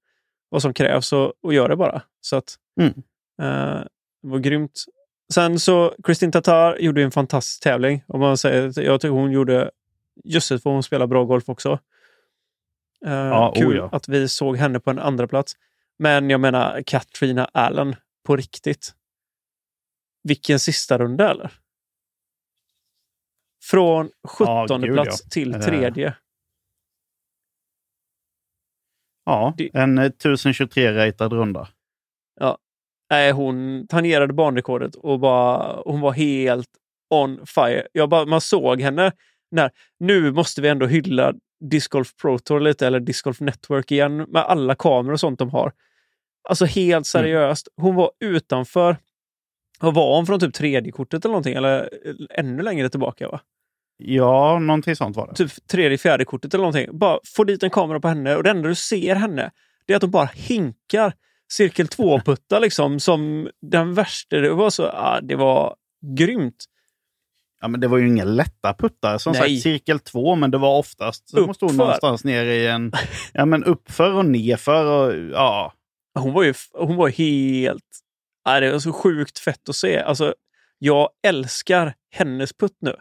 vad 0.49 0.63
som 0.63 0.75
krävs 0.75 1.13
och, 1.13 1.33
och 1.43 1.55
gör 1.55 1.69
det 1.69 1.77
bara. 1.77 2.03
Så 2.21 2.37
att, 2.37 2.57
Mm. 2.81 2.93
eh, 3.43 3.81
det 4.23 4.29
var 4.29 4.39
grymt. 4.39 4.85
Sen 5.35 5.59
så, 5.61 5.95
Kristin 6.05 6.33
Tatar 6.33 6.77
gjorde 6.79 7.03
en 7.03 7.11
fantastisk 7.11 7.63
tävling. 7.63 8.05
Om 8.09 8.21
man 8.21 8.37
säger, 8.37 8.81
jag 8.83 9.01
tycker 9.01 9.13
hon 9.13 9.33
gjorde, 9.33 9.71
jösses 10.25 10.65
vad 10.65 10.75
hon 10.75 10.83
spelar 10.83 11.07
bra 11.07 11.25
golf 11.25 11.49
också. 11.49 11.79
Eh, 13.07 13.13
Ja, 13.13 13.49
oh 13.49 13.55
kul 13.55 13.77
ja. 13.77 13.89
att 13.93 14.09
vi 14.09 14.29
såg 14.29 14.57
henne 14.57 14.81
på 14.81 14.91
en 14.91 14.99
andra 14.99 15.29
plats. 15.29 15.53
Men 15.99 16.31
jag 16.31 16.41
menar 16.41 16.83
Katrina 16.87 17.49
Allen, 17.53 17.97
på 18.27 18.37
riktigt. 18.37 18.93
Vilken 20.25 20.59
sista 20.59 20.99
runda 20.99 21.31
eller? 21.31 21.51
Från 23.71 24.11
17 24.29 24.83
Ja, 24.83 24.93
plats 24.93 25.21
ja. 25.25 25.29
till 25.31 25.55
Eh. 25.55 25.61
tredje. 25.61 26.15
Ja, 29.25 29.55
Det- 29.57 29.71
en 29.75 29.99
eh, 29.99 30.11
1023-ratad 30.11 31.33
runda. 31.33 31.69
Nej, 33.11 33.33
hon 33.33 33.87
tangerade 33.89 34.33
banrekordet 34.33 34.95
och 34.95 35.21
bara, 35.21 35.83
hon 35.85 36.01
var 36.01 36.13
helt 36.13 36.69
on 37.11 37.47
fire. 37.47 37.87
Jag 37.93 38.09
bara, 38.09 38.27
man 38.27 38.41
såg 38.41 38.81
henne 38.81 39.13
när, 39.51 39.71
nu 39.99 40.33
måste 40.33 40.61
vi 40.63 40.69
ändå 40.69 40.87
hylla 40.87 41.35
Disc 41.71 41.89
Golf 41.89 42.17
Pro 42.17 42.39
Tour 42.39 42.61
lite, 42.61 42.87
eller 42.87 43.01
Disc 43.01 43.23
Golf 43.23 43.41
Network 43.41 43.91
igen, 43.93 44.17
med 44.17 44.43
alla 44.43 44.75
kameror 44.75 45.13
och 45.13 45.21
sånt 45.21 45.39
de 45.39 45.51
har. 45.51 45.73
Alltså 46.49 46.65
helt 46.65 47.07
seriöst, 47.07 47.69
hon 47.77 47.95
var 47.95 48.11
utanför, 48.21 48.97
vad 49.81 49.95
var 49.95 50.17
hon 50.17 50.27
från 50.27 50.41
typ 50.41 50.55
tredje 50.55 50.93
kortet 50.93 51.25
eller 51.25 51.33
någonting? 51.33 51.55
Eller 51.55 51.91
ännu 52.31 52.63
längre 52.63 52.89
tillbaka 52.89 53.29
va? 53.29 53.41
Ja, 54.05 54.59
någonting 54.59 54.97
sånt 54.97 55.17
var 55.17 55.27
det. 55.27 55.35
Typ 55.35 55.69
tredje, 55.69 55.99
fjärde 55.99 56.25
kortet 56.25 56.55
eller 56.55 56.63
någonting. 56.63 56.99
Bara 56.99 57.19
få 57.37 57.45
dit 57.45 57.63
en 57.63 57.71
kamera 57.71 58.01
på 58.01 58.09
henne 58.09 58.37
och 58.37 58.43
det 58.43 58.51
enda 58.51 58.69
du 58.69 58.75
ser 58.75 59.15
henne, 59.15 59.51
det 59.87 59.93
är 59.93 59.97
att 59.97 60.03
hon 60.03 60.11
bara 60.11 60.31
hinkar 60.35 61.13
cirkel 61.53 61.87
2-puttar 61.87 62.61
liksom 62.63 63.01
som 63.01 63.49
den 63.63 63.95
värsta. 63.95 64.37
Det 64.37 64.55
var 64.55 64.71
så, 64.71 64.87
ah, 64.87 65.21
det 65.21 65.37
var 65.37 65.77
grymt. 66.17 66.65
Ja, 67.61 67.69
men 67.69 67.81
det 67.81 67.89
var 67.89 67.99
ju 67.99 68.09
inga 68.09 68.25
lätta 68.25 68.75
puttar. 68.75 69.19
Som 69.19 69.33
Nej. 69.33 69.41
sagt, 69.41 69.63
cirkel 69.63 69.99
två, 69.99 70.35
men 70.35 70.51
det 70.51 70.59
var 70.59 70.79
oftast 70.79 71.31
så 71.31 71.47
måste 71.47 71.65
hon 71.65 71.71
Uppför. 71.71 71.85
någonstans 71.85 72.25
ner 72.25 72.45
i 72.45 72.67
en... 72.67 72.93
Ja, 73.33 73.45
men 73.45 73.65
uppför 73.65 74.15
och 74.15 74.25
nerför 74.25 74.85
och 74.85 75.31
ja. 75.33 75.73
Hon 76.19 76.33
var 76.33 76.43
ju 76.43 76.55
hon 76.73 76.97
var 76.97 77.09
helt... 77.09 77.85
Ah, 78.45 78.61
det 78.61 78.73
var 78.73 78.79
så 78.79 78.93
sjukt 78.93 79.39
fett 79.39 79.69
att 79.69 79.77
se. 79.77 79.99
Alltså, 79.99 80.35
jag 80.79 81.09
älskar 81.27 81.95
hennes 82.11 82.53
putt 82.53 82.77
nu. 82.81 82.97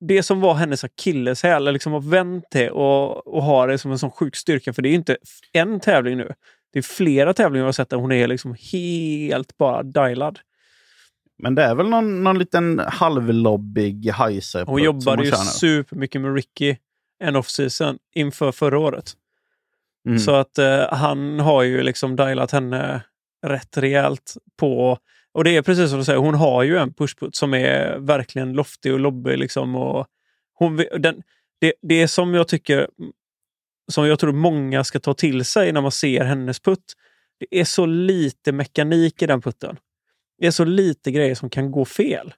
Det 0.00 0.22
som 0.22 0.40
var 0.40 0.54
hennes 0.54 0.84
akilleshäl, 0.84 1.72
liksom 1.72 1.92
har 1.92 2.00
vänt 2.00 2.44
det 2.50 2.70
och, 2.70 3.26
och 3.26 3.42
har 3.42 3.68
det 3.68 3.78
som 3.78 3.92
en 3.92 3.98
sån 3.98 4.10
sjuk 4.10 4.36
styrka. 4.36 4.72
För 4.72 4.82
det 4.82 4.88
är 4.88 4.90
ju 4.90 4.96
inte 4.96 5.16
en 5.52 5.80
tävling 5.80 6.16
nu. 6.16 6.32
Det 6.72 6.78
är 6.78 6.82
flera 6.82 7.34
tävlingar 7.34 7.62
jag 7.62 7.68
har 7.68 7.72
sett 7.72 7.88
där 7.88 7.96
hon 7.96 8.12
är 8.12 8.26
liksom 8.26 8.56
helt 8.72 9.58
bara 9.58 9.82
dialad. 9.82 10.38
Men 11.38 11.54
det 11.54 11.62
är 11.62 11.74
väl 11.74 11.88
någon, 11.88 12.24
någon 12.24 12.38
liten 12.38 12.78
halvlobbig 12.86 14.10
heiser 14.10 14.64
Hon 14.64 14.82
jobbade 14.82 15.24
ju 15.24 15.32
supermycket 15.32 16.20
med 16.20 16.34
Ricky 16.34 16.76
en 17.18 17.36
off-season 17.36 17.98
inför 18.14 18.52
förra 18.52 18.78
året. 18.78 19.12
Mm. 20.06 20.18
Så 20.18 20.34
att 20.34 20.58
eh, 20.58 20.92
han 20.92 21.40
har 21.40 21.62
ju 21.62 21.82
liksom 21.82 22.16
dialat 22.16 22.50
henne 22.50 23.02
rätt 23.46 23.76
rejält 23.76 24.36
på... 24.56 24.98
Och 25.36 25.44
det 25.44 25.56
är 25.56 25.62
precis 25.62 25.90
som 25.90 25.98
du 25.98 26.04
säger, 26.04 26.18
hon 26.18 26.34
har 26.34 26.62
ju 26.62 26.76
en 26.76 26.92
pushput 26.92 27.36
som 27.36 27.54
är 27.54 27.98
verkligen 27.98 28.52
loftig 28.52 28.92
och 28.92 29.00
lobbig. 29.00 29.38
Liksom, 29.38 29.76
och 29.76 30.06
hon, 30.54 30.76
den, 30.76 31.22
det, 31.60 31.72
det 31.82 31.94
är 32.02 32.06
som 32.06 32.34
jag 32.34 32.48
tycker, 32.48 32.88
som 33.92 34.06
jag 34.06 34.18
tror 34.18 34.32
många 34.32 34.84
ska 34.84 35.00
ta 35.00 35.14
till 35.14 35.44
sig 35.44 35.72
när 35.72 35.80
man 35.80 35.92
ser 35.92 36.24
hennes 36.24 36.60
putt. 36.60 36.92
Det 37.40 37.60
är 37.60 37.64
så 37.64 37.86
lite 37.86 38.52
mekanik 38.52 39.22
i 39.22 39.26
den 39.26 39.40
putten. 39.42 39.76
Det 40.38 40.46
är 40.46 40.50
så 40.50 40.64
lite 40.64 41.10
grejer 41.10 41.34
som 41.34 41.50
kan 41.50 41.70
gå 41.70 41.84
fel. 41.84 42.34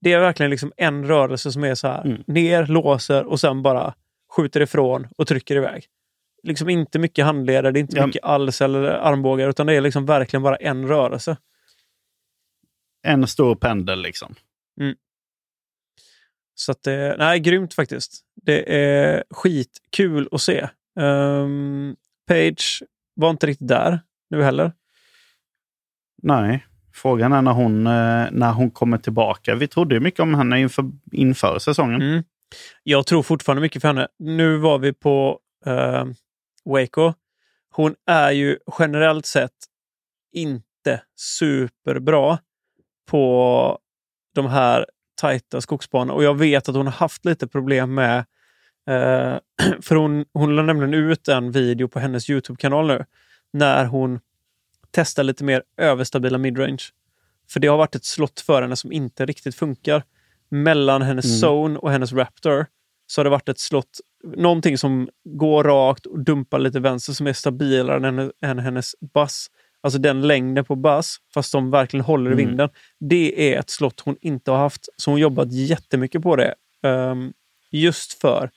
Det 0.00 0.12
är 0.12 0.20
verkligen 0.20 0.50
liksom 0.50 0.72
en 0.76 1.04
rörelse 1.06 1.52
som 1.52 1.64
är 1.64 1.74
så 1.74 1.88
här, 1.88 2.04
Mm. 2.04 2.22
ner, 2.26 2.66
låser 2.66 3.24
och 3.24 3.40
sen 3.40 3.62
bara 3.62 3.94
skjuter 4.36 4.60
ifrån 4.60 5.06
och 5.16 5.26
trycker 5.26 5.56
iväg. 5.56 5.84
Liksom 6.42 6.68
inte 6.68 6.98
mycket 6.98 7.24
handleder, 7.24 7.72
det 7.72 7.78
är 7.78 7.80
inte 7.80 7.96
Ja. 7.96 8.06
mycket 8.06 8.24
alls 8.24 8.60
eller 8.60 8.82
armbågar, 8.82 9.48
utan 9.48 9.66
det 9.66 9.74
är 9.74 9.80
liksom 9.80 10.06
verkligen 10.06 10.42
bara 10.42 10.56
en 10.56 10.88
rörelse. 10.88 11.36
En 13.02 13.26
stor 13.26 13.54
pendel 13.54 14.02
liksom. 14.02 14.34
Så 16.60 16.72
att 16.72 16.82
det, 16.82 17.16
nej, 17.18 17.40
grymt 17.40 17.74
faktiskt. 17.74 18.20
Det 18.42 18.74
är 18.76 19.24
skitkul 19.30 20.28
att 20.32 20.40
se. 20.40 20.68
Um, 21.00 21.96
Page 22.26 22.82
var 23.14 23.30
inte 23.30 23.46
riktigt 23.46 23.68
där 23.68 24.00
nu 24.30 24.42
heller. 24.42 24.72
Nej, 26.22 26.66
frågan 26.94 27.32
är 27.32 27.42
när 27.42 27.52
hon, 27.52 27.86
eh, 27.86 28.26
när 28.30 28.52
hon 28.52 28.70
kommer 28.70 28.98
tillbaka. 28.98 29.54
Vi 29.54 29.68
trodde 29.68 29.94
ju 29.94 30.00
mycket 30.00 30.20
om 30.20 30.34
henne 30.34 30.60
inför, 30.60 30.84
inför 31.12 31.58
säsongen. 31.58 32.02
Mm. 32.02 32.24
Jag 32.82 33.06
tror 33.06 33.22
fortfarande 33.22 33.60
mycket 33.62 33.82
för 33.82 33.88
henne. 33.88 34.08
Nu 34.18 34.56
var 34.56 34.78
vi 34.78 34.92
på 34.92 35.40
uh, 35.66 36.04
Waco. 36.64 37.12
Hon 37.70 37.94
är 38.06 38.30
ju 38.30 38.58
generellt 38.78 39.26
sett 39.26 39.56
inte 40.32 41.02
superbra 41.16 42.38
på 43.10 43.78
de 44.34 44.46
här 44.46 44.86
tajta 45.20 45.60
skogsbanorna. 45.60 46.12
Och 46.12 46.24
jag 46.24 46.38
vet 46.38 46.68
att 46.68 46.74
hon 46.74 46.86
har 46.86 46.92
haft 46.92 47.24
lite 47.24 47.46
problem 47.46 47.94
med 47.94 48.18
eh, 48.88 49.38
för 49.82 49.94
hon, 49.94 50.24
hon 50.32 50.56
la 50.56 50.62
nämligen 50.62 50.94
ut 50.94 51.28
en 51.28 51.52
video 51.52 51.88
på 51.88 51.98
hennes 51.98 52.30
Youtube-kanal 52.30 52.86
nu 52.86 53.04
när 53.52 53.84
hon 53.84 54.20
testar 54.90 55.22
lite 55.22 55.44
mer 55.44 55.62
överstabila 55.76 56.38
midrange. 56.38 56.82
För 57.48 57.60
det 57.60 57.68
har 57.68 57.76
varit 57.78 57.94
ett 57.94 58.04
slott 58.04 58.40
för 58.40 58.62
henne 58.62 58.76
som 58.76 58.92
inte 58.92 59.26
riktigt 59.26 59.54
funkar. 59.54 60.02
Mellan 60.48 61.02
hennes 61.02 61.24
Mm. 61.24 61.50
zone 61.50 61.78
och 61.78 61.90
hennes 61.90 62.12
raptor 62.12 62.66
så 63.06 63.20
har 63.20 63.24
det 63.24 63.30
varit 63.30 63.48
ett 63.48 63.58
slott, 63.58 64.00
någonting 64.36 64.78
som 64.78 65.08
går 65.24 65.64
rakt 65.64 66.06
och 66.06 66.24
dumpar 66.24 66.58
lite 66.58 66.80
vänster 66.80 67.12
som 67.12 67.26
är 67.26 67.32
stabilare 67.32 68.08
än, 68.08 68.32
än 68.42 68.58
hennes 68.58 68.94
bass. 69.14 69.46
Alltså 69.82 69.98
den 69.98 70.26
längden 70.26 70.64
på 70.64 70.76
bass, 70.76 71.16
fast 71.34 71.52
de 71.52 71.70
verkligen 71.70 72.04
håller 72.04 72.30
i 72.30 72.34
Mm. 72.34 72.46
vinden. 72.46 72.68
Det 72.98 73.54
är 73.54 73.58
ett 73.58 73.70
slott 73.70 74.00
hon 74.00 74.16
inte 74.20 74.50
har 74.50 74.58
haft. 74.58 74.88
Så 74.96 75.10
hon 75.10 75.20
jobbat 75.20 75.52
jättemycket 75.52 76.22
på 76.22 76.36
det. 76.36 76.54
ehm, 76.82 77.32
just 77.70 78.20
för 78.20 78.50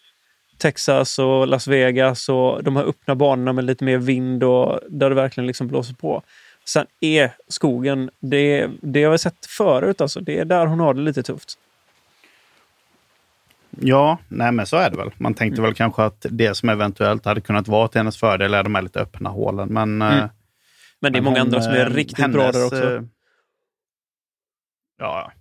Texas 0.58 1.20
och 1.20 1.48
Las 1.48 1.68
Vegas 1.68 2.30
och 2.30 2.64
de 2.64 2.76
här 2.76 2.84
öppna 2.84 3.16
banorna 3.16 3.54
med 3.54 3.64
lite 3.66 3.84
mer 3.84 3.98
vind 3.98 4.44
och 4.44 4.80
där 4.90 5.10
det 5.10 5.16
verkligen 5.16 5.48
liksom 5.48 5.68
blåser 5.68 5.94
på. 5.94 6.22
Sen 6.66 6.86
är 7.00 7.32
skogen, 7.48 8.10
det, 8.20 8.70
det 8.82 9.04
har 9.04 9.12
vi 9.12 9.18
sett 9.18 9.46
förut, 9.46 10.02
alltså. 10.02 10.20
det 10.20 10.40
är 10.40 10.46
där 10.46 10.66
hon 10.66 10.80
har 10.80 10.94
det 10.94 11.02
lite 11.02 11.24
tufft. 11.24 11.58
Ja, 13.80 14.18
nej 14.28 14.52
men 14.52 14.66
så 14.66 14.78
är 14.78 14.90
det 14.90 14.98
väl. 14.98 15.12
Man 15.18 15.34
tänkte 15.34 15.62
Mm. 15.62 15.64
väl 15.70 15.74
kanske 15.76 16.04
att 16.04 16.26
det 16.30 16.56
som 16.56 16.70
eventuellt 16.70 17.26
hade 17.26 17.42
kunnat 17.42 17.68
vara 17.68 17.88
till 17.88 18.00
hennes 18.00 18.18
fördel 18.18 18.54
är 18.54 18.64
de 18.64 18.76
här 18.76 18.82
lite 18.82 19.00
öppna 19.00 19.30
hålen. 19.30 19.70
Men, 19.70 20.02
Mm. 20.02 20.30
Men 21.04 21.14
det 21.14 21.20
är 21.20 21.22
men 21.22 21.24
många 21.24 21.40
hon, 21.40 21.48
andra 21.48 21.62
som 21.62 21.74
är 21.74 21.86
eh, 21.86 21.94
riktigt 21.94 22.32
bra 22.32 22.52
där 22.52 22.66
också. 22.66 22.96
eh, 22.96 23.02
Ja, 24.98 25.32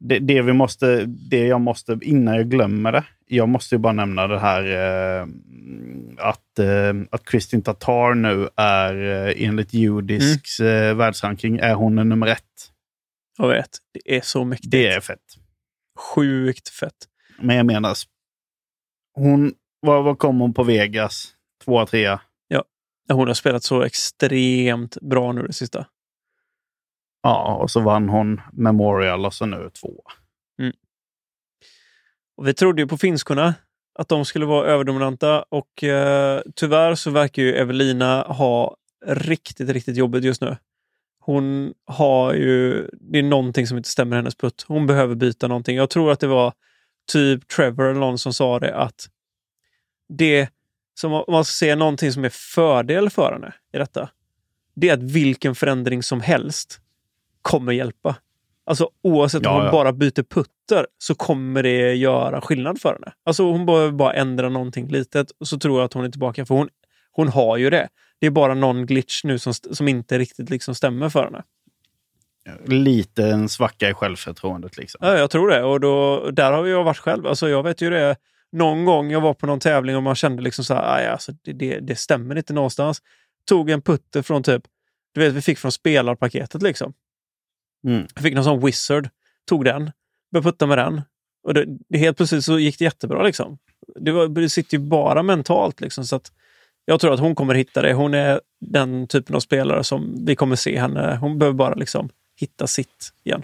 det, 0.00 0.18
det 0.18 0.42
vi 0.42 0.52
måste, 0.52 1.04
det 1.06 1.46
jag 1.46 1.60
måste, 1.60 1.98
innan 2.02 2.34
jag 2.36 2.50
glömmer 2.50 2.92
det, 2.92 3.04
jag 3.26 3.48
måste 3.48 3.74
ju 3.74 3.78
bara 3.78 3.92
nämna 3.92 4.26
det 4.26 4.38
här 4.38 4.64
eh, 5.20 5.26
att, 6.18 6.58
eh, 6.58 6.94
att 7.10 7.24
Kristin 7.24 7.62
Tatar 7.62 8.14
nu 8.14 8.48
är 8.56 9.26
eh, 9.28 9.42
enligt 9.48 9.74
Judisks 9.74 10.60
Mm. 10.60 10.88
eh, 10.90 10.94
världsranking 10.94 11.58
är 11.58 11.74
hon 11.74 11.94
nummer 11.94 12.26
ett. 12.26 12.72
Jag 13.38 13.48
vet, 13.48 13.70
det 13.92 14.16
är 14.16 14.20
så 14.20 14.44
mäktigt. 14.44 14.70
Det 14.70 14.86
är 14.88 15.00
fett. 15.00 15.34
Sjukt 16.14 16.68
fett. 16.68 16.94
Men 17.40 17.56
jag 17.56 17.66
menar, 17.66 17.94
hon, 19.14 19.54
vad, 19.80 20.04
vad 20.04 20.18
kom 20.18 20.40
hon 20.40 20.54
på 20.54 20.62
Vegas? 20.64 21.34
Tvåa, 21.64 21.86
trea? 21.86 22.20
Hon 23.12 23.26
har 23.26 23.34
spelat 23.34 23.62
så 23.62 23.82
extremt 23.82 25.00
bra 25.00 25.32
nu 25.32 25.42
det 25.42 25.52
sista. 25.52 25.86
Ja, 27.22 27.58
och 27.62 27.70
så 27.70 27.80
vann 27.80 28.08
hon 28.08 28.40
Memorial 28.52 29.26
och 29.26 29.34
så 29.34 29.46
nu 29.46 29.70
två. 29.80 30.02
Och 32.38 32.48
vi 32.48 32.54
trodde 32.54 32.82
ju 32.82 32.88
på 32.88 32.98
finskorna 32.98 33.54
att 33.98 34.08
de 34.08 34.24
skulle 34.24 34.46
vara 34.46 34.66
överdominanta 34.66 35.42
och 35.42 35.84
eh, 35.84 36.42
tyvärr 36.54 36.94
så 36.94 37.10
verkar 37.10 37.42
ju 37.42 37.54
Evelina 37.54 38.22
ha 38.22 38.76
riktigt, 39.06 39.70
riktigt 39.70 39.96
jobbigt 39.96 40.24
just 40.24 40.40
nu. 40.40 40.56
Hon 41.20 41.74
har 41.86 42.34
ju, 42.34 42.88
det 42.92 43.18
är 43.18 43.22
någonting 43.22 43.66
som 43.66 43.76
inte 43.76 43.88
stämmer 43.88 44.16
i 44.16 44.18
hennes 44.18 44.36
putt. 44.36 44.64
Hon 44.68 44.86
behöver 44.86 45.14
byta 45.14 45.48
någonting. 45.48 45.76
Jag 45.76 45.90
tror 45.90 46.12
att 46.12 46.20
det 46.20 46.26
var 46.26 46.52
typ 47.12 47.48
Trevor 47.48 47.84
eller 47.84 48.00
någon 48.00 48.18
som 48.18 48.32
sa 48.32 48.58
det 48.58 48.76
att 48.76 49.08
det 50.08 50.48
som 50.98 51.12
om 51.12 51.24
man 51.28 51.44
ska 51.44 51.52
se 51.52 51.74
någonting 51.74 52.12
som 52.12 52.24
är 52.24 52.28
fördel 52.28 53.10
för 53.10 53.32
henne 53.32 53.52
i 53.74 53.78
detta. 53.78 54.08
Det 54.74 54.88
är 54.88 54.94
att 54.94 55.02
vilken 55.02 55.54
förändring 55.54 56.02
som 56.02 56.20
helst 56.20 56.80
kommer 57.42 57.72
hjälpa. 57.72 58.16
Alltså 58.66 58.90
oavsett 59.02 59.42
Ja, 59.44 59.50
om 59.50 59.56
hon 59.56 59.64
ja. 59.64 59.72
bara 59.72 59.92
byter 59.92 60.22
putter 60.22 60.86
så 60.98 61.14
kommer 61.14 61.62
det 61.62 61.94
göra 61.94 62.40
skillnad 62.40 62.80
för 62.80 62.92
henne. 62.92 63.12
Alltså 63.24 63.42
hon 63.42 63.66
behöver 63.66 63.92
bara 63.92 64.12
ändra 64.12 64.48
någonting 64.48 64.88
litet 64.88 65.30
och 65.40 65.48
så 65.48 65.58
tror 65.58 65.78
jag 65.78 65.84
att 65.84 65.92
hon 65.92 66.04
är 66.04 66.10
tillbaka. 66.10 66.46
För 66.46 66.54
hon, 66.54 66.68
hon 67.12 67.28
har 67.28 67.56
ju 67.56 67.70
det. 67.70 67.88
Det 68.18 68.26
är 68.26 68.30
bara 68.30 68.54
någon 68.54 68.86
glitch 68.86 69.24
nu 69.24 69.38
som, 69.38 69.54
som 69.54 69.88
inte 69.88 70.18
riktigt 70.18 70.50
liksom 70.50 70.74
stämmer 70.74 71.08
för 71.08 71.24
henne. 71.24 71.42
Lite 72.66 73.26
en 73.26 73.48
svacka 73.48 73.90
i 73.90 73.94
självförtroendet 73.94 74.76
liksom. 74.76 74.98
Ja, 75.02 75.18
jag 75.18 75.30
tror 75.30 75.48
det. 75.48 75.62
Och 75.62 75.80
då, 75.80 76.30
där 76.30 76.52
har 76.52 76.66
jag 76.66 76.84
varit 76.84 76.98
själv. 76.98 77.26
Alltså, 77.26 77.48
jag 77.48 77.62
vet 77.62 77.80
ju 77.82 77.90
det. 77.90 78.16
Någon 78.52 78.84
gång 78.84 79.10
jag 79.10 79.20
var 79.20 79.34
på 79.34 79.46
någon 79.46 79.60
tävling 79.60 79.96
och 79.96 80.02
man 80.02 80.14
kände 80.14 80.42
liksom 80.42 80.64
så 80.64 80.74
här, 80.74 80.96
"Aj, 80.96 81.06
alltså, 81.06 81.32
det, 81.44 81.52
det, 81.52 81.80
det 81.80 81.96
stämmer 81.96 82.38
inte 82.38 82.52
någonstans. 82.52 83.02
Tog 83.44 83.70
en 83.70 83.82
putter 83.82 84.22
från 84.22 84.42
typ, 84.42 84.62
du 85.14 85.20
vet 85.20 85.32
vi 85.32 85.42
fick 85.42 85.58
från 85.58 85.72
spelarpaketet 85.72 86.62
liksom. 86.62 86.92
Mm. 87.86 88.06
Jag 88.14 88.22
fick 88.22 88.34
någon 88.34 88.44
sån 88.44 88.64
wizard. 88.64 89.08
Tog 89.48 89.64
den. 89.64 89.90
Började 90.32 90.50
putta 90.50 90.66
med 90.66 90.78
den. 90.78 91.02
Och 91.42 91.54
det, 91.54 91.66
det, 91.88 91.98
helt 91.98 92.16
plötsligt 92.16 92.44
så 92.44 92.58
gick 92.58 92.78
det 92.78 92.84
jättebra. 92.84 93.22
Liksom. 93.22 93.58
Det, 94.00 94.12
var, 94.12 94.28
det 94.28 94.48
sitter 94.48 94.78
ju 94.78 94.84
bara 94.84 95.22
mentalt. 95.22 95.80
Liksom, 95.80 96.04
så 96.04 96.16
att 96.16 96.32
jag 96.84 97.00
tror 97.00 97.14
att 97.14 97.20
hon 97.20 97.34
kommer 97.34 97.54
hitta 97.54 97.82
det. 97.82 97.94
Hon 97.94 98.14
är 98.14 98.40
den 98.60 99.06
typen 99.06 99.36
av 99.36 99.40
spelare 99.40 99.84
som 99.84 100.24
vi 100.26 100.36
kommer 100.36 100.56
se 100.56 100.78
henne. 100.78 101.16
Hon 101.20 101.38
behöver 101.38 101.56
bara 101.56 101.74
liksom 101.74 102.08
hitta 102.36 102.66
sitt 102.66 103.12
igen. 103.24 103.42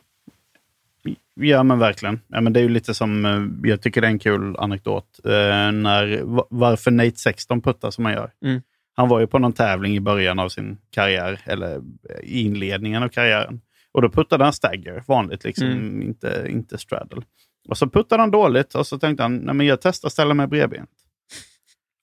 Ja, 1.34 1.62
men 1.62 1.78
verkligen. 1.78 2.20
Ja, 2.28 2.40
men 2.40 2.52
det 2.52 2.60
är 2.60 2.62
ju 2.62 2.68
lite 2.68 2.94
som, 2.94 3.24
eh, 3.24 3.70
jag 3.70 3.82
tycker 3.82 4.00
det 4.00 4.06
är 4.06 4.10
en 4.10 4.18
kul 4.18 4.56
anekdot, 4.56 5.20
eh, 5.24 5.72
när, 5.72 6.20
varför 6.50 6.90
Nate 6.90 7.16
16 7.16 7.62
puttar 7.62 7.90
som 7.90 8.04
han 8.04 8.14
gör. 8.14 8.30
Mm. 8.44 8.62
Han 8.96 9.08
var 9.08 9.20
ju 9.20 9.26
på 9.26 9.38
någon 9.38 9.52
tävling 9.52 9.96
i 9.96 10.00
början 10.00 10.38
av 10.38 10.48
sin 10.48 10.78
karriär, 10.90 11.40
eller 11.44 11.82
i 12.22 12.40
inledningen 12.40 13.02
av 13.02 13.08
karriären. 13.08 13.60
Och 13.92 14.02
då 14.02 14.08
puttade 14.08 14.44
han 14.44 14.52
stagger, 14.52 15.04
vanligt, 15.06 15.44
liksom, 15.44 15.66
mm. 15.66 16.02
inte, 16.02 16.46
inte 16.48 16.78
straddle. 16.78 17.22
Och 17.68 17.78
så 17.78 17.88
puttade 17.88 18.22
han 18.22 18.30
dåligt 18.30 18.74
och 18.74 18.86
så 18.86 18.98
tänkte 18.98 19.22
han, 19.22 19.36
nej 19.36 19.54
men 19.54 19.66
jag 19.66 19.80
testar 19.80 20.08
ställa 20.08 20.34
mig 20.34 20.46
bredbent. 20.46 20.90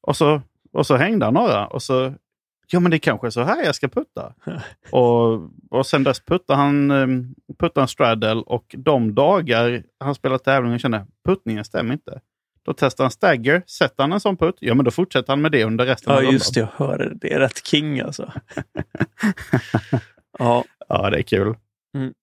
Och 0.02 0.18
så, 0.18 0.42
och 0.72 0.88
så 0.88 0.96
hängde 0.96 1.26
han 1.26 1.34
några 1.34 1.68
och 1.68 1.84
så, 1.84 2.14
ja 2.72 2.80
men 2.80 2.92
det 2.92 2.98
är 2.98 3.00
kanske 3.00 3.28
är 3.28 3.32
så 3.32 3.44
här 3.44 3.64
jag 3.64 3.76
ska 3.76 3.88
putta. 3.88 4.34
och, 4.92 5.50
och 5.70 5.86
sen 5.86 6.04
dess 6.04 6.20
puttade 6.20 6.60
han, 6.60 6.92
ehm, 6.92 7.36
puttade 7.60 7.82
han 7.82 7.88
straddle 7.88 8.42
och 8.46 8.76
de 8.78 9.16
dagar 9.16 9.84
han 10.00 10.16
spelade 10.16 10.44
tävling 10.44 10.74
och 10.74 10.80
kände, 10.80 11.06
puttningen 11.26 11.66
stämmer 11.66 11.94
inte. 11.94 12.22
Då 12.66 12.74
testar 12.74 13.04
han 13.04 13.12
stagger, 13.12 13.64
sätter 13.68 14.04
han 14.04 14.14
en 14.14 14.20
sån 14.20 14.38
putt, 14.38 14.58
ja 14.60 14.74
men 14.74 14.86
då 14.86 14.92
fortsätter 14.92 15.34
han 15.34 15.42
med 15.42 15.52
det 15.52 15.64
under 15.64 15.86
resten 15.86 16.12
ja, 16.12 16.18
av 16.18 16.22
rundan. 16.22 16.34
Ja 16.34 16.38
just 16.38 16.54
det, 16.54 16.60
jag 16.60 16.70
hör 16.76 16.98
det. 16.98 17.14
Det 17.22 17.34
är 17.34 17.40
rätt 17.40 17.68
king 17.68 18.00
alltså. 18.00 18.32
ja. 20.40 20.66
ja, 20.88 21.10
det 21.10 21.18
är 21.18 21.24
kul. 21.24 21.56
Mm. 21.98 22.14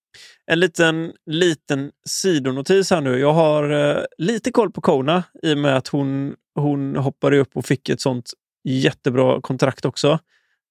En 0.46 0.60
liten, 0.60 1.12
liten 1.26 1.90
sidonotis 2.06 2.90
här 2.90 3.00
nu. 3.00 3.18
Jag 3.18 3.32
har 3.32 3.70
eh, 3.70 4.04
lite 4.18 4.50
koll 4.50 4.70
på 4.72 4.80
Kona 4.80 5.22
i 5.42 5.54
och 5.54 5.58
med 5.58 5.76
att 5.76 5.88
hon, 5.88 6.34
hon 6.54 6.96
hoppade 6.96 7.38
upp 7.38 7.56
och 7.56 7.66
fick 7.66 7.88
ett 7.88 8.00
sånt 8.00 8.30
jättebra 8.64 9.40
kontrakt 9.40 9.84
också. 9.84 10.18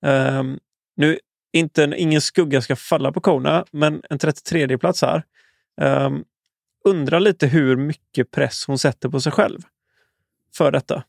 Um, 0.06 0.60
nu, 0.96 1.20
inte, 1.54 1.94
ingen 1.98 2.22
skugga 2.22 2.62
ska 2.62 2.76
falla 2.76 3.12
på 3.12 3.22
Kona, 3.22 3.66
men 3.72 4.02
en 4.10 4.20
33 4.20 4.78
plats 4.78 5.02
här. 5.02 5.24
Um, 5.82 6.24
undrar 6.84 7.20
lite 7.20 7.48
hur 7.48 7.76
mycket 7.76 8.32
press 8.32 8.66
hon 8.68 8.80
sätter 8.80 9.10
på 9.10 9.20
sig 9.20 9.32
själv 9.32 9.60
för 10.56 10.72
detta. 10.72 11.04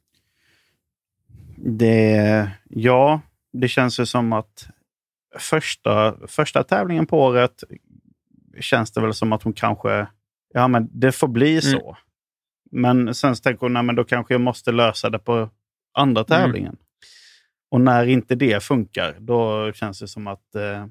Det, 1.57 2.51
ja, 2.69 3.21
det 3.53 3.69
känns 3.69 4.01
ju 4.01 4.07
som 4.07 4.33
att 4.33 4.69
första, 5.39 6.17
första 6.27 6.65
tävlingen 6.65 7.07
på 7.07 7.23
året 7.23 7.65
känns 8.61 8.93
det 8.93 9.01
väl 9.01 9.15
som 9.15 9.33
att 9.33 9.43
hon 9.43 9.53
kanske, 9.53 10.07
ja 10.55 10.69
men 10.69 10.89
det 10.93 11.13
får 11.13 11.29
bli 11.29 11.51
mm. 11.51 11.63
så. 11.63 11.97
Men 12.71 13.15
sen 13.15 13.35
tänker 13.35 13.61
hon, 13.61 13.73
nej 13.73 13.83
men 13.83 13.97
då 13.97 14.05
kanske 14.05 14.35
jag 14.35 14.41
måste 14.41 14.73
lösa 14.73 15.11
det 15.11 15.19
på 15.19 15.51
andra 15.95 16.21
mm. 16.21 16.27
tävlingen. 16.27 16.73
Mm. 16.73 16.88
Och 17.71 17.81
när 17.81 18.07
inte 18.07 18.35
det 18.35 18.63
funkar, 18.63 19.17
då 19.21 19.73
känns 19.73 20.01
det 20.01 20.09
som 20.09 20.27
att 20.27 20.55
eh, 20.55 20.87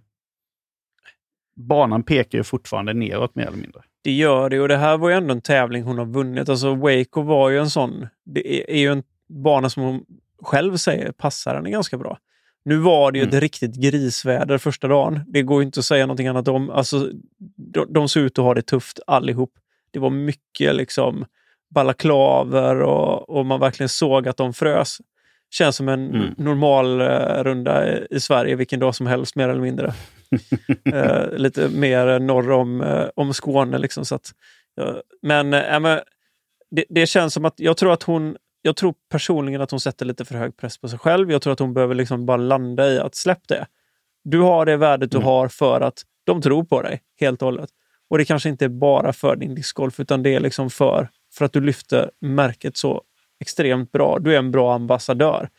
banan 1.56 2.04
pekar 2.04 2.38
ju 2.38 2.44
fortfarande 2.44 2.94
neråt 2.94 3.36
mer 3.36 3.48
eller 3.48 3.58
mindre. 3.58 3.82
Det 4.02 4.12
gör 4.12 4.50
det 4.50 4.60
och 4.60 4.68
det 4.68 4.78
här 4.78 4.98
var 4.98 5.10
ju 5.10 5.16
ändå 5.16 5.34
en 5.34 5.42
tävling 5.42 5.84
hon 5.84 5.98
har 5.98 6.06
vunnit. 6.06 6.50
Alltså 6.50 6.76
Waco 6.76 7.22
var 7.22 7.50
ju 7.50 7.60
en 7.60 7.70
sån, 7.70 8.08
det 8.26 8.74
är 8.74 8.78
ju 8.78 8.92
en 8.92 9.04
bana 9.30 9.70
som 9.70 9.84
hon 9.84 10.06
själv 10.42 10.78
säger 10.78 11.12
passar 11.12 11.56
henne 11.56 11.70
ganska 11.70 11.98
bra. 11.98 12.20
Nu 12.66 12.78
var 12.78 13.12
det 13.12 13.18
ju 13.18 13.24
mm. 13.24 13.36
ett 13.36 13.42
riktigt 13.42 13.76
grisväder 13.76 14.58
första 14.58 14.88
dagen. 14.88 15.22
Det 15.28 15.42
går 15.42 15.64
inte 15.64 15.80
att 15.80 15.86
säga 15.86 16.06
någonting 16.06 16.28
annat 16.28 16.48
om. 16.48 16.70
Alltså, 16.70 17.12
de, 17.56 17.94
de 17.94 18.10
såg 18.10 18.24
ut 18.24 18.40
att 18.40 18.46
ha 18.46 18.54
det 18.54 18.62
tufft 18.62 19.00
allihop. 19.08 19.54
Det 19.92 20.00
var 20.00 20.10
mycket 20.10 20.76
liksom 20.76 21.26
balaklaver 21.70 22.82
och, 22.82 23.30
och 23.30 23.46
man 23.46 23.60
verkligen 23.60 23.90
såg 23.90 24.28
att 24.28 24.38
de 24.38 24.54
frös. 24.54 24.98
Känns 25.50 25.76
som 25.76 25.90
en 25.90 26.16
mm. 26.16 26.34
normal 26.38 27.02
uh, 27.02 27.44
runda 27.44 27.98
i 28.08 28.20
Sverige 28.20 28.56
vilken 28.56 28.80
dag 28.80 28.96
som 28.96 29.08
helst 29.08 29.36
mer 29.36 29.50
eller 29.50 29.62
mindre. 29.62 29.94
uh, 30.94 31.30
lite 31.38 31.70
mer 31.70 32.20
norr 32.20 32.52
om, 32.52 32.82
uh, 32.82 33.10
om 33.16 33.34
Skåne. 33.34 33.78
Liksom, 33.78 34.06
så 34.06 34.16
att, 34.16 34.32
men, 35.22 35.50
men 35.50 36.00
det, 36.72 36.86
det, 36.90 37.08
känns 37.08 37.34
som 37.34 37.46
att 37.46 37.54
jag 37.58 37.78
tror 37.78 37.94
att 37.94 38.04
hon 38.04 38.38
jag 38.62 38.76
tror 38.76 38.94
personligen 39.10 39.62
att 39.62 39.72
hon 39.72 39.80
sätter 39.80 40.06
lite 40.06 40.26
för 40.26 40.36
hög 40.36 40.58
press 40.58 40.78
på 40.78 40.90
sig 40.90 41.00
själv. 41.00 41.32
Jag 41.32 41.42
tror 41.42 41.54
att 41.54 41.60
hon 41.60 41.74
behöver 41.74 41.96
liksom 41.96 42.26
bara 42.26 42.38
landa 42.38 42.90
i 42.90 43.00
att 43.00 43.16
släpp 43.16 43.48
det. 43.48 43.66
Du 44.24 44.40
har 44.40 44.66
det 44.66 44.78
värdet 44.78 45.12
du 45.12 45.18
mm. 45.18 45.26
har 45.26 45.48
för 45.48 45.82
att 45.82 46.04
de 46.26 46.42
tror 46.42 46.64
på 46.64 46.82
dig 46.82 47.02
helt 47.20 47.42
och 47.42 47.46
hållet. 47.46 47.70
Och 48.10 48.18
det 48.18 48.26
kanske 48.26 48.50
inte 48.50 48.66
är 48.66 48.70
bara 48.70 49.14
för 49.14 49.36
din 49.36 49.56
discgolf, 49.56 50.00
utan 50.00 50.24
det 50.24 50.36
är 50.36 50.40
liksom 50.40 50.70
för, 50.70 51.10
för 51.34 51.46
att 51.46 51.54
du 51.54 51.62
lyfter 51.62 52.12
märket 52.22 52.78
så 52.78 53.04
extremt 53.40 53.92
bra. 53.92 54.20
Du 54.20 54.34
är 54.34 54.40
en 54.40 54.52
bra 54.52 54.76
ambassadör. 54.76 55.50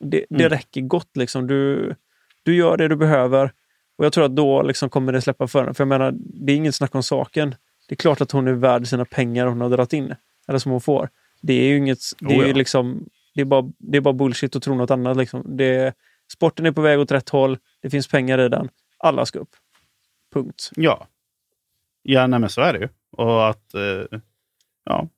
Det, 0.00 0.24
det 0.30 0.44
mm. 0.44 0.48
räcker 0.48 0.80
gott. 0.80 1.16
Liksom. 1.16 1.46
Du, 1.46 1.94
du 2.42 2.56
gör 2.56 2.76
det 2.76 2.88
du 2.88 2.96
behöver 2.96 3.52
och 3.96 4.04
jag 4.04 4.12
tror 4.12 4.24
att 4.24 4.36
då 4.36 4.62
liksom 4.62 4.90
kommer 4.90 5.12
det 5.12 5.20
släppa 5.20 5.48
för 5.48 5.60
henne. 5.60 5.74
För 5.74 5.84
jag 5.84 5.88
menar, 5.88 6.12
det 6.16 6.52
är 6.52 6.56
inget 6.56 6.74
snack 6.74 6.94
om 6.94 7.02
saken. 7.02 7.54
Det 7.88 7.94
är 7.94 7.96
klart 7.96 8.20
att 8.20 8.32
hon 8.32 8.48
är 8.48 8.52
värd 8.52 8.86
sina 8.86 9.04
pengar 9.04 9.46
hon 9.46 9.60
har 9.60 9.70
dragit 9.70 9.92
in, 9.92 10.14
eller 10.48 10.58
som 10.58 10.72
hon 10.72 10.80
får. 10.80 11.08
Det 11.40 11.52
är 11.52 11.68
ju 11.68 11.76
inget, 11.76 11.98
det 12.18 12.34
är 12.34 12.40
oh 12.40 12.48
ja. 12.48 12.54
liksom, 12.54 13.08
det 13.34 13.40
är, 13.40 13.44
bara, 13.44 13.72
det 13.78 13.96
är 13.96 14.00
bara 14.00 14.14
bullshit 14.14 14.56
att 14.56 14.62
tro 14.62 14.74
något 14.74 14.90
annat. 14.90 15.16
Liksom. 15.16 15.56
Det, 15.56 15.94
sporten 16.32 16.66
är 16.66 16.72
på 16.72 16.80
väg 16.80 17.00
åt 17.00 17.12
rätt 17.12 17.28
håll. 17.28 17.58
Det 17.82 17.90
finns 17.90 18.08
pengar 18.08 18.38
i 18.38 18.48
den. 18.48 18.68
Alla 18.98 19.26
ska 19.26 19.38
upp. 19.38 19.56
Punkt. 20.32 20.70
Ja. 20.76 21.06
Ja, 22.02 22.26
nej, 22.26 22.40
men 22.40 22.50
så 22.50 22.60
är 22.60 22.72
det 22.72 22.78
ju. 22.78 22.88
Och 23.10 23.48
att, 23.48 23.74
eh, 23.74 24.20
ja. 24.84 25.08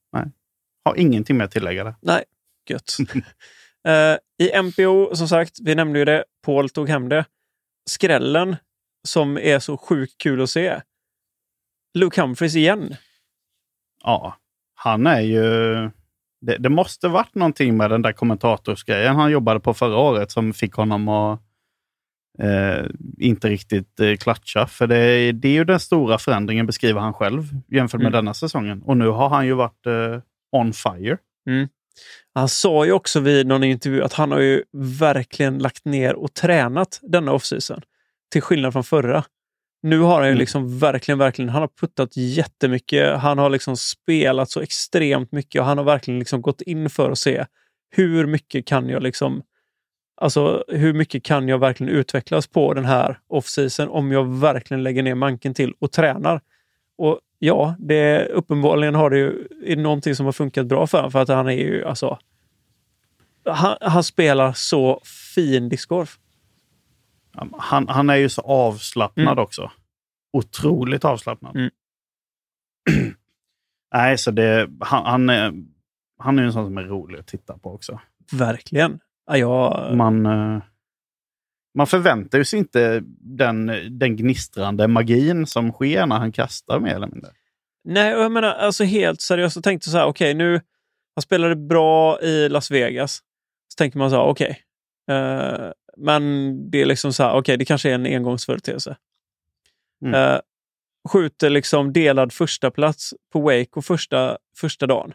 Har 0.87 0.97
ingenting 0.97 1.37
mer 1.37 1.45
att 1.45 1.51
tillägga 1.51 1.85
där. 1.85 1.95
Nej, 2.03 2.25
gött. 2.71 2.97
uh, 3.89 4.17
I 4.47 4.63
MPO, 4.63 5.17
som 5.17 5.29
sagt, 5.29 5.59
vi 5.63 5.75
nämnde 5.75 5.99
ju 5.99 6.05
det. 6.05 6.25
Paul 6.45 6.69
tog 6.69 6.89
hem 6.89 7.09
det. 7.09 7.25
Skrällen, 7.91 8.57
som 9.09 9.39
är 9.39 9.59
så 9.59 9.77
sjukt 9.77 10.19
kul 10.19 10.43
att 10.43 10.51
se. 10.51 10.81
Luke 11.95 12.21
Humphries 12.21 12.57
igen. 12.57 12.97
Ja, 14.05 14.37
han 14.75 15.07
är 15.07 15.21
ju 15.21 15.41
det, 16.41 16.57
det, 16.59 16.69
måste 16.69 17.09
varit 17.09 17.35
någonting 17.35 17.77
med 17.77 17.91
den 17.91 18.03
där 18.03 18.13
kommentatorsgrejen 18.13 19.17
han 19.17 19.31
jobbade 19.31 19.61
på 19.61 19.75
förra 19.75 19.97
året 19.97 20.31
som 20.31 20.53
fick 20.53 20.75
honom 20.75 21.09
att 21.09 21.41
eh, 22.39 22.87
inte 23.19 23.49
riktigt 23.49 24.01
eh, 24.01 24.17
klatscha. 24.17 24.67
För 24.67 24.87
det, 24.87 25.33
det, 25.33 25.49
är 25.49 25.53
ju 25.53 25.65
den 25.65 25.81
stora 25.81 26.19
förändringen, 26.19 26.67
beskriver 26.67 27.01
han 27.01 27.15
själv, 27.15 27.43
jämfört 27.69 27.99
med 27.99 28.07
mm. 28.07 28.13
denna 28.13 28.35
säsongen. 28.35 28.83
Och 28.83 28.97
nu 28.97 29.09
har 29.09 29.29
han 29.29 29.47
ju 29.47 29.53
varit 29.53 29.87
eh, 29.87 30.21
on 30.53 30.73
fire. 30.73 31.19
Mm. 31.49 31.69
Han 32.35 32.49
sa 32.49 32.85
ju 32.85 32.93
också 32.93 33.21
vid 33.21 33.47
någon 33.47 33.65
intervju 33.65 34.03
att 34.03 34.13
han 34.13 34.33
har 34.33 34.41
ju 34.41 34.63
verkligen 35.01 35.59
lagt 35.59 35.85
ner 35.85 36.15
och 36.15 36.35
tränat 36.35 37.01
denna 37.03 37.33
offseason. 37.33 37.83
Till 38.33 38.43
skillnad 38.43 38.73
från 38.73 38.85
förra. 38.85 39.25
Nu 39.83 39.99
har 39.99 40.15
han 40.15 40.25
ju 40.25 40.31
mm. 40.31 40.39
liksom 40.39 40.79
verkligen, 40.79 41.19
verkligen, 41.19 41.49
han 41.49 41.61
har 41.61 41.71
puttat 41.81 42.17
jättemycket. 42.17 43.19
Han 43.19 43.39
har 43.39 43.51
liksom 43.51 43.77
spelat 43.77 44.51
så 44.51 44.61
extremt 44.61 45.33
mycket 45.33 45.61
och 45.61 45.67
han 45.67 45.79
har 45.79 45.85
verkligen 45.85 46.19
liksom 46.19 46.43
gått 46.43 46.63
in 46.63 46.91
för 46.91 47.11
att 47.11 47.19
se 47.19 47.47
hur 47.91 48.27
mycket 48.27 48.67
kan 48.67 48.89
jag 48.89 49.03
liksom 49.03 49.43
Alltså 50.21 50.65
hur 50.69 50.93
mycket 50.93 51.25
kan 51.25 51.49
jag 51.49 51.59
verkligen 51.59 51.93
utvecklas 51.93 52.47
på 52.47 52.75
den 52.75 52.85
här 52.85 53.19
off-season 53.29 53.89
om 53.89 54.13
jag 54.13 54.41
verkligen 54.41 54.83
lägger 54.83 55.03
ner 55.03 55.15
manken 55.15 55.55
till 55.55 55.75
och 55.79 55.93
tränar? 55.93 56.41
Och 56.99 57.21
ja, 57.39 57.75
det, 57.79 58.27
uppenbarligen 58.27 58.95
har 58.95 59.11
det 59.11 59.19
ju 59.19 59.49
är 59.65 59.77
någonting 59.77 60.15
som 60.15 60.27
har 60.27 60.33
funkat 60.33 60.67
bra 60.67 60.87
för 60.87 60.99
honom 60.99 61.13
för 61.13 61.23
att 61.23 61.29
han 61.29 61.47
är 61.47 61.53
ju 61.53 61.85
alltså... 61.85 62.19
Han, 63.45 63.77
han 63.81 64.05
spelar 64.05 64.53
så 64.53 65.01
fin 65.35 65.69
discgolf. 65.69 66.19
Han, 67.59 67.89
han 67.89 68.11
är 68.11 68.17
ju 68.17 68.29
så 68.29 68.41
avslappnad 68.41 69.33
mm. 69.33 69.39
också. 69.39 69.71
Otroligt 70.33 71.05
avslappnad. 71.05 71.57
Mm. 71.57 71.71
Nej, 73.95 74.19
så 74.19 74.31
det, 74.31 74.71
han, 74.81 75.05
han, 75.05 75.31
är, 75.31 75.53
han 76.19 76.39
är 76.39 76.43
en 76.43 76.53
sån 76.53 76.67
som 76.67 76.79
är 76.79 76.83
rolig 76.83 77.19
att 77.19 77.27
titta 77.27 77.59
på 77.59 77.75
också. 77.75 78.01
Verkligen. 78.33 79.01
Ja, 79.27 79.39
jag... 79.39 79.97
Man, 79.97 80.27
eh, 80.27 80.63
man 81.77 81.87
förväntar 81.87 82.43
sig 82.43 82.59
inte 82.59 83.03
den, 83.21 83.67
den 83.99 84.17
gnistrande 84.17 84.89
magin 84.89 85.47
som 85.47 85.73
sker 85.73 86.07
när 86.07 86.17
han 86.17 86.33
kastar 86.33 86.81
mer 86.81 86.95
eller 86.95 87.07
mindre. 87.07 87.31
Nej, 87.85 88.17
och 88.17 88.23
jag 88.23 88.33
menar 88.33 88.49
alltså 88.49 88.85
helt 88.85 89.21
seriöst. 89.21 89.57
Jag 89.57 89.65
tänkte 89.65 89.91
så 89.91 89.97
här, 89.97 90.07
okej, 90.07 90.31
okay, 90.31 90.35
nu 90.35 90.61
han 91.15 91.23
spelade 91.23 91.57
bra 91.57 92.21
i 92.21 92.49
Las 92.49 92.71
Vegas. 92.71 93.23
Så 93.69 93.77
tänker 93.79 93.99
man 93.99 94.11
så 94.11 94.17
här, 94.17 94.23
okej. 94.23 94.63
Okay, 95.07 95.17
uh, 95.17 95.73
men 95.97 96.55
det 96.71 96.83
är 96.83 96.87
liksom 96.87 97.13
så 97.13 97.23
här, 97.23 97.31
okej, 97.31 97.39
okay, 97.39 97.57
det 97.57 97.65
kanske 97.65 97.91
är 97.91 97.95
en 97.95 98.07
engångsföreteelse. 98.07 98.97
Mm. 100.03 100.15
Uh, 100.15 100.41
skjuter 101.09 101.51
liksom 101.51 101.93
delad 101.93 102.33
första 102.33 102.71
plats 102.71 103.15
på 103.33 103.41
Wake 103.41 103.83
första, 103.83 104.39
första 104.57 104.87
dagen. 104.87 105.13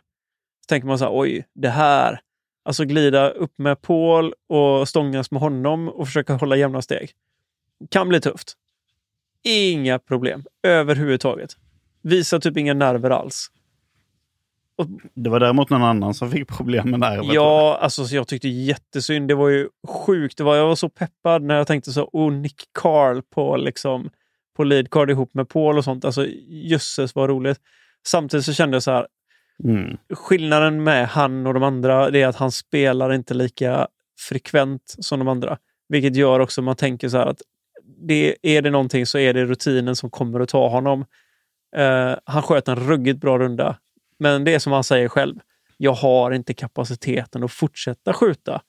Så 0.61 0.67
tänker 0.67 0.87
man 0.87 0.97
så 0.97 1.05
här, 1.05 1.19
oj, 1.19 1.45
det 1.55 1.69
här. 1.69 2.19
Alltså 2.63 2.85
glida 2.85 3.29
upp 3.29 3.53
med 3.57 3.81
Paul 3.81 4.33
och 4.49 4.89
stångas 4.89 5.31
med 5.31 5.41
honom 5.41 5.89
och 5.89 6.07
försöka 6.07 6.33
hålla 6.33 6.55
jämna 6.55 6.81
steg. 6.81 7.11
Kan 7.89 8.09
bli 8.09 8.21
tufft. 8.21 8.53
Inga 9.43 9.99
problem 9.99 10.43
överhuvudtaget. 10.63 11.51
Visar 12.01 12.39
typ 12.39 12.57
inga 12.57 12.73
nerver 12.73 13.09
alls. 13.09 13.47
och, 14.75 14.87
Det 15.13 15.29
var 15.29 15.39
däremot 15.39 15.69
någon 15.69 15.83
annan 15.83 16.13
som 16.13 16.31
fick 16.31 16.47
problem 16.47 16.89
med 16.89 16.99
nervet. 16.99 17.33
ja, 17.33 17.77
alltså 17.81 18.05
så 18.05 18.15
jag 18.15 18.27
tyckte 18.27 18.47
jättesynd. 18.49 19.27
Det 19.27 19.35
var 19.35 19.49
ju 19.49 19.69
sjukt. 19.87 20.37
Det 20.37 20.43
var, 20.43 20.55
jag 20.55 20.67
var 20.67 20.75
så 20.75 20.89
peppad 20.89 21.43
när 21.43 21.55
jag 21.55 21.67
tänkte 21.67 21.91
så, 21.91 22.09
oh, 22.13 22.31
Nick 22.31 22.61
Carl 22.71 23.21
på, 23.21 23.57
liksom, 23.57 24.09
på 24.55 24.63
lead 24.63 24.89
card 24.89 25.09
ihop 25.09 25.33
med 25.33 25.49
Paul 25.49 25.77
och 25.77 25.83
sånt. 25.83 26.05
Alltså 26.05 26.27
jösses 26.47 27.15
vad 27.15 27.29
roligt. 27.29 27.59
Samtidigt 28.07 28.45
så 28.45 28.53
kände 28.53 28.75
jag 28.75 28.83
så 28.83 28.91
här, 28.91 29.07
Mm. 29.63 29.97
skillnaden 30.13 30.83
med 30.83 31.07
han 31.07 31.47
och 31.47 31.53
de 31.53 31.63
andra 31.63 32.07
är 32.07 32.27
att 32.27 32.35
han 32.35 32.51
spelar 32.51 33.13
inte 33.13 33.33
lika 33.33 33.87
frekvent 34.19 34.95
som 34.99 35.19
de 35.19 35.27
andra. 35.27 35.57
Vilket 35.89 36.15
gör 36.15 36.39
också 36.39 36.61
att 36.61 36.65
man 36.65 36.75
tänker 36.75 37.09
så 37.09 37.17
att 37.17 37.41
det, 38.07 38.35
är 38.41 38.61
det 38.61 38.69
någonting 38.69 39.05
så 39.05 39.17
är 39.17 39.33
det 39.33 39.45
rutinen 39.45 39.95
som 39.95 40.09
kommer 40.09 40.39
att 40.39 40.49
ta 40.49 40.67
honom. 40.69 41.05
Eh, 41.75 42.13
han 42.25 42.41
sköt 42.41 42.67
en 42.67 42.75
ruggigt 42.75 43.21
bra 43.21 43.39
runda. 43.39 43.77
Men 44.19 44.43
det 44.43 44.53
är 44.53 44.59
som 44.59 44.73
han 44.73 44.83
säger 44.83 45.07
själv. 45.07 45.35
Jag 45.77 45.93
har 45.93 46.31
inte 46.31 46.53
kapaciteten 46.53 47.43
att 47.43 47.51
fortsätta 47.51 48.13
skjuta 48.13 48.61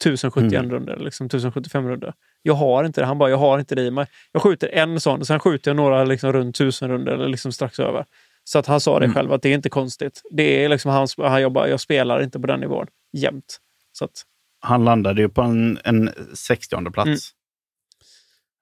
1071 0.00 0.52
Mm. 0.60 0.70
runder, 0.70 0.96
liksom 0.96 1.26
1075 1.26 1.88
runder. 1.88 2.12
Jag 2.42 2.54
har 2.54 2.84
inte 2.84 3.00
det. 3.00 3.06
Han 3.06 3.18
bara, 3.18 3.30
jag 3.30 3.36
har 3.36 3.58
inte 3.58 3.74
det 3.74 3.82
i 3.82 3.90
mig. 3.90 4.06
Jag 4.32 4.42
skjuter 4.42 4.68
en 4.68 5.00
sån 5.00 5.24
sen 5.24 5.40
skjuter 5.40 5.70
jag 5.70 5.76
några 5.76 6.04
liksom 6.04 6.32
runt 6.32 6.56
1000 6.56 6.88
runder 6.90 7.12
eller 7.12 7.28
liksom 7.28 7.52
strax 7.52 7.80
över. 7.80 8.04
Så 8.44 8.58
att 8.58 8.66
han 8.66 8.80
sa 8.80 8.98
det 8.98 9.04
Mm. 9.04 9.14
själv 9.14 9.32
att 9.32 9.42
det 9.42 9.48
är 9.48 9.54
inte 9.54 9.68
konstigt. 9.70 10.22
Det 10.30 10.64
är 10.64 10.68
liksom 10.68 10.90
hans, 10.90 11.16
han 11.18 11.42
jobbar, 11.42 11.66
jag 11.66 11.80
spelar 11.80 12.22
inte 12.22 12.40
på 12.40 12.46
den 12.46 12.60
nivån 12.60 12.86
jämt. 13.12 13.60
Så 13.92 14.04
att, 14.04 14.22
Han 14.60 14.84
landade 14.84 15.20
ju 15.22 15.28
på 15.28 15.42
en, 15.42 15.78
en 15.84 16.10
60 16.34 16.90
plats. 16.90 17.30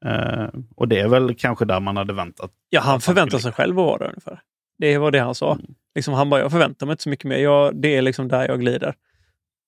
Mm. 0.04 0.38
Eh, 0.44 0.48
och 0.76 0.88
det 0.88 1.00
är 1.00 1.08
väl 1.08 1.34
kanske 1.34 1.64
där 1.64 1.80
man 1.80 1.96
hade 1.96 2.12
väntat. 2.12 2.50
ja, 2.70 2.80
han 2.80 3.00
förväntar 3.00 3.38
sig 3.38 3.52
själv 3.52 3.78
att 3.78 3.86
vara 3.86 3.98
där 3.98 4.08
ungefär. 4.08 4.40
Det 4.78 4.98
var 4.98 5.10
det 5.10 5.18
han 5.20 5.34
sa. 5.34 5.52
Mm. 5.52 5.74
Liksom, 5.94 6.14
han 6.14 6.30
bara, 6.30 6.40
jag 6.40 6.50
förväntar 6.50 6.86
mig 6.86 6.92
inte 6.92 7.02
så 7.02 7.08
mycket 7.08 7.24
mer. 7.24 7.36
Jag, 7.36 7.76
det 7.76 7.96
är 7.96 8.02
liksom 8.02 8.28
där 8.28 8.48
jag 8.48 8.60
glider 8.60 8.94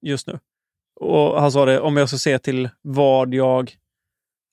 just 0.02 0.26
nu. 0.26 0.38
Och 1.00 1.40
han 1.40 1.52
sa 1.52 1.64
det, 1.64 1.80
om 1.80 1.96
jag 1.96 2.08
ska 2.08 2.18
se 2.18 2.38
till 2.38 2.68
vad 2.82 3.34
jag... 3.34 3.72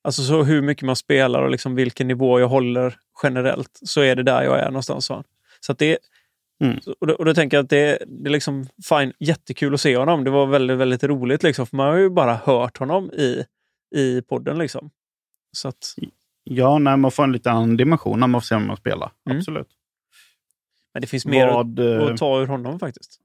Alltså 0.04 0.22
så 0.22 0.42
hur 0.42 0.62
mycket 0.62 0.82
man 0.86 0.96
spelar 0.96 1.42
och 1.42 1.50
liksom 1.50 1.74
vilken 1.74 2.08
nivå 2.08 2.40
jag 2.40 2.48
håller 2.48 2.98
generellt, 3.22 3.80
så 3.82 4.00
är 4.00 4.16
det 4.16 4.22
där 4.22 4.42
jag 4.42 4.58
är 4.60 4.66
någonstans. 4.66 5.04
sa 5.06 5.14
han. 5.14 5.24
Så 5.66 5.72
att 5.72 5.78
det, 5.78 5.98
Mm. 6.62 6.78
och, 7.00 7.06
då, 7.06 7.14
och 7.14 7.24
då 7.24 7.34
tänker 7.34 7.56
jag 7.56 7.64
att 7.64 7.70
det, 7.70 7.98
det 8.06 8.28
är 8.28 8.32
liksom 8.32 8.66
fine, 8.88 9.12
jättekul 9.18 9.74
att 9.74 9.80
se 9.80 9.96
honom. 9.96 10.24
Det 10.24 10.30
var 10.30 10.46
väldigt, 10.46 10.78
väldigt 10.78 11.04
roligt, 11.04 11.42
liksom, 11.42 11.66
för 11.66 11.76
man 11.76 11.86
har 11.86 11.96
ju 11.96 12.10
bara 12.10 12.34
hört 12.34 12.78
honom 12.78 13.10
i, 13.12 13.44
i 13.94 14.22
podden. 14.22 14.58
Liksom. 14.58 14.90
Så 15.52 15.68
att, 15.68 15.94
Ja, 16.44 16.78
när 16.78 16.96
man 16.96 17.10
får 17.10 17.24
en 17.24 17.32
lite 17.32 17.50
annan 17.50 17.76
dimension 17.76 18.20
när 18.20 18.26
man 18.26 18.40
får 18.40 18.46
se 18.46 18.54
om 18.54 18.66
man 18.66 18.76
spelar. 18.76 19.12
Mm. 19.26 19.38
Absolut. 19.38 19.68
men 20.94 21.00
det 21.00 21.06
finns 21.06 21.26
mer 21.26 21.46
Vad, 21.46 21.78
eh, 21.78 22.02
att 22.02 22.16
ta 22.16 22.40
ur 22.40 22.46
honom 22.46 22.78
faktiskt. 22.78 23.20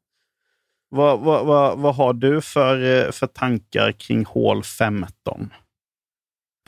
vad, 0.89 1.19
vad, 1.19 1.45
vad, 1.45 1.79
vad 1.79 1.95
har 1.95 2.13
du 2.13 2.41
för, 2.41 3.05
eh, 3.05 3.11
för 3.11 3.27
tankar 3.27 3.91
kring 3.91 4.25
hål 4.25 4.63
15? 4.63 5.53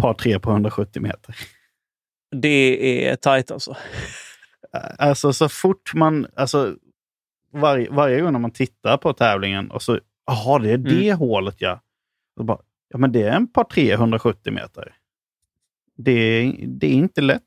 Par 0.02 0.14
tre 0.14 0.40
på 0.40 0.52
170 0.52 1.02
meter. 1.02 1.36
Det 2.36 3.08
är 3.08 3.16
tajt 3.16 3.52
alltså. 3.52 3.76
Alltså 4.98 5.34
så 5.34 5.50
fort 5.50 5.94
man... 5.94 6.28
Alltså, 6.36 6.76
varje, 7.54 7.90
varje 7.90 8.22
gång 8.22 8.32
när 8.32 8.40
man 8.40 8.52
tittar 8.52 8.98
på 8.98 9.14
tävlingen 9.14 9.72
och 9.72 9.82
så... 9.82 10.00
Jaha, 10.26 10.60
det 10.60 10.72
är 10.72 10.78
det 10.78 11.14
hålet 11.14 11.56
ja. 11.60 11.82
Och 12.36 12.46
bara, 12.46 12.60
ja, 12.90 12.98
men 12.98 13.12
det 13.12 13.24
är 13.24 13.32
en 13.32 13.48
par 13.52 13.64
370 13.64 14.54
meter. 14.54 14.96
Det, 15.98 16.12
är- 16.12 16.56
det 16.68 16.88
är 16.88 16.92
inte 16.94 17.22
lätt. 17.22 17.42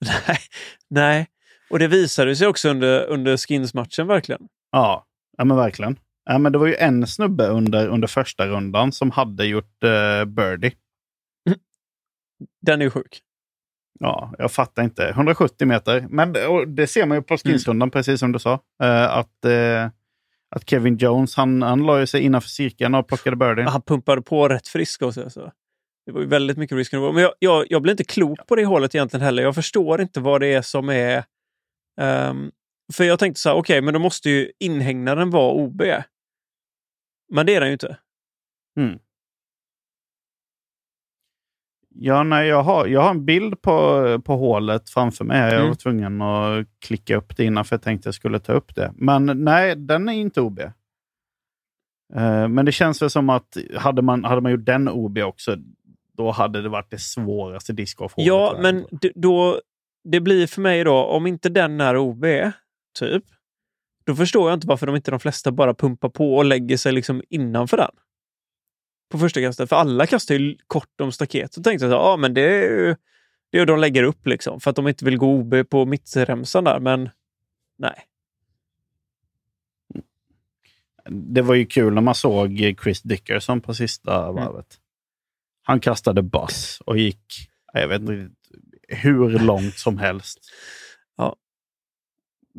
Nej, 0.28 0.38
nej. 0.88 1.26
Och 1.70 1.78
det 1.78 1.88
visade 1.88 2.36
sig 2.36 2.46
också 2.46 2.68
under, 2.68 3.06
under 3.06 3.36
Skins-matchen 3.36 4.06
verkligen. 4.06 4.48
Ja, 4.72 5.06
ja 5.38 5.44
men 5.44 5.56
verkligen. 5.56 5.98
Ja, 6.24 6.38
men 6.38 6.52
det 6.52 6.58
var 6.58 6.66
ju 6.66 6.74
en 6.74 7.06
snubbe 7.06 7.46
under, 7.46 7.88
under 7.88 8.08
första 8.08 8.46
rundan 8.46 8.92
som 8.92 9.10
hade 9.10 9.46
gjort 9.46 9.82
uh, 9.84 10.24
birdie. 10.24 10.72
Den 12.62 12.80
är 12.80 12.84
ju 12.84 12.90
sjuk. 12.90 13.20
Ja, 13.98 14.32
jag 14.38 14.52
fattar 14.52 14.82
inte. 14.84 15.08
170 15.08 15.66
meter. 15.66 16.06
Men 16.10 16.32
det- 16.66 16.86
ser 16.86 17.06
man 17.06 17.18
ju 17.18 17.22
på 17.22 17.36
skinsrundan, 17.38 17.90
precis 17.90 18.20
som 18.20 18.32
du 18.32 18.38
sa. 18.38 18.52
eh, 18.82 19.04
att, 19.18 19.44
eh, 19.44 19.90
att 20.56 20.70
Kevin 20.70 20.96
Jones, 20.96 21.36
han, 21.36 21.62
han 21.62 21.86
la 21.86 22.00
ju 22.00 22.06
sig 22.06 22.20
innanför 22.22 22.48
cirkeln 22.48 22.94
och 22.94 23.08
plockade 23.08 23.36
birdie. 23.36 23.62
Han 23.62 23.82
pumpade 23.82 24.22
på 24.22 24.48
rätt 24.48 24.68
frisk 24.68 25.02
också. 25.02 25.30
Så. 25.30 25.52
Det 26.06 26.12
var 26.12 26.20
ju 26.20 26.26
väldigt 26.26 26.56
mycket 26.56 26.76
risk. 26.76 26.92
Men 26.92 27.16
jag, 27.16 27.32
jag, 27.38 27.66
jag 27.70 27.82
blir 27.82 27.92
inte 27.92 28.04
klok 28.04 28.46
på 28.46 28.56
det 28.56 28.64
hålet 28.64 28.94
egentligen 28.94 29.24
heller. 29.24 29.42
Jag 29.42 29.54
förstår 29.54 30.00
inte 30.00 30.20
vad 30.20 30.40
det 30.40 30.46
är 30.52 30.62
som 30.62 30.88
är... 30.88 31.24
ehm, 32.00 32.50
för 32.92 33.04
jag 33.04 33.18
tänkte 33.18 33.40
så 33.40 33.48
här, 33.48 33.56
okej, 33.56 33.80
men 33.80 33.94
då 33.94 34.00
måste 34.00 34.30
ju 34.30 34.52
inhägnaden 34.58 35.30
vara 35.30 35.52
OB. 35.52 35.82
Men 37.32 37.46
det 37.46 37.54
är 37.54 37.60
den 37.60 37.68
ju 37.68 37.72
inte. 37.72 37.96
Mm. 38.78 38.98
Ja, 41.98 42.22
nej, 42.22 42.48
jag, 42.48 42.62
har, 42.62 42.86
jag 42.86 43.00
har 43.00 43.10
en 43.10 43.24
bild 43.24 43.62
på, 43.62 44.20
på 44.24 44.36
hålet 44.36 44.90
framför 44.90 45.24
mig. 45.24 45.38
Jag 45.40 45.52
Mm. 45.54 45.68
var 45.68 45.74
tvungen 45.74 46.22
att 46.22 46.66
klicka 46.86 47.16
upp 47.16 47.36
det 47.36 47.44
innan 47.44 47.64
för 47.64 47.76
jag 47.76 47.82
tänkte 47.82 48.06
jag 48.06 48.14
skulle 48.14 48.38
ta 48.40 48.52
upp 48.52 48.74
det. 48.74 48.92
Men 48.94 49.26
nej, 49.44 49.76
den 49.76 50.08
är 50.08 50.12
inte 50.12 50.40
OB. 50.40 50.60
Eh, 52.14 52.48
Men 52.48 52.64
det 52.64 52.72
känns 52.72 53.02
väl 53.02 53.10
som 53.10 53.30
att 53.30 53.56
hade 53.76 54.02
man, 54.02 54.24
hade 54.24 54.40
man 54.40 54.52
gjort 54.52 54.64
den 54.66 54.88
OB 54.88 55.18
också, 55.18 55.56
då 56.16 56.30
hade 56.30 56.62
det 56.62 56.68
varit 56.68 56.90
det 56.90 56.98
svåraste 56.98 57.72
discgolfhålet. 57.72 58.26
Ja, 58.28 58.58
men 58.62 58.84
då, 59.14 59.60
det 60.04 60.20
blir 60.20 60.46
för 60.46 60.60
mig 60.60 60.84
då, 60.84 60.94
om 60.94 61.26
inte 61.26 61.48
den 61.48 61.80
är 61.80 61.96
OB, 61.96 62.24
typ, 62.98 63.24
då 64.06 64.14
förstår 64.14 64.50
jag 64.50 64.56
inte 64.56 64.66
varför 64.66 64.86
de 64.86 64.96
inte 64.96 65.10
de 65.10 65.20
flesta 65.20 65.52
bara 65.52 65.74
pumpar 65.74 66.08
på 66.08 66.36
och 66.36 66.44
lägger 66.44 66.76
sig 66.76 66.92
liksom 66.92 67.22
innanför 67.28 67.76
den. 67.76 67.90
På 69.08 69.18
första 69.18 69.40
kastet. 69.40 69.68
För 69.68 69.76
alla 69.76 70.06
kastar 70.06 70.34
ju 70.34 70.56
kort 70.66 71.00
om 71.00 71.12
staket. 71.12 71.54
Så 71.54 71.62
tänkte 71.62 71.86
jag 71.86 71.94
att 71.94 72.00
ja, 72.00 72.16
men 72.16 72.34
det 72.34 72.40
är 72.42 72.62
ju 72.62 72.96
det 73.50 73.58
är 73.58 73.66
de 73.66 73.78
lägger 73.78 74.02
upp 74.02 74.26
liksom. 74.26 74.60
För 74.60 74.70
att 74.70 74.76
de 74.76 74.88
inte 74.88 75.04
vill 75.04 75.18
gå 75.18 75.26
OB 75.26 75.54
på 75.70 75.86
mittremsan 75.86 76.64
där. 76.64 76.80
Men 76.80 77.10
nej. 77.78 78.06
Det 81.10 81.42
var 81.42 81.54
ju 81.54 81.66
kul 81.66 81.94
när 81.94 82.02
man 82.02 82.14
såg 82.14 82.76
Chris 82.82 83.02
Dickerson 83.02 83.60
på 83.60 83.74
sista 83.74 84.22
Mm. 84.22 84.34
varvet. 84.34 84.78
Han 85.62 85.80
kastade 85.80 86.22
bass 86.22 86.82
och 86.86 86.98
gick, 86.98 87.50
jag 87.72 87.88
vet 87.88 88.00
inte 88.00 88.28
hur 88.88 89.38
långt 89.38 89.78
som 89.78 89.98
helst. 89.98 90.38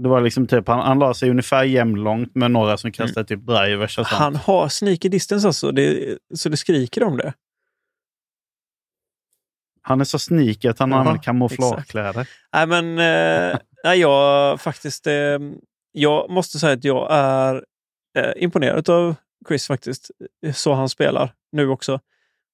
Det 0.04 0.10
var 0.10 0.22
liksom 0.22 0.48
typ, 0.48 0.68
han, 0.68 0.80
han 0.80 1.00
la 1.00 1.14
sig 1.14 1.30
ungefär 1.30 1.64
jämnlångt 1.64 2.36
med 2.36 2.52
några 2.52 2.78
som 2.78 2.92
kastade 2.92 3.28
typ 3.28 3.46
drivers 3.46 3.98
och 3.98 4.08
sånt. 4.08 4.22
Mm. 4.22 4.34
Han 4.34 4.36
har 4.36 4.70
sneaky 4.70 5.10
distance 5.10 5.48
alltså. 5.48 5.72
Det, 5.72 6.18
så 6.36 6.50
det 6.50 6.58
skriker 6.58 7.04
om 7.04 7.18
det. 7.18 7.34
Han 9.82 10.02
är 10.02 10.06
så 10.06 10.20
sneaky 10.20 10.68
att 10.68 10.80
han 10.80 10.90
Jaha, 10.90 11.00
använder 11.00 11.24
kamouflagekläder. 11.24 12.30
Nej, 12.54 12.68
men 12.68 12.86
eh, 13.00 13.60
nej, 13.84 14.00
jag 14.00 14.62
faktiskt... 14.62 15.08
Eh, 15.08 15.40
jag 15.92 16.30
måste 16.30 16.60
säga 16.60 16.74
att 16.74 16.84
jag 16.84 17.08
är 17.12 17.64
eh, 18.18 18.32
imponerad 18.36 18.90
av 18.90 19.16
Chris 19.48 19.68
faktiskt. 19.68 20.12
Så 20.54 20.74
han 20.74 20.90
spelar 20.90 21.34
nu 21.52 21.70
också. 21.70 22.00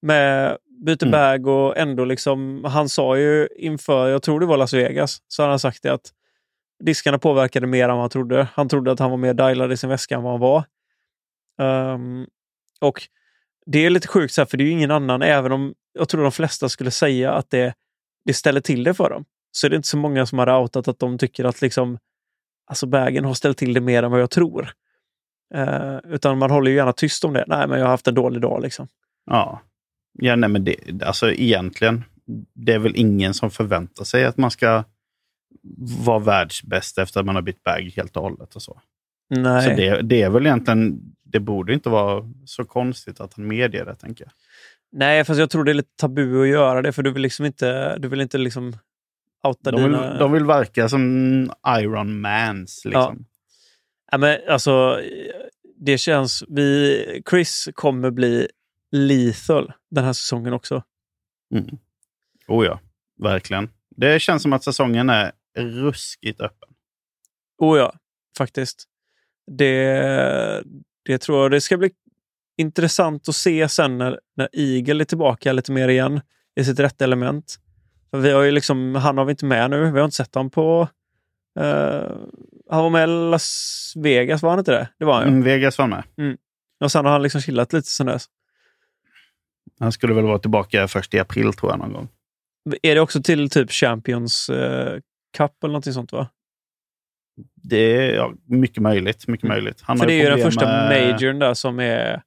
Med 0.01 0.57
byter 0.85 1.03
Mm. 1.03 1.11
bag 1.11 1.47
och 1.47 1.77
ändå 1.77 2.05
liksom... 2.05 2.63
Han 2.65 2.89
sa 2.89 3.17
ju 3.17 3.47
inför, 3.55 4.09
jag 4.09 4.23
tror 4.23 4.39
det 4.39 4.45
var 4.45 4.57
Las 4.57 4.73
Vegas, 4.73 5.17
så 5.27 5.47
han 5.47 5.59
sagt 5.59 5.83
det 5.83 5.93
att 5.93 6.11
diskarna 6.85 7.19
påverkade 7.19 7.67
mer 7.67 7.83
än 7.83 7.89
vad 7.89 7.99
han 7.99 8.09
trodde. 8.09 8.47
Han 8.53 8.69
trodde 8.69 8.91
att 8.91 8.99
han 8.99 9.11
var 9.11 9.17
mer 9.17 9.33
dialad 9.33 9.71
i 9.71 9.77
sin 9.77 9.89
väska 9.89 10.15
än 10.15 10.23
vad 10.23 10.31
han 10.31 10.41
var. 10.41 10.65
Um, 11.93 12.27
och 12.81 13.01
det 13.65 13.85
är 13.85 13.89
lite 13.89 14.07
sjukt, 14.07 14.33
så 14.33 14.41
här, 14.41 14.45
för 14.45 14.57
det 14.57 14.63
är 14.63 14.65
ju 14.65 14.71
ingen 14.71 14.91
annan, 14.91 15.21
även 15.21 15.51
om 15.51 15.73
jag 15.93 16.09
tror 16.09 16.23
de 16.23 16.31
flesta 16.31 16.69
skulle 16.69 16.91
säga 16.91 17.31
att 17.31 17.49
det, 17.49 17.73
det 18.25 18.33
ställer 18.33 18.61
till 18.61 18.83
det 18.83 18.93
för 18.93 19.09
dem 19.09 19.25
så 19.51 19.67
är 19.67 19.69
det 19.69 19.75
inte 19.75 19.87
så 19.87 19.97
många 19.97 20.25
som 20.25 20.39
har 20.39 20.61
outat 20.61 20.87
att 20.87 20.99
de 20.99 21.17
tycker 21.17 21.43
att 21.43 21.61
liksom, 21.61 21.97
alltså 22.67 22.85
bagen 22.85 23.25
har 23.25 23.33
ställt 23.33 23.57
till 23.57 23.73
det 23.73 23.81
mer 23.81 24.03
än 24.03 24.11
vad 24.11 24.21
jag 24.21 24.29
tror. 24.29 24.71
Uh, 25.55 25.97
utan 26.03 26.37
man 26.37 26.51
håller 26.51 26.71
ju 26.71 26.77
gärna 26.77 26.93
tyst 26.93 27.25
om 27.25 27.33
det. 27.33 27.45
Nej, 27.47 27.67
men 27.67 27.79
jag 27.79 27.85
har 27.85 27.91
haft 27.91 28.07
en 28.07 28.15
dålig 28.15 28.41
dag. 28.41 28.61
Liksom. 28.61 28.87
Ja. 29.25 29.61
Ja, 30.13 30.35
nej, 30.35 30.49
men 30.49 30.63
det, 30.63 31.03
alltså 31.03 31.31
egentligen, 31.31 32.03
det 32.53 32.73
är 32.73 32.79
väl 32.79 32.95
ingen 32.95 33.33
som 33.33 33.51
förväntar 33.51 34.03
sig 34.03 34.25
att 34.25 34.37
man 34.37 34.51
ska 34.51 34.83
vara 36.05 36.19
världsbäst 36.19 36.97
efter 36.97 37.19
att 37.19 37.25
man 37.25 37.35
har 37.35 37.41
bytt 37.41 37.63
bag 37.63 37.91
helt 37.95 38.17
och 38.17 38.23
hållet. 38.23 38.55
Och 38.55 38.61
så. 38.61 38.81
Nej. 39.29 39.63
Så 39.63 39.69
det, 39.69 40.01
det 40.01 40.21
är 40.21 40.29
väl 40.29 40.45
egentligen, 40.45 40.99
det 41.23 41.39
borde 41.39 41.73
inte 41.73 41.89
vara 41.89 42.29
så 42.45 42.65
konstigt 42.65 43.19
att 43.19 43.33
han 43.33 43.47
medger 43.47 43.85
det, 43.85 43.95
tänker 43.95 44.25
jag. 44.25 44.31
Nej, 44.91 45.23
fast 45.23 45.39
jag 45.39 45.49
tror 45.49 45.63
det 45.63 45.71
är 45.71 45.73
lite 45.73 45.95
tabu 45.97 46.41
att 46.41 46.47
göra 46.47 46.81
det, 46.81 46.91
för 46.91 47.03
du 47.03 47.11
vill 47.11 47.21
liksom 47.21 47.45
inte, 47.45 47.97
du 47.97 48.07
vill 48.07 48.21
inte 48.21 48.37
liksom 48.37 48.73
outa 49.43 49.71
De 49.71 49.83
vill, 49.83 49.91
dina... 49.91 50.17
de 50.17 50.31
vill 50.31 50.45
verka 50.45 50.89
som 50.89 51.51
Iron 51.67 52.21
Mans. 52.21 52.85
Liksom. 52.85 53.25
Ja, 54.11 54.17
men 54.17 54.39
alltså, 54.49 55.01
det 55.77 55.97
känns... 55.97 56.43
Vi, 56.47 57.21
Chris 57.29 57.69
kommer 57.73 58.11
bli 58.11 58.47
lethal 58.91 59.73
den 59.91 60.03
här 60.03 60.13
säsongen 60.13 60.53
också. 60.53 60.83
Mm. 61.53 61.77
Oh 62.47 62.65
ja, 62.65 62.79
verkligen. 63.19 63.69
Det 63.95 64.21
känns 64.21 64.41
som 64.41 64.53
att 64.53 64.63
säsongen 64.63 65.09
är 65.09 65.31
ruskigt 65.57 66.41
öppen. 66.41 66.69
Oh 67.57 67.77
ja, 67.77 67.93
faktiskt. 68.37 68.83
Det, 69.51 70.63
det 71.05 71.17
tror 71.17 71.41
jag 71.41 71.51
det 71.51 71.61
ska 71.61 71.77
bli 71.77 71.91
intressant 72.57 73.29
att 73.29 73.35
se 73.35 73.69
sen 73.69 73.97
när, 73.97 74.19
när 74.35 74.49
Eagle 74.53 75.03
är 75.03 75.05
tillbaka 75.05 75.53
lite 75.53 75.71
mer 75.71 75.87
igen 75.87 76.21
i 76.55 76.63
sitt 76.63 76.79
rätta 76.79 77.03
element. 77.03 77.55
För 78.11 78.17
vi 78.17 78.31
har 78.31 78.41
ju 78.41 78.51
liksom, 78.51 78.95
han 78.95 79.17
har 79.17 79.25
vi 79.25 79.31
inte 79.31 79.45
med 79.45 79.69
nu. 79.69 79.91
Vi 79.91 79.99
har 79.99 80.05
inte 80.05 80.17
sett 80.17 80.35
honom 80.35 80.49
på... 80.49 80.87
Uh, 81.59 82.17
han 82.69 82.83
var 82.83 82.89
med 82.89 83.03
i 83.03 83.11
Las 83.11 83.93
Vegas, 83.95 84.41
var 84.41 84.49
han 84.49 84.59
inte 84.59 84.71
det? 84.71 84.89
Det 84.99 85.05
var 85.05 85.13
han 85.13 85.27
mm, 85.27 85.43
Vegas 85.43 85.77
var 85.77 85.87
med. 85.87 86.03
Mm. 86.17 86.37
Och 86.83 86.91
sen 86.91 87.05
har 87.05 87.11
han 87.11 87.23
liksom 87.23 87.41
chillat 87.41 87.73
lite 87.73 87.89
sen 87.89 88.05
dess. 88.05 88.25
Han 89.79 89.91
skulle 89.91 90.13
väl 90.13 90.23
vara 90.23 90.39
tillbaka 90.39 90.87
först 90.87 91.13
i 91.13 91.19
april 91.19 91.53
tror 91.53 91.71
jag 91.71 91.79
någon 91.79 91.93
gång. 91.93 92.09
Är 92.81 92.95
det 92.95 93.01
också 93.01 93.23
till 93.23 93.49
typ 93.49 93.71
Champions 93.71 94.49
uh, 94.49 94.99
Cup 95.37 95.63
eller 95.63 95.71
någonting 95.71 95.93
sånt 95.93 96.11
va? 96.11 96.29
Det 97.55 97.77
är 97.77 98.15
ja, 98.15 98.33
mycket 98.45 98.83
möjligt. 98.83 99.27
Mycket 99.27 99.43
mm. 99.43 99.55
möjligt. 99.55 99.81
Han 99.81 99.97
För 99.97 100.07
det 100.07 100.13
är 100.13 100.23
ju 100.23 100.29
den 100.29 100.39
första 100.39 100.65
med... 100.65 100.89
majorn 100.89 101.39
där 101.39 101.53
som, 101.53 101.79
är, 101.79 102.21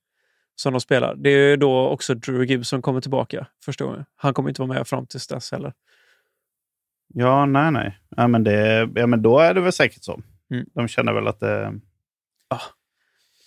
som 0.55 0.73
de 0.73 0.81
spelar. 0.81 1.15
Det 1.15 1.31
är 1.31 1.51
ju 1.51 1.57
då 1.57 1.89
också 1.89 2.15
Drew 2.15 2.45
Gibson 2.45 2.83
kommer 2.83 3.01
tillbaka 3.01 3.47
första 3.65 3.85
gången. 3.85 4.05
Han 4.17 4.35
kommer 4.35 4.49
inte 4.49 4.63
vara 4.63 4.73
med 4.73 4.89
fram 4.89 5.07
tills 5.07 5.27
dess 5.27 5.53
heller. 5.53 5.73
Ja, 7.15 7.47
nej, 7.47 7.73
nej. 7.73 7.99
Ja, 8.17 8.29
men, 8.29 8.45
det, 8.45 8.91
ja, 8.95 9.07
men 9.07 9.23
då 9.23 9.39
är 9.39 9.55
det 9.55 9.61
väl 9.61 9.73
säkert 9.73 10.05
så. 10.05 10.21
Mm. 10.51 10.67
De 10.75 10.89
känner 10.89 11.13
väl 11.13 11.27
att 11.27 11.41
det... 11.41 11.81
Ja. 12.49 12.61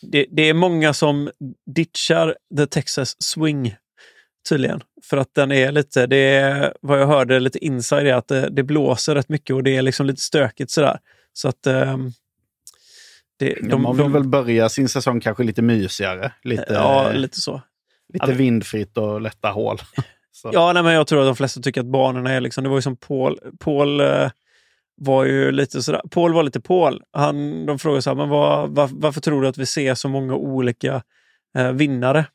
det... 0.01 0.26
Det 0.32 0.41
är 0.41 0.53
många 0.53 0.93
som 0.93 1.32
ditchar 1.66 2.36
The 2.57 2.68
Texas 2.68 3.24
Swing 3.24 3.76
tydligen. 4.50 4.82
För 5.04 5.18
att 5.18 5.36
den 5.36 5.52
är 5.52 5.72
lite, 5.72 6.08
det 6.08 6.18
är 6.18 6.74
vad 6.82 7.02
jag 7.02 7.08
hörde 7.08 7.40
lite 7.40 7.66
inside 7.66 8.08
är 8.08 8.14
att 8.14 8.28
det, 8.28 8.50
det 8.50 8.64
blåser 8.64 9.16
rätt 9.16 9.30
mycket 9.30 9.56
och 9.56 9.64
det 9.64 9.78
är 9.78 9.82
liksom 9.82 10.06
lite 10.06 10.22
stökigt 10.22 10.72
sådär. 10.72 11.00
Så 11.34 11.48
att... 11.48 11.68
Um, 11.68 12.12
det, 13.40 13.54
de, 13.62 13.70
de, 13.70 13.96
vill 13.96 13.98
de, 13.98 14.14
väl 14.14 14.28
börja 14.28 14.70
sin 14.70 14.90
säsong 14.90 15.20
kanske 15.20 15.44
lite 15.44 15.62
mysigare. 15.62 16.32
Lite, 16.44 16.66
ja, 16.70 17.12
lite 17.12 17.42
så. 17.42 17.62
Lite 18.14 18.34
vindfritt 18.34 18.98
och 18.98 19.22
lätta 19.22 19.50
hål. 19.50 19.78
ja, 20.52 20.74
nej, 20.74 20.84
men 20.84 20.94
jag 20.94 21.08
tror 21.08 21.20
att 21.20 21.28
de 21.28 21.36
flesta 21.36 21.62
tycker 21.62 21.82
att 21.82 21.92
banorna 21.92 22.32
är 22.32 22.42
liksom... 22.42 22.64
Det 22.64 22.70
var 22.70 22.78
ju 22.78 22.82
som 22.82 22.98
Paul... 22.98 23.40
Paul 23.60 24.02
uh, 24.02 24.30
var 24.96 25.26
ju 25.26 25.52
lite 25.52 25.82
sådär... 25.82 26.02
Paul 26.12 26.34
var 26.34 26.44
lite 26.44 26.62
Paul. 26.62 27.04
Han, 27.12 27.66
de 27.66 27.80
frågade 27.80 28.02
så 28.02 28.10
här, 28.10 28.18
men 28.18 28.30
vad, 28.30 28.70
var, 28.70 28.90
varför 28.92 29.22
tror 29.22 29.42
du 29.42 29.48
att 29.48 29.58
vi 29.58 29.66
ser 29.66 29.96
så 29.96 30.10
många 30.10 30.36
olika 30.36 31.04
uh, 31.58 31.72
vinnare 31.72 32.26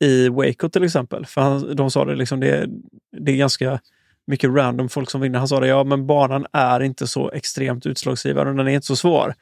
i 0.00 0.28
Waco 0.28 0.68
till 0.68 0.84
exempel? 0.84 1.26
För 1.26 1.40
han, 1.40 1.76
de 1.76 1.90
sa 1.90 2.04
det, 2.04 2.14
liksom, 2.14 2.40
det, 2.40 2.68
det 3.12 3.32
är 3.32 3.36
ganska 3.36 3.80
mycket 4.26 4.50
random 4.50 4.88
folk 4.88 5.10
som 5.10 5.20
vinner. 5.20 5.38
Han 5.38 5.48
sa 5.48 5.60
det, 5.60 5.66
ja 5.66 5.84
men 5.84 6.06
banan 6.06 6.46
är 6.52 6.80
inte 6.80 7.06
så 7.06 7.30
extremt 7.30 7.86
utslagsgivande 7.86 8.50
och 8.50 8.56
den 8.56 8.68
är 8.68 8.72
inte 8.72 8.86
så 8.86 8.96
svår. 8.96 9.34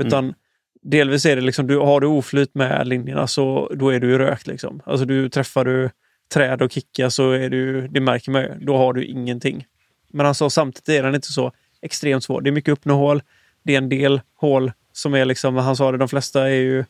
Utan 0.00 0.24
mm. 0.24 0.34
delvis 0.82 1.26
är 1.26 1.36
det 1.36 1.42
liksom, 1.42 1.66
du, 1.66 1.78
har 1.78 2.00
du 2.00 2.06
oflyt 2.06 2.54
med 2.54 2.88
linjerna 2.88 3.26
så 3.26 3.72
då 3.74 3.88
är 3.88 4.00
du 4.00 4.10
ju 4.10 4.18
rökt. 4.18 4.46
Liksom. 4.46 4.82
Alltså 4.84 5.06
du 5.06 5.28
träffar 5.28 5.64
du 5.64 5.90
träd 6.34 6.62
och 6.62 6.72
kickar 6.72 7.08
så 7.08 7.30
är 7.30 7.50
du, 7.50 7.88
det 7.88 8.00
märker 8.00 8.30
man 8.30 8.42
ju, 8.42 8.54
då 8.60 8.76
har 8.76 8.92
du 8.92 9.04
ingenting. 9.04 9.66
Men 10.12 10.26
han 10.26 10.34
sa 10.34 10.50
samtidigt 10.50 10.88
är 10.88 11.02
den 11.02 11.14
inte 11.14 11.32
så 11.32 11.52
extremt 11.82 12.24
svår. 12.24 12.40
Det 12.40 12.50
är 12.50 12.52
mycket 12.52 12.72
uppnåhål. 12.72 13.22
Det 13.64 13.74
är 13.74 13.78
en 13.78 13.88
del 13.88 14.20
hål 14.34 14.72
som 14.92 15.14
är 15.14 15.24
liksom, 15.24 15.56
han 15.56 15.76
sa 15.76 15.92
det, 15.92 15.98
de 15.98 16.08
flesta 16.08 16.50
är 16.50 16.54
ju 16.54 16.84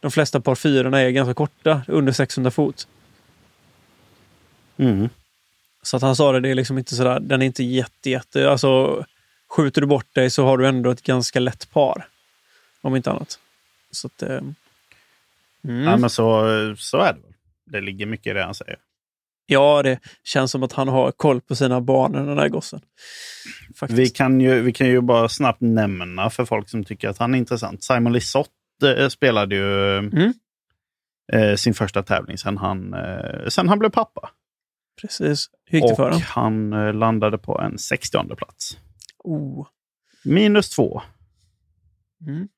de 0.00 0.10
flesta 0.10 0.40
par 0.40 0.54
fyrorna 0.54 1.00
är 1.00 1.10
ganska 1.10 1.34
korta, 1.34 1.82
under 1.88 2.12
600 2.12 2.50
fot. 2.50 2.88
Mm. 4.76 5.08
Så 5.82 5.96
att 5.96 6.02
han 6.02 6.16
sa 6.16 6.32
det, 6.32 6.40
det 6.40 6.48
är 6.48 6.54
liksom 6.54 6.78
inte 6.78 6.94
sådär, 6.94 7.20
den 7.20 7.42
är 7.42 7.46
inte 7.46 7.64
jätte, 7.64 8.10
jätte... 8.10 8.50
Alltså, 8.50 9.04
skjuter 9.48 9.80
du 9.80 9.86
bort 9.86 10.14
dig 10.14 10.30
så 10.30 10.44
har 10.44 10.58
du 10.58 10.68
ändå 10.68 10.90
ett 10.90 11.02
ganska 11.02 11.40
lätt 11.40 11.70
par. 11.70 12.08
Om 12.80 12.96
inte 12.96 13.10
annat. 13.10 13.38
Så 13.90 14.06
att... 14.06 14.22
Eh, 14.22 14.40
mm. 15.64 15.82
Ja, 15.84 15.96
men 15.96 16.10
så, 16.10 16.44
så 16.78 16.98
är 16.98 17.12
det 17.12 17.20
väl. 17.20 17.32
Det 17.66 17.80
ligger 17.80 18.06
mycket 18.06 18.30
i 18.30 18.34
det 18.34 18.44
han 18.44 18.54
säger. 18.54 18.78
Ja, 19.46 19.82
det 19.82 19.98
känns 20.24 20.50
som 20.50 20.62
att 20.62 20.72
han 20.72 20.88
har 20.88 21.12
koll 21.12 21.40
på 21.40 21.56
sina 21.56 21.80
banor, 21.80 22.26
den 22.26 22.36
där 22.36 22.48
gossen. 22.48 22.80
Vi 23.88 24.10
kan, 24.10 24.40
ju, 24.40 24.60
vi 24.60 24.72
kan 24.72 24.86
ju 24.86 25.00
bara 25.00 25.28
snabbt 25.28 25.60
nämna 25.60 26.30
för 26.30 26.44
folk 26.44 26.68
som 26.68 26.84
tycker 26.84 27.08
att 27.08 27.18
han 27.18 27.34
är 27.34 27.38
intressant. 27.38 27.84
Simon 27.84 28.12
Lisotte 28.12 28.50
eh, 28.50 28.59
spelade 29.10 29.54
ju 29.54 29.98
mm. 29.98 30.32
eh, 31.32 31.56
sin 31.56 31.74
första 31.74 32.02
tävling 32.02 32.38
sen 32.38 32.56
han, 32.56 32.94
eh, 32.94 33.48
sen 33.48 33.68
han 33.68 33.78
blev 33.78 33.90
pappa. 33.90 34.30
Precis. 35.00 35.50
Hur 35.64 35.78
gick 35.78 35.88
det 35.88 35.96
för 35.96 36.04
honom? 36.04 36.20
han 36.24 36.72
eh, 36.72 36.94
landade 36.94 37.38
på 37.38 37.60
en 37.60 37.78
60 37.78 38.36
plats. 38.36 38.78
Oh. 39.18 39.66
Minus 40.24 40.70
två. 40.70 41.02
Mm. 42.26 42.48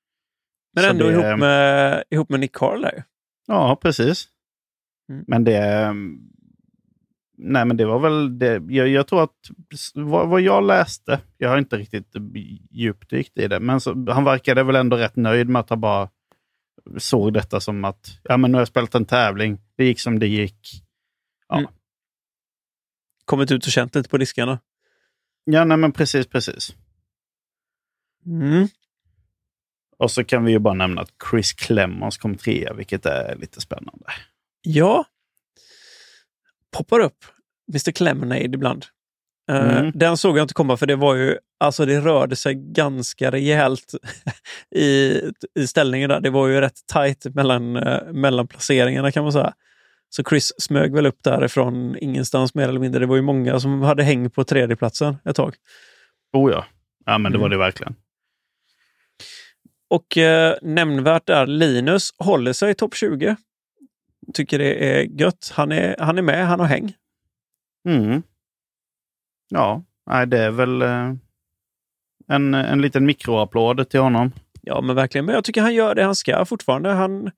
Men 0.75 0.85
ändå 0.85 1.07
det, 1.07 1.13
ihop, 1.13 1.39
med, 1.39 2.05
ihop 2.11 2.29
med 2.29 2.41
Nick 2.41 2.53
Carl 2.53 2.81
där. 2.81 3.05
Ja, 3.47 3.79
precis. 3.83 4.29
Mm. 5.09 5.25
Men 5.29 5.45
det... 5.45 5.95
Nej, 7.45 7.65
men 7.65 7.77
det 7.77 7.85
var 7.85 7.99
väl 7.99 8.39
det. 8.39 8.63
Jag, 8.69 8.89
jag 8.89 9.07
tror 9.07 9.23
att 9.23 9.37
vad, 9.95 10.29
vad, 10.29 10.41
jag 10.41 10.67
läste, 10.67 11.21
jag 11.39 11.49
har 11.49 11.59
inte 11.59 11.77
riktigt 11.77 12.13
djupdykt 12.71 13.39
i 13.39 13.49
det, 13.49 13.61
men 13.61 13.81
så, 13.81 14.11
han 14.11 14.25
verkade 14.25 14.63
väl 14.63 14.77
ändå 14.77 14.97
rätt 14.97 15.17
nöjd 15.17 15.49
med 15.49 15.61
att 15.61 15.71
han 15.71 15.81
bara 15.81 16.09
såg 16.97 17.33
detta 17.33 17.61
som 17.61 17.85
att 17.85 18.21
ja, 18.23 18.37
men 18.37 18.51
nu 18.51 18.57
har 18.57 18.61
jag 18.61 18.69
spelat 18.69 18.95
en 18.95 19.05
tävling, 19.05 19.59
det 19.77 19.85
gick 19.85 20.01
som 20.01 20.19
det 20.19 20.27
gick. 20.27 20.83
Ja, 21.49 21.59
mm 21.59 21.69
kommit 23.25 23.51
ut 23.51 23.67
och 23.67 23.73
känt 23.73 23.95
lite 23.95 24.09
på 24.09 24.19
diskarna. 24.19 24.59
Ja, 25.45 25.65
nej 25.65 25.77
men 25.77 25.93
precis, 25.93 26.27
precis. 26.27 26.75
Mm. 28.27 28.69
Och 29.99 30.11
så 30.11 30.25
kan 30.25 30.45
vi 30.45 30.53
ju 30.53 30.59
bara 30.59 30.75
nämna 30.75 31.01
att 31.01 31.13
Chris 31.31 31.53
Clemons 31.53 32.19
kom 32.19 32.35
trea, 32.35 32.75
vilket 32.75 33.07
är 33.07 33.37
lite 33.37 33.61
spännande. 33.61 34.05
Ja. 34.63 35.05
Poppar 36.77 37.01
upp 37.01 37.25
Mr 37.73 37.93
Clemonade 37.93 38.45
ibland. 38.45 38.87
Eh, 39.51 39.79
mm. 39.79 39.93
den 39.95 40.17
såg 40.17 40.39
jag 40.39 40.45
inte 40.45 40.55
komma 40.55 40.77
för 40.77 40.87
det 40.87 40.97
var 40.97 41.15
ju, 41.15 41.39
alltså 41.61 41.87
det 41.87 42.01
rörde 42.01 42.37
sig 42.37 42.55
ganska 42.55 43.31
rejält 43.31 43.95
i, 44.75 45.21
i 45.55 45.67
ställningen 45.67 46.09
där. 46.09 46.21
Det 46.21 46.31
var 46.31 46.49
ju 46.49 46.61
rätt 46.61 46.87
tajt 46.87 47.35
mellan, 47.35 47.77
uh, 47.77 48.13
mellan 48.13 48.49
placeringarna 48.49 49.13
kan 49.13 49.23
man 49.23 49.33
säga. 49.33 49.55
Så 50.09 50.23
Chris 50.25 50.53
smög 50.59 50.95
väl 50.95 51.07
upp 51.07 51.19
därifrån 51.25 51.97
ingenstans 52.01 52.55
mer 52.55 52.69
eller 52.69 52.81
mindre. 52.81 53.01
Det 53.01 53.07
var 53.07 53.17
ju 53.17 53.23
många 53.23 53.61
som 53.61 53.83
hade 53.83 54.03
häng 54.03 54.31
på 54.31 54.45
tredjeplatsen 54.45 55.17
ett 55.25 55.37
tag. 55.37 55.55
Oh 56.33 56.53
ja, 56.53 56.65
ja 57.07 57.19
men 57.19 57.33
det 57.33 57.39
var 57.39 57.47
mm. 57.47 57.59
det 57.59 57.65
verkligen. 57.65 57.95
Och 59.91 60.19
eh, 60.19 60.57
nämnvärt 60.63 61.29
är 61.29 61.47
Linus 61.47 62.11
håller 62.19 62.53
sig 62.53 62.71
i 62.71 62.75
topp 62.75 62.95
20. 62.95 63.37
Tycker 64.35 64.59
det 64.59 64.75
är 64.75 65.03
gött. 65.03 65.53
Han 65.55 65.73
är, 65.73 65.97
han 65.99 66.19
är 66.19 66.23
med, 66.23 66.47
han 66.47 66.61
har 66.61 66.67
häng. 66.67 66.95
Mm. 67.89 68.23
Ja, 69.49 69.83
det 70.27 70.39
är 70.39 70.51
väl 70.51 70.83
eh, 70.83 71.13
en, 72.29 72.55
en 72.55 72.81
liten 72.81 73.07
mikroapplåd 73.07 73.89
till 73.89 74.01
honom. 74.01 74.33
Ja, 74.63 74.81
men 74.81 74.97
verkligen. 74.97 75.25
Men 75.25 75.35
jag 75.35 75.45
tycker 75.45 75.61
han 75.61 75.75
gör 75.75 75.95
det 75.95 76.05
han 76.05 76.15
ska 76.15 76.45
fortfarande. 76.45 76.91
Han, 76.91 77.31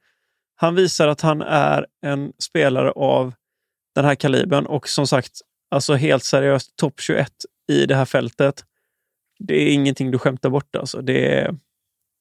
han 0.57 0.75
visar 0.75 1.09
att 1.09 1.21
han 1.21 1.43
är 1.43 1.87
en 2.03 2.33
spelare 2.39 2.91
av 2.91 3.35
den 3.95 4.05
här 4.05 4.15
kalibern 4.15 4.67
och 4.67 4.89
som 4.89 5.07
sagt, 5.07 5.41
alltså 5.71 5.95
helt 5.95 6.25
seriöst, 6.25 6.77
topp 6.77 7.01
21 7.01 7.33
i 7.69 7.87
det 7.87 7.95
här 7.95 8.05
fältet. 8.05 8.65
Det 9.39 9.55
är 9.55 9.75
ingenting 9.75 10.11
du 10.11 10.19
skämtar 10.19 10.51
bort 10.51 10.77
alltså. 10.77 11.03
Det 11.03 11.35
är, 11.35 11.57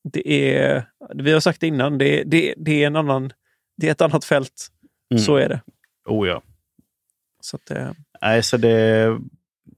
det 0.04 0.58
är, 0.58 0.86
vi 1.16 1.32
har 1.32 1.40
sagt 1.40 1.60
det 1.60 1.68
innan, 1.68 1.98
det, 1.98 2.24
det, 2.24 2.54
det 2.58 2.84
är 2.84 2.88
en 2.88 2.96
annan, 2.96 3.34
det 3.78 3.88
är 3.88 3.92
ett 3.92 4.02
annat 4.02 4.26
fält. 4.26 4.68
Mm. 5.12 5.24
Så 5.24 5.36
är 5.36 5.50
det. 5.50 5.62
Oh 6.06 6.28
ja. 6.28 6.42
Så 7.42 7.56
att, 7.56 7.72
eh. 7.72 7.92
Nej, 8.22 8.44
så 8.44 8.58
det 8.58 9.20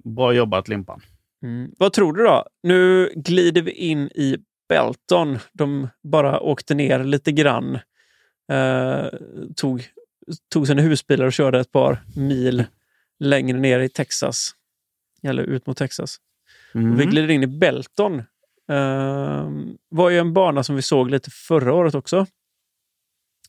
bra 0.04 0.34
jobbat 0.34 0.68
Limpan. 0.68 1.02
Mm. 1.44 1.72
Vad 1.78 1.94
tror 1.94 2.14
du 2.14 2.24
då? 2.24 2.46
Nu 2.64 3.12
glider 3.16 3.62
vi 3.62 3.72
in 3.72 4.08
i 4.08 4.38
Belton. 4.70 5.40
De 5.54 5.88
bara 6.04 6.40
åkte 6.40 6.76
ner 6.76 7.04
lite 7.04 7.32
grann 7.32 7.80
eh, 8.52 9.06
tog, 9.56 9.84
tog 10.52 10.68
sina 10.68 10.82
husbilar 10.82 11.26
och 11.26 11.34
körde 11.34 11.60
ett 11.60 11.72
par 11.72 12.04
mil 12.16 12.64
längre 13.20 13.58
ner 13.58 13.80
i 13.80 13.90
Texas. 13.90 14.52
Eller 15.24 15.44
ut 15.44 15.68
mot 15.68 15.78
Texas. 15.78 16.18
Mm. 16.74 16.98
vi 16.98 17.06
glider 17.06 17.30
in 17.30 17.44
i 17.44 17.48
Belton. 17.48 18.24
Eh, 18.72 19.50
var 19.90 20.10
ju 20.10 20.18
en 20.18 20.34
bana 20.34 20.64
som 20.64 20.76
vi 20.76 20.82
såg 20.82 21.10
lite 21.10 21.32
förra 21.32 21.74
året 21.74 21.96
också. 21.96 22.26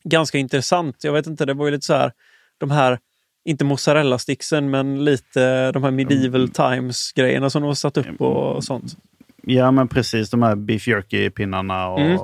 Ganska 0.09 0.37
intressant. 0.37 1.03
Jag 1.03 1.13
vet 1.13 1.27
inte, 1.27 1.45
det 1.45 1.53
var 1.53 1.65
ju 1.65 1.71
lite 1.71 1.85
så 1.85 1.93
här, 1.93 2.11
de 2.57 2.71
här 2.71 2.99
inte 3.45 3.65
mozzarella-sticksen, 3.65 4.69
men 4.69 5.05
lite 5.05 5.71
de 5.71 5.83
här 5.83 5.91
medieval 5.91 6.41
mm. 6.41 6.51
times-grejerna 6.51 7.49
som 7.49 7.61
de 7.61 7.67
har 7.67 7.75
satt 7.75 7.97
upp 7.97 8.21
och 8.21 8.63
sånt. 8.63 8.97
Ja, 9.43 9.71
men 9.71 9.87
precis. 9.87 10.29
De 10.29 10.41
här 10.43 10.55
beef 10.55 10.87
jerky-pinnarna 10.87 11.87
och... 11.87 11.99
Mm. 11.99 12.19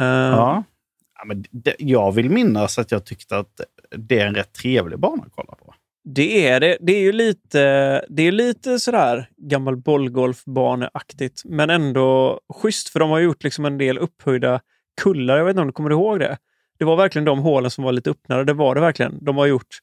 Uh, 0.00 0.36
ja. 0.36 0.64
Ja, 1.18 1.24
men 1.26 1.44
det, 1.50 1.74
jag 1.78 2.12
vill 2.12 2.30
minnas 2.30 2.78
att 2.78 2.90
jag 2.90 3.04
tyckte 3.04 3.36
att 3.36 3.60
det 3.96 4.20
är 4.20 4.26
en 4.26 4.34
rätt 4.34 4.52
trevlig 4.52 4.98
bana 4.98 5.22
att 5.22 5.32
kolla 5.34 5.54
på. 5.54 5.74
Det 6.04 6.48
är 6.48 6.60
det. 6.60 6.78
Det 6.80 6.92
är 6.92 7.00
ju 7.00 7.12
lite, 7.12 7.60
det 8.08 8.22
är 8.22 8.32
lite 8.32 8.78
sådär 8.78 9.28
gammal 9.36 9.76
bollgolfbaneaktigt, 9.76 11.42
men 11.44 11.70
ändå 11.70 12.40
schysst. 12.54 12.88
För 12.88 13.00
de 13.00 13.10
har 13.10 13.18
gjort 13.18 13.44
liksom 13.44 13.64
en 13.64 13.78
del 13.78 13.98
upphöjda 13.98 14.60
kullar. 15.02 15.36
Jag 15.36 15.44
vet 15.44 15.50
inte 15.52 15.60
om 15.60 15.66
du 15.66 15.72
kommer 15.72 15.90
ihåg 15.90 16.20
det? 16.20 16.38
Det 16.78 16.84
var 16.84 16.96
verkligen 16.96 17.24
de 17.24 17.38
hålen 17.38 17.70
som 17.70 17.84
var 17.84 17.92
lite 17.92 18.10
öppnare. 18.10 18.44
Det 18.44 18.52
var 18.52 18.74
det 18.74 18.80
verkligen. 18.80 19.24
De 19.24 19.36
har 19.36 19.46
gjort 19.46 19.78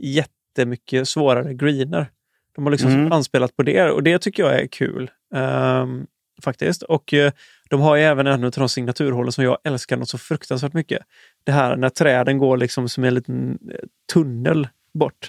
jättemycket 0.00 1.08
svårare 1.08 1.54
greener. 1.54 2.06
De 2.54 2.64
har 2.64 2.70
liksom 2.70 2.90
Mm. 2.90 3.12
anspelat 3.12 3.56
på 3.56 3.62
det 3.62 3.90
och 3.90 4.02
det 4.02 4.18
tycker 4.18 4.42
jag 4.42 4.60
är 4.60 4.66
kul. 4.66 5.10
ehm, 5.34 6.06
faktiskt. 6.44 6.82
Och 6.82 7.14
eh, 7.14 7.32
de 7.70 7.80
har 7.80 7.96
ju 7.96 8.02
även 8.02 8.26
en 8.26 8.44
av 8.44 8.50
de 8.50 8.68
signaturhålen 8.68 9.32
som 9.32 9.44
jag 9.44 9.58
älskar 9.64 9.96
något 9.96 10.08
så 10.08 10.18
fruktansvärt 10.18 10.72
mycket. 10.72 11.02
Det 11.44 11.52
här 11.52 11.76
när 11.76 11.88
träden 11.88 12.38
går 12.38 12.56
liksom 12.56 12.88
som 12.88 13.04
en 13.04 13.14
liten 13.14 13.58
eh, 13.72 13.78
tunnel 14.12 14.68
bort. 14.98 15.28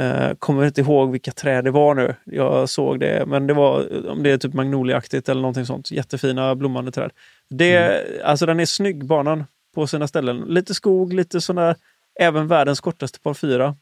Uh, 0.00 0.34
kommer 0.38 0.66
inte 0.66 0.80
ihåg 0.80 1.12
vilka 1.12 1.30
träd 1.32 1.64
det 1.64 1.70
var 1.70 1.94
nu. 1.94 2.14
Jag 2.24 2.68
såg 2.68 3.00
det, 3.00 3.24
men 3.26 3.46
det 3.46 3.54
var 3.54 4.06
om 4.10 4.22
det 4.22 4.30
är 4.30 4.38
typ 4.38 4.54
magnoliaktigt 4.54 5.28
eller 5.28 5.40
någonting 5.40 5.66
sånt. 5.66 5.90
Jättefina 5.90 6.54
blommande 6.54 6.90
träd. 6.90 7.10
Det, 7.50 8.04
Alltså 8.24 8.46
den 8.46 8.60
är 8.60 8.66
snygg 8.66 9.04
banan 9.06 9.44
på 9.74 9.86
sina 9.86 10.08
ställen. 10.08 10.40
Lite 10.40 10.74
skog, 10.74 11.12
lite 11.12 11.40
där, 11.54 11.76
även 12.20 12.48
världens 12.48 12.80
kortaste 12.80 13.20
par 13.20 13.34
fyra. 13.34 13.76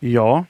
Ja. 0.00 0.44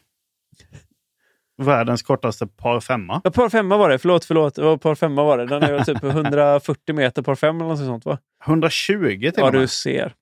Världens 1.62 2.02
kortaste 2.02 2.46
par 2.46 2.80
femma. 2.80 3.20
Ja, 3.24 3.30
par 3.30 3.48
femma 3.48 3.76
var 3.76 3.88
det, 3.90 3.98
förlåt, 3.98 4.24
förlåt. 4.24 4.54
Det 4.54 4.62
var 4.62 4.76
par 4.76 4.94
femma 4.94 5.22
var 5.24 5.38
det. 5.38 5.46
Den 5.46 5.62
är 5.62 5.84
typ 5.84 6.02
140 6.04 6.94
meter 6.94 7.22
par 7.22 7.34
fem 7.34 7.56
eller 7.56 7.68
något 7.68 7.78
sånt 7.78 8.04
va? 8.04 8.18
120 8.46 8.94
till 9.20 9.32
Ja, 9.36 9.46
och 9.46 9.52
med. 9.52 9.62
du 9.62 9.66
ser. 9.68 10.14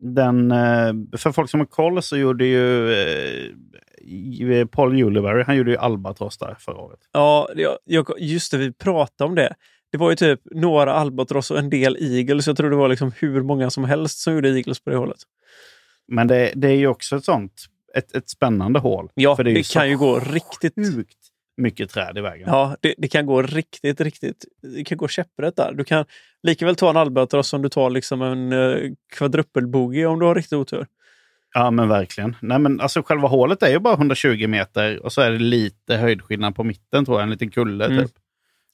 Den, 0.00 0.50
eh, 0.50 0.92
för 1.18 1.32
folk 1.32 1.50
som 1.50 1.60
har 1.60 1.66
koll 1.66 2.02
så 2.02 2.16
gjorde 2.16 2.44
ju 2.46 2.92
eh, 4.52 4.66
Paul 4.66 4.98
Juliberry, 4.98 5.42
han 5.42 5.56
gjorde 5.56 5.70
ju 5.70 5.76
Albatross 5.76 6.38
där 6.38 6.56
förra 6.60 6.76
året. 6.76 6.98
Ja, 7.12 7.48
just 8.18 8.50
det, 8.52 8.58
vi 8.58 8.72
pratade 8.72 9.28
om 9.28 9.34
det. 9.34 9.54
Det 9.92 9.98
var 9.98 10.10
ju 10.10 10.16
typ 10.16 10.40
några 10.44 10.92
albatross 10.92 11.50
och 11.50 11.58
en 11.58 11.70
del 11.70 11.96
eagles. 12.00 12.46
Jag 12.46 12.56
tror 12.56 12.70
det 12.70 12.76
var 12.76 12.88
liksom 12.88 13.12
hur 13.16 13.42
många 13.42 13.70
som 13.70 13.84
helst 13.84 14.18
som 14.18 14.34
gjorde 14.34 14.48
eagles 14.48 14.80
på 14.80 14.90
det 14.90 14.96
hållet. 14.96 15.18
Men 16.08 16.26
det, 16.26 16.52
det 16.54 16.68
är 16.68 16.76
ju 16.76 16.86
också 16.86 17.16
ett 17.16 17.24
sånt, 17.24 17.52
ett, 17.94 18.16
ett 18.16 18.28
spännande 18.30 18.78
hål. 18.78 19.10
Ja, 19.14 19.36
För 19.36 19.44
det 19.44 19.50
det, 19.50 19.58
ju 19.58 19.64
kan 19.64 19.88
ju 19.90 19.96
gå 19.96 20.18
riktigt... 20.20 20.74
Sjukt 20.74 21.18
mycket 21.58 21.90
träd 21.90 22.18
i 22.18 22.20
vägen. 22.20 22.48
Ja, 22.48 22.76
det, 22.80 22.94
det 22.98 23.08
kan 23.08 23.26
gå 23.26 23.42
riktigt, 23.42 24.00
riktigt... 24.00 24.44
Det 24.62 24.84
kan 24.84 24.98
gå 24.98 25.08
käpprätt 25.08 25.56
där. 25.56 25.72
Du 25.72 25.84
kan 25.84 26.04
lika 26.42 26.66
väl 26.66 26.76
ta 26.76 26.90
en 26.90 26.96
albatross 26.96 27.48
som 27.48 27.62
du 27.62 27.68
tar 27.68 27.90
liksom 27.90 28.22
en 28.22 28.52
uh, 28.52 28.92
kvadruppelbogey 29.12 30.04
om 30.04 30.18
du 30.18 30.26
har 30.26 30.34
riktigt 30.34 30.52
otur. 30.52 30.86
Ja, 31.54 31.70
men 31.70 31.88
verkligen. 31.88 32.36
Nej, 32.42 32.58
men 32.58 32.80
alltså 32.80 33.02
själva 33.02 33.28
hålet 33.28 33.62
är 33.62 33.70
ju 33.70 33.78
bara 33.78 33.94
120 33.94 34.46
meter 34.48 35.02
och 35.02 35.12
så 35.12 35.20
är 35.20 35.30
det 35.30 35.38
lite 35.38 35.96
höjdskillnad 35.96 36.56
på 36.56 36.64
mitten, 36.64 37.04
tror 37.04 37.18
jag. 37.18 37.22
En 37.22 37.30
liten 37.30 37.50
kulle 37.50 37.84
Mm. 37.86 37.98
typ. 37.98 38.12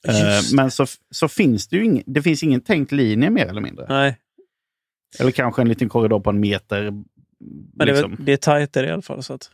Eh, 0.09 0.43
men 0.55 0.71
så, 0.71 0.87
så 1.11 1.29
finns 1.29 1.69
det 1.69 1.77
ju 1.77 1.85
ing, 1.85 2.03
det 2.07 2.23
finns 2.23 2.43
ingen 2.43 2.61
tänkt 2.61 2.93
linje 2.93 3.31
mer 3.31 3.47
eller 3.47 3.61
mindre. 3.61 3.87
Nej, 3.89 4.19
Eller 5.19 5.31
kanske 5.31 5.63
en 5.63 5.69
liten 5.69 5.89
korridor 5.89 6.21
på 6.21 6.31
en 6.31 6.41
meter. 6.41 6.83
men 6.91 7.07
det, 7.75 7.83
är, 7.83 7.87
liksom. 7.87 8.17
det 8.19 8.33
är 8.33 8.37
tajt 8.37 8.73
där 8.73 8.85
i 8.85 8.91
alla 8.91 9.03
fall. 9.03 9.23
Så 9.23 9.35
att. 9.35 9.51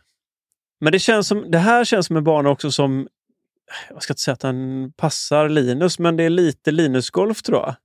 Men 0.79 0.91
det, 0.91 0.99
känns 0.99 1.27
som, 1.27 1.51
det 1.51 1.57
här 1.57 1.85
känns 1.85 2.05
som 2.07 2.17
en 2.17 2.23
bana 2.23 2.49
också 2.49 2.71
som... 2.71 3.07
Jag 3.89 4.03
ska 4.03 4.13
inte 4.13 4.21
säga 4.21 4.33
att 4.33 4.39
den 4.39 4.91
passar 4.97 5.49
Linus, 5.49 5.99
men 5.99 6.17
det 6.17 6.23
är 6.23 6.29
lite 6.29 6.71
Linus-golf 6.71 7.41
tror 7.41 7.59
jag. 7.59 7.75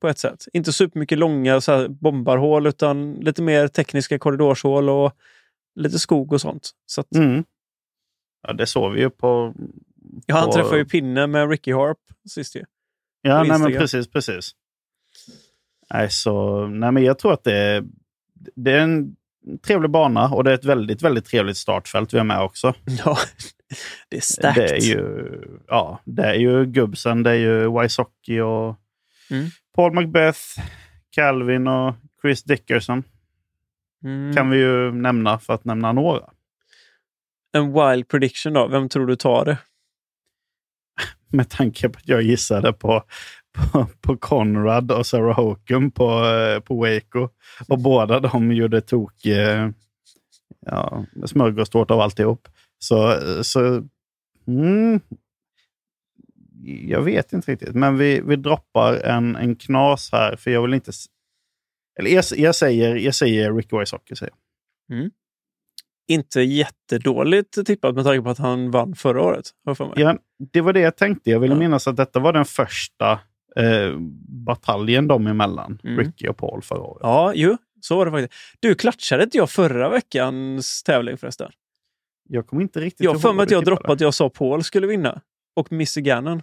På 0.00 0.08
ett 0.08 0.18
sätt. 0.18 0.44
Inte 0.52 0.72
supermycket 0.72 1.18
långa 1.18 1.60
så 1.60 1.88
bombarhål, 1.88 2.66
utan 2.66 3.12
lite 3.12 3.42
mer 3.42 3.68
tekniska 3.68 4.18
korridorshål 4.18 4.88
och 4.88 5.12
lite 5.74 5.98
skog 5.98 6.32
och 6.32 6.40
sånt. 6.40 6.70
Så 6.86 7.00
att, 7.00 7.14
Mm. 7.14 7.44
Ja, 8.46 8.52
det 8.52 8.66
såg 8.66 8.92
vi 8.92 9.00
ju 9.00 9.10
på... 9.10 9.54
ja, 10.26 10.36
han 10.36 10.46
på- 10.46 10.52
träffade 10.52 10.78
ju 10.78 10.84
pinne 10.84 11.26
med 11.26 11.50
Ricky 11.50 11.72
Harp 11.72 11.98
sist 12.28 12.56
ju. 12.56 12.64
Ja, 13.22 13.42
nej, 13.42 13.58
men 13.58 13.72
precis, 13.72 14.10
precis. 14.10 14.50
Nej, 15.92 16.10
så, 16.10 16.66
nej, 16.66 16.92
men 16.92 17.04
jag 17.04 17.18
tror 17.18 17.32
att 17.32 17.44
det 17.44 17.56
är, 17.56 17.84
det 18.56 18.72
är 18.72 18.78
en 18.80 19.16
trevlig 19.66 19.90
bana 19.90 20.28
och 20.28 20.44
det 20.44 20.50
är 20.50 20.54
ett 20.54 20.64
väldigt, 20.64 21.02
väldigt 21.02 21.24
trevligt 21.24 21.56
startfält 21.56 22.14
vi 22.14 22.18
har 22.18 22.24
med 22.24 22.40
också. 22.42 22.74
Ja, 23.04 23.16
det 24.08 24.16
är 24.16 24.20
starkt. 24.20 24.56
Det 24.56 24.76
är 24.76 24.80
ju, 24.80 25.28
ja, 25.68 26.00
det 26.04 26.22
är 26.24 26.34
ju 26.34 26.64
Gubbsen, 26.66 27.22
det 27.22 27.30
är 27.30 27.34
ju 27.34 27.80
Wysocki 27.80 28.40
och 28.40 28.76
Mm. 29.30 29.46
Paul 29.74 29.92
Macbeth, 29.92 30.38
Calvin 31.10 31.66
och 31.66 31.94
Chris 32.22 32.42
Dickerson 32.42 33.02
Mm. 34.04 34.34
kan 34.36 34.50
vi 34.50 34.58
ju 34.58 34.92
nämna 34.92 35.38
för 35.38 35.54
att 35.54 35.64
nämna 35.64 35.92
några. 35.92 36.30
En 37.52 37.72
wild 37.72 38.08
prediction 38.08 38.52
då. 38.52 38.66
Vem 38.68 38.88
tror 38.88 39.06
du 39.06 39.16
tar 39.16 39.44
det? 39.44 39.58
Med 41.30 41.48
tanke 41.48 41.88
på 41.88 41.98
att 41.98 42.08
jag 42.08 42.22
gissade 42.22 42.72
på, 42.72 43.02
på, 43.52 43.86
på 44.00 44.16
Conrad 44.16 44.92
och 44.92 45.06
Sarah 45.06 45.36
Hokum 45.36 45.90
på, 45.90 46.24
eh, 46.24 46.60
på 46.60 46.74
Waco. 46.74 47.28
Och 47.68 47.78
båda 47.78 48.20
de 48.20 48.52
gjorde 48.52 48.80
tok 48.80 49.26
eh, 49.26 49.70
ja, 50.66 51.04
smörgåstårta 51.26 51.94
av 51.94 52.00
alltihop. 52.00 52.48
Så, 52.78 53.20
så 53.44 53.88
mm, 54.46 55.00
jag 56.62 57.02
vet 57.02 57.32
inte 57.32 57.52
riktigt. 57.52 57.74
Men 57.74 57.98
vi, 57.98 58.20
vi 58.20 58.36
droppar 58.36 58.94
en, 58.94 59.36
en 59.36 59.56
knas 59.56 60.12
här, 60.12 60.36
för 60.36 60.50
jag 60.50 60.62
vill 60.62 60.74
inte... 60.74 60.92
Eller 61.98 62.10
jag, 62.10 62.24
jag, 62.36 62.54
säger, 62.54 62.96
jag 62.96 63.14
säger 63.14 63.52
Ricky 63.52 63.78
Wysocki. 63.78 64.16
Säger. 64.16 64.32
jag. 64.88 65.10
Inte 66.10 66.40
jättedåligt 66.40 67.66
tippat 67.66 67.94
med 67.94 68.04
tanke 68.04 68.22
på 68.22 68.30
att 68.30 68.38
han 68.38 68.70
vann 68.70 68.94
förra 68.94 69.22
året. 69.22 69.44
jag 69.64 69.76
för 69.78 69.84
mig. 69.84 69.94
Ja, 69.96 70.16
det 70.52 70.60
var 70.60 70.72
det 70.72 70.80
jag 70.80 70.96
tänkte. 70.96 71.30
Jag 71.30 71.40
ville 71.40 71.54
Ja. 71.54 71.58
minnas 71.58 71.88
att 71.88 71.96
detta 71.96 72.20
var 72.20 72.32
den 72.32 72.44
första 72.44 73.12
eh, 73.56 73.96
bataljen 74.46 75.08
dem 75.08 75.26
emellan, 75.26 75.78
Mm. 75.84 75.98
Ricky 75.98 76.28
och 76.28 76.36
Paul 76.36 76.62
förra 76.62 76.80
året. 76.82 77.00
Ja, 77.02 77.34
ju. 77.34 77.56
Så 77.80 77.96
var 77.96 78.06
det 78.06 78.10
faktiskt. 78.12 78.42
Du, 78.60 78.74
klatschade 78.74 79.22
inte 79.24 79.36
jag 79.38 79.50
förra 79.50 79.88
veckans 79.88 80.82
tävling 80.82 81.16
förresten? 81.16 81.50
Jag 82.28 82.46
kommer 82.46 82.62
inte 82.62 82.80
riktigt 82.80 83.04
Jag 83.04 83.12
har 83.12 83.18
för 83.18 83.28
ihåg 83.28 83.36
mig 83.36 83.42
att 83.42 83.50
jag 83.50 83.64
droppade 83.64 83.92
att 83.92 84.00
jag 84.00 84.14
sa 84.14 84.28
Paul 84.28 84.64
skulle 84.64 84.86
vinna. 84.86 85.20
Och 85.56 85.72
Missy 85.72 86.00
Gannon. 86.00 86.42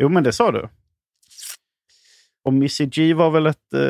Jo, 0.00 0.08
men 0.08 0.22
det 0.24 0.32
sa 0.32 0.52
du. 0.52 0.68
Och 2.44 2.52
Missy 2.52 2.86
G 2.86 3.14
var 3.14 3.30
väl 3.30 3.46
ett... 3.46 3.72
Eh, 3.74 3.80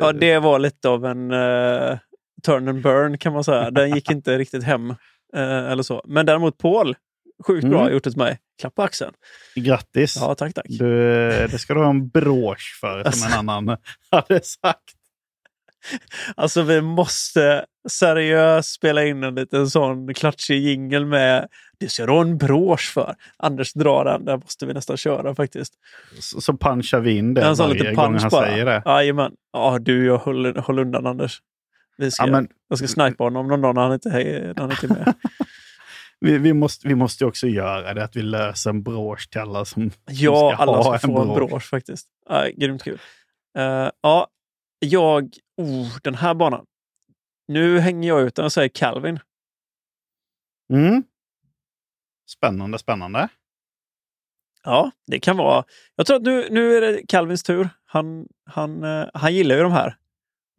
Ja, 0.00 0.12
det 0.12 0.38
var 0.38 0.58
lite 0.58 0.88
av 0.88 1.04
en 1.06 1.30
uh, 1.32 1.98
turn 2.42 2.68
and 2.68 2.82
burn 2.82 3.18
kan 3.18 3.32
man 3.32 3.44
säga. 3.44 3.70
Den 3.70 3.94
gick 3.94 4.10
inte 4.10 4.38
riktigt 4.38 4.64
hem. 4.64 4.90
eh, 5.36 5.42
eller 5.70 5.82
så. 5.82 6.02
Men 6.06 6.26
däremot 6.26 6.58
Paul, 6.58 6.96
sjukt 7.46 7.68
bra 7.68 7.80
Mm. 7.80 7.92
gjort 7.92 8.06
åt 8.06 8.16
mig. 8.16 8.38
Klapp 8.60 8.74
på 8.74 8.82
axeln. 8.82 9.12
Grattis! 9.54 10.16
Ja, 10.20 10.34
tack, 10.34 10.54
tack. 10.54 10.64
Du, 10.68 10.86
det 11.50 11.58
ska 11.58 11.74
du 11.74 11.80
ha 11.80 11.90
en 11.90 12.08
brosch 12.08 12.78
för, 12.80 12.98
Alltså. 12.98 13.20
som 13.28 13.32
en 13.32 13.38
annan 13.48 13.76
hade 14.10 14.40
sagt. 14.42 14.82
Alltså 16.36 16.62
vi 16.62 16.80
måste 16.80 17.64
seriöst 17.88 18.72
spela 18.72 19.04
in 19.04 19.22
en 19.24 19.34
liten 19.34 19.70
sån 19.70 20.14
klatschig 20.14 20.62
jingel 20.66 21.06
med 21.06 21.46
det 21.80 21.88
ska 21.88 22.06
du 22.06 22.12
ha 22.12 22.20
en 22.20 22.38
brosch 22.38 22.92
för. 22.94 23.14
Anders 23.36 23.72
drar 23.72 24.04
den, 24.04 24.24
där 24.24 24.36
måste 24.36 24.66
vi 24.66 24.74
nästan 24.74 24.96
köra 24.96 25.34
faktiskt. 25.34 25.72
Så, 26.20 26.40
så 26.40 26.56
punchar 26.56 27.00
vi 27.00 27.16
in 27.16 27.34
det 27.34 27.54
varje 27.58 27.74
liten 27.74 27.94
gång 27.94 28.04
punch 28.06 28.20
han 28.22 28.30
bara. 28.30 28.46
säger 28.46 28.64
det. 28.64 28.82
Jajamän. 28.86 29.32
Ja, 29.52 29.78
du, 29.80 30.06
jag 30.06 30.18
håll, 30.18 30.56
håll 30.56 30.78
undan 30.78 31.06
Anders. 31.06 31.38
Vi 31.98 32.10
ska, 32.10 32.24
Ja, 32.26 32.30
men, 32.32 32.48
Jag 32.68 32.78
ska 32.78 32.88
snipa 32.88 33.24
honom 33.24 33.48
någon 33.48 33.60
dag 33.60 33.74
när 33.74 33.82
han 33.82 33.92
inte, 33.92 34.08
är- 34.10 34.54
när 34.54 34.60
han 34.62 34.70
inte 34.70 34.86
är 34.86 34.88
med. 34.88 35.14
vi, 36.20 36.38
vi, 36.38 36.52
måste, 36.52 36.88
vi 36.88 36.94
måste 36.94 37.24
också 37.24 37.46
göra 37.46 37.94
det, 37.94 38.04
att 38.04 38.16
vi 38.16 38.22
löser 38.22 38.70
en 38.70 38.82
brosch 38.82 39.30
till 39.30 39.40
alla 39.40 39.64
som, 39.64 39.90
Ja, 40.10 40.52
ska 40.54 40.62
alla 40.62 40.72
ha 40.76 40.98
ska 40.98 41.08
en 41.08 41.14
få 41.14 41.22
en 41.22 41.34
brosch. 41.34 41.70
faktiskt. 41.70 42.08
Ja, 42.28 42.46
grymt 42.56 42.82
kul. 42.82 42.98
Eh, 43.58 43.90
ja, 44.00 44.26
jag... 44.78 45.30
Oh, 45.56 45.96
den 46.02 46.14
här 46.14 46.34
banan. 46.34 46.64
Nu 47.48 47.78
hänger 47.78 48.08
jag 48.08 48.20
ut 48.22 48.34
den 48.34 48.44
och 48.44 48.52
säger 48.52 48.68
Calvin. 48.68 49.20
Mm. 50.72 51.02
Spännande, 52.30 52.78
spännande. 52.78 53.28
Ja, 54.64 54.90
det 55.06 55.20
kan 55.20 55.36
vara. 55.36 55.64
Jag 55.96 56.06
tror 56.06 56.16
att 56.16 56.22
nu, 56.22 56.48
nu 56.50 56.76
är 56.76 56.80
det 56.80 57.02
Calvins 57.08 57.42
tur. 57.42 57.68
Han, 57.84 58.26
han, 58.44 58.84
eh, 58.84 59.06
han 59.14 59.34
gillar 59.34 59.56
ju 59.56 59.62
de 59.62 59.72
här 59.72 59.96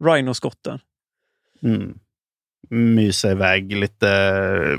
Rhino-skotten. 0.04 0.80
Mm. 1.62 1.98
Mysa 2.68 3.30
iväg 3.30 3.76
lite, 3.76 4.78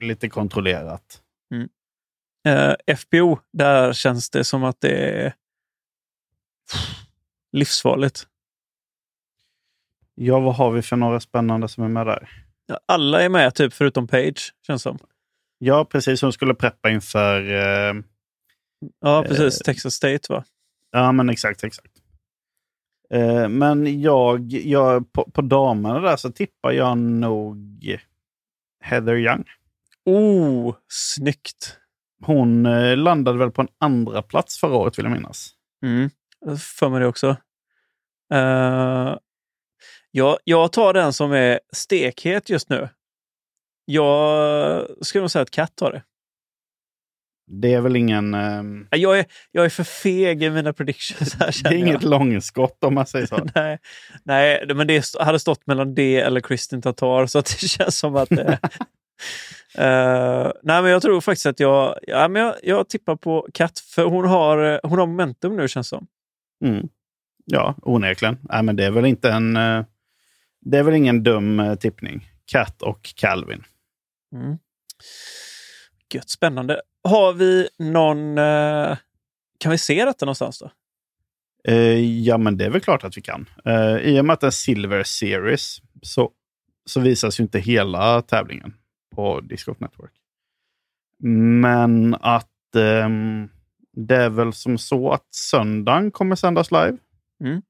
lite 0.00 0.28
kontrollerat. 0.28 1.22
Eh, 2.48 2.96
FPO, 2.96 3.38
där 3.52 3.92
känns 3.92 4.30
det 4.30 4.44
som 4.44 4.64
att 4.64 4.80
det 4.80 4.90
är 4.90 5.34
livsfarligt. 7.52 8.26
Ja, 10.14 10.40
vad 10.40 10.54
har 10.54 10.70
vi 10.70 10.82
för 10.82 10.96
några 10.96 11.20
spännande 11.20 11.68
som 11.68 11.84
är 11.84 11.88
med 11.88 12.06
där? 12.06 12.44
Ja, 12.66 12.80
Alla 12.86 13.22
är 13.22 13.28
med, 13.28 13.54
typ 13.54 13.72
förutom 13.72 14.06
Page, 14.06 14.54
känns 14.66 14.82
som. 14.82 14.98
Ja, 15.58 15.84
precis. 15.84 16.22
Hon 16.22 16.32
skulle 16.32 16.54
preppa 16.54 16.90
inför... 16.90 17.42
Eh, 17.52 17.94
Ja, 19.00 19.24
precis. 19.28 19.60
Eh. 19.60 19.64
Texas 19.64 19.94
State, 19.94 20.32
va? 20.32 20.44
ja, 20.90 21.12
men 21.12 21.30
exakt, 21.30 21.64
exakt. 21.64 21.92
Eh, 23.14 23.48
men 23.48 24.00
jag, 24.00 24.52
jag 24.52 25.12
på, 25.12 25.30
på 25.30 25.42
damerna 25.42 26.00
där 26.00 26.16
så 26.16 26.32
tippar 26.32 26.72
jag 26.72 26.98
nog 26.98 27.98
Heather 28.80 29.16
Young. 29.16 29.44
Oh, 30.04 30.74
snyggt! 30.88 31.78
Hon 32.24 32.66
eh, 32.66 32.96
landade 32.96 33.38
väl 33.38 33.50
på 33.50 33.62
en 33.62 33.68
andra 33.78 34.22
plats 34.22 34.60
förra 34.60 34.76
året 34.76 34.98
vill 34.98 35.04
jag 35.04 35.12
minnas. 35.12 35.50
Mm. 35.82 36.10
För 36.58 36.88
mig 36.88 37.00
det 37.00 37.06
också. 37.06 37.36
Uh, 38.34 39.16
jag, 40.10 40.38
jag 40.44 40.72
tar 40.72 40.92
den 40.92 41.12
som 41.12 41.32
är 41.32 41.60
stekhet 41.72 42.50
just 42.50 42.68
nu. 42.68 42.88
Jag 43.84 44.86
skulle 45.00 45.22
nog 45.22 45.30
säga 45.30 45.42
att 45.42 45.50
Kat 45.50 45.76
tar 45.76 45.92
det. 45.92 46.02
Det 47.50 47.74
är 47.74 47.80
väl 47.80 47.96
ingen... 47.96 48.34
Um... 48.34 48.88
Jag, 48.90 49.18
är, 49.18 49.26
jag 49.52 49.64
är 49.64 49.68
för 49.68 49.84
feg 49.84 50.42
i 50.42 50.50
mina 50.50 50.72
predictions. 50.72 51.34
Här, 51.34 51.62
det 51.62 51.68
är 51.68 51.78
inget 51.78 52.02
jag. 52.02 52.10
långskott 52.10 52.84
om 52.84 52.94
man 52.94 53.06
säger 53.06 53.26
så. 53.26 53.46
nej, 53.54 53.78
nej, 54.22 54.66
men 54.74 54.86
det 54.86 55.14
hade 55.20 55.38
stått 55.38 55.66
mellan 55.66 55.94
det 55.94 56.20
eller 56.20 56.40
Kristin 56.40 56.82
Tatar, 56.82 57.26
så 57.26 57.40
det 57.40 57.48
känns 57.68 57.98
som 57.98 58.16
att 58.16 58.28
det... 58.28 58.58
uh, 59.78 60.52
nej, 60.62 60.82
men 60.82 60.90
jag 60.90 61.02
tror 61.02 61.20
faktiskt 61.20 61.46
att 61.46 61.60
jag, 61.60 61.98
ja, 62.02 62.28
men 62.28 62.42
jag, 62.42 62.54
jag 62.62 62.88
tippar 62.88 63.16
på 63.16 63.48
Kat, 63.54 63.78
för 63.78 64.04
hon 64.04 64.24
har, 64.24 64.80
hon 64.82 64.98
har 64.98 65.06
momentum 65.06 65.56
nu 65.56 65.68
känns 65.68 65.90
det 65.90 65.96
som. 65.96 66.06
Mm. 66.64 66.88
Ja, 67.44 67.74
onekligen. 67.82 68.38
Nej, 68.42 68.62
men 68.62 68.76
det 68.76 68.84
är 68.84 68.90
väl 68.90 69.06
inte 69.06 69.30
en... 69.30 69.56
Uh, 69.56 69.84
det 70.60 70.78
är 70.78 70.82
väl 70.82 70.94
ingen 70.94 71.22
dum 71.22 71.60
uh, 71.60 71.74
tippning. 71.74 72.30
Kat 72.52 72.82
och 72.82 73.12
Calvin. 73.16 73.64
Mm. 74.34 74.58
Gött, 76.14 76.30
spännande. 76.30 76.80
Har 77.04 77.32
vi 77.32 77.68
någon... 77.78 78.38
Eh, 78.38 78.96
kan 79.58 79.72
vi 79.72 79.78
se 79.78 80.04
detta 80.04 80.26
någonstans 80.26 80.58
då? 80.58 80.70
Eh, 81.72 82.20
ja, 82.24 82.38
men 82.38 82.56
det 82.56 82.64
är 82.64 82.70
väl 82.70 82.80
klart 82.80 83.04
att 83.04 83.16
vi 83.16 83.22
kan. 83.22 83.48
Eh, 83.64 83.96
I 83.96 84.20
och 84.20 84.24
med 84.24 84.34
att 84.34 84.40
det 84.40 84.46
är 84.46 84.50
Silver 84.50 85.02
Series 85.02 85.78
så, 86.02 86.30
så 86.86 87.00
visas 87.00 87.40
ju 87.40 87.42
inte 87.42 87.58
hela 87.58 88.22
tävlingen 88.22 88.74
på 89.14 89.40
Discord 89.40 89.80
Network. 89.80 90.12
Men 91.22 92.14
att 92.14 92.74
eh, 92.76 93.08
det 93.92 94.16
är 94.16 94.30
väl 94.30 94.52
som 94.52 94.78
så 94.78 95.12
att 95.12 95.34
söndagen 95.34 96.10
kommer 96.10 96.36
sändas 96.36 96.70
live. 96.70 96.96
Mm. 97.44 97.62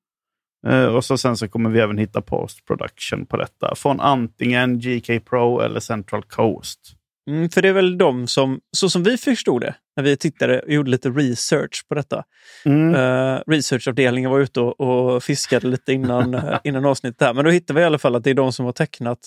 Eh, 0.66 0.94
och 0.94 1.04
så 1.04 1.18
sen 1.18 1.36
så 1.36 1.48
kommer 1.48 1.70
vi 1.70 1.80
även 1.80 1.98
hitta 1.98 2.22
post 2.22 2.64
production 2.64 3.26
på 3.26 3.36
detta 3.36 3.74
från 3.74 4.00
antingen 4.00 4.78
GK 4.78 5.20
Pro 5.20 5.60
eller 5.60 5.80
Central 5.80 6.22
Coast. 6.22 6.97
Mm, 7.28 7.48
för 7.50 7.62
det 7.62 7.68
är 7.68 7.72
väl 7.72 7.98
de 7.98 8.26
som, 8.26 8.60
så 8.76 8.90
som 8.90 9.02
vi 9.02 9.16
förstod 9.16 9.60
det, 9.60 9.74
när 9.96 10.04
vi 10.04 10.16
tittade 10.16 10.60
och 10.60 10.72
gjorde 10.72 10.90
lite 10.90 11.10
research 11.10 11.84
på 11.88 11.94
detta. 11.94 12.24
Mm. 12.64 12.94
Uh, 12.94 13.40
researchavdelningen 13.46 14.30
var 14.30 14.40
ute 14.40 14.60
och, 14.60 14.80
och 14.80 15.22
fiskade 15.22 15.66
lite 15.66 15.92
innan, 15.92 16.34
uh, 16.34 16.58
innan 16.64 16.84
avsnittet 16.84 17.20
här. 17.20 17.34
Men 17.34 17.44
då 17.44 17.50
hittade 17.50 17.76
vi 17.76 17.82
i 17.82 17.86
alla 17.86 17.98
fall 17.98 18.16
att 18.16 18.24
det 18.24 18.30
är 18.30 18.34
de 18.34 18.52
som 18.52 18.64
har 18.64 18.72
tecknat 18.72 19.18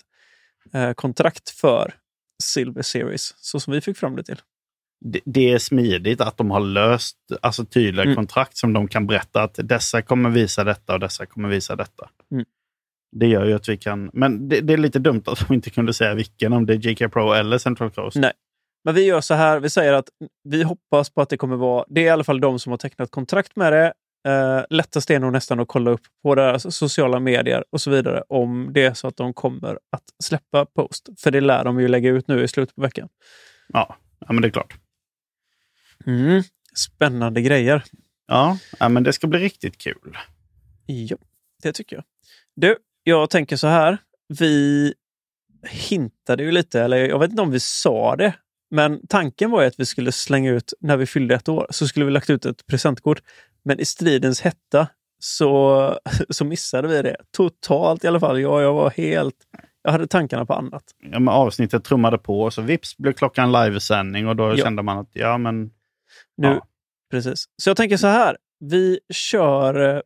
uh, 0.75 0.93
kontrakt 0.93 1.49
för 1.49 1.93
Silver 2.43 2.81
Series, 2.81 3.33
så 3.37 3.59
som 3.59 3.73
vi 3.73 3.81
fick 3.81 3.97
fram 3.97 4.15
det 4.15 4.23
till. 4.23 4.41
Det, 5.05 5.19
det 5.25 5.51
är 5.51 5.59
smidigt 5.59 6.21
att 6.21 6.37
de 6.37 6.51
har 6.51 6.59
löst 6.59 7.17
alltså, 7.41 7.65
tydliga 7.65 8.03
mm. 8.03 8.15
kontrakt 8.15 8.57
som 8.57 8.73
de 8.73 8.87
kan 8.87 9.07
berätta 9.07 9.43
att 9.43 9.59
dessa 9.63 10.01
kommer 10.01 10.29
visa 10.29 10.63
detta 10.63 10.93
och 10.93 10.99
dessa 10.99 11.25
kommer 11.25 11.49
visa 11.49 11.75
detta. 11.75 12.09
Det 13.11 13.27
gör 13.27 13.45
ju 13.45 13.53
att 13.53 13.69
vi 13.69 13.77
kan... 13.77 14.09
Men 14.13 14.49
det, 14.49 14.61
det, 14.61 14.73
är 14.73 14.77
lite 14.77 14.99
dumt 14.99 15.23
att 15.25 15.47
de 15.47 15.53
inte 15.53 15.69
kunde 15.69 15.93
säga 15.93 16.13
vilken, 16.13 16.53
om 16.53 16.65
det 16.65 16.73
är 16.73 16.87
JK 16.87 17.13
Pro 17.13 17.33
eller 17.33 17.57
Central 17.57 17.91
Coast. 17.91 18.17
Nej, 18.17 18.33
men 18.83 18.95
vi 18.95 19.05
gör 19.05 19.21
så 19.21 19.33
här. 19.33 19.59
Vi 19.59 19.69
säger 19.69 19.93
att 19.93 20.09
vi 20.43 20.63
hoppas 20.63 21.09
på 21.09 21.21
att 21.21 21.29
det 21.29 21.37
kommer 21.37 21.55
vara... 21.55 21.85
Det 21.89 22.01
är 22.01 22.05
i 22.05 22.09
alla 22.09 22.23
fall 22.23 22.39
de 22.39 22.59
som 22.59 22.71
har 22.71 22.77
tecknat 22.77 23.11
kontrakt 23.11 23.55
med 23.55 23.73
det. 23.73 23.93
Uh, 24.27 24.63
lättast 24.69 25.09
är 25.09 25.19
nog 25.19 25.31
nästan 25.31 25.59
att 25.59 25.67
kolla 25.67 25.91
upp 25.91 26.01
på 26.23 26.35
deras 26.35 26.75
sociala 26.75 27.19
medier 27.19 27.63
och 27.69 27.81
så 27.81 27.91
vidare 27.91 28.23
om 28.29 28.69
det 28.73 28.83
är 28.85 28.93
så 28.93 29.07
att 29.07 29.17
de 29.17 29.33
kommer 29.33 29.79
att 29.91 30.03
släppa 30.23 30.65
post. 30.65 31.09
För 31.17 31.31
det 31.31 31.41
lär 31.41 31.63
de 31.63 31.79
ju 31.79 31.87
lägga 31.87 32.09
ut 32.09 32.27
nu 32.27 32.43
i 32.43 32.47
slutet 32.47 32.75
på 32.75 32.81
veckan. 32.81 33.09
Ja, 33.67 33.95
ja 34.19 34.33
men 34.33 34.41
det 34.41 34.47
är 34.47 34.51
klart. 34.51 34.73
Mm, 36.05 36.43
spännande 36.75 37.41
grejer. 37.41 37.83
Ja, 38.27 38.57
ja, 38.79 38.89
men 38.89 39.03
det 39.03 39.13
ska 39.13 39.27
bli 39.27 39.39
riktigt 39.39 39.77
kul. 39.77 40.17
Ja, 40.85 41.17
det 41.63 41.73
tycker 41.73 41.95
jag. 41.95 42.05
Du, 42.55 42.77
jag 43.03 43.29
tänker 43.29 43.55
så 43.55 43.67
här. 43.67 43.97
Vi 44.39 44.93
hintade 45.67 46.43
ju 46.43 46.51
lite, 46.51 46.81
eller 46.81 46.97
jag 46.97 47.19
vet 47.19 47.29
inte 47.29 47.41
om 47.41 47.51
vi 47.51 47.59
sa 47.59 48.15
det, 48.15 48.33
men 48.71 49.07
tanken 49.07 49.51
var 49.51 49.61
ju 49.61 49.67
att 49.67 49.79
vi 49.79 49.85
skulle 49.85 50.11
slänga 50.11 50.51
ut, 50.51 50.73
när 50.79 50.97
vi 50.97 51.05
fyllde 51.05 51.35
ett 51.35 51.49
år, 51.49 51.67
så 51.69 51.87
skulle 51.87 52.05
vi 52.05 52.11
lagt 52.11 52.29
ut 52.29 52.45
ett 52.45 52.67
presentkort. 52.67 53.21
Men 53.63 53.79
i 53.79 53.85
stridens 53.85 54.41
hetta 54.41 54.87
så, 55.19 55.99
så 56.29 56.45
missade 56.45 56.87
vi 56.87 57.01
det. 57.01 57.15
Totalt 57.31 58.03
i 58.03 58.07
alla 58.07 58.19
fall. 58.19 58.41
Jag, 58.41 58.61
jag 58.61 58.73
var 58.73 58.89
helt... 58.89 59.35
Jag 59.83 59.91
hade 59.91 60.07
tankarna 60.07 60.45
på 60.45 60.53
annat. 60.53 60.83
Ja, 61.11 61.19
men 61.19 61.27
avsnittet 61.33 61.83
trummade 61.83 62.17
på 62.17 62.41
och 62.41 62.53
så 62.53 62.61
vips 62.61 62.97
blev 62.97 63.13
klockan 63.13 63.51
livesändning 63.51 64.27
och 64.27 64.35
då 64.35 64.49
ja. 64.49 64.57
kände 64.57 64.83
man 64.83 64.97
att 64.97 65.09
ja, 65.13 65.37
men... 65.37 65.63
Nu, 66.37 66.47
ja. 66.47 66.67
Precis. 67.11 67.45
Så 67.57 67.69
jag 67.69 67.77
tänker 67.77 67.97
så 67.97 68.07
här. 68.07 68.37
Vi 68.69 68.99
kör... 69.13 69.95
Uh, 69.95 70.01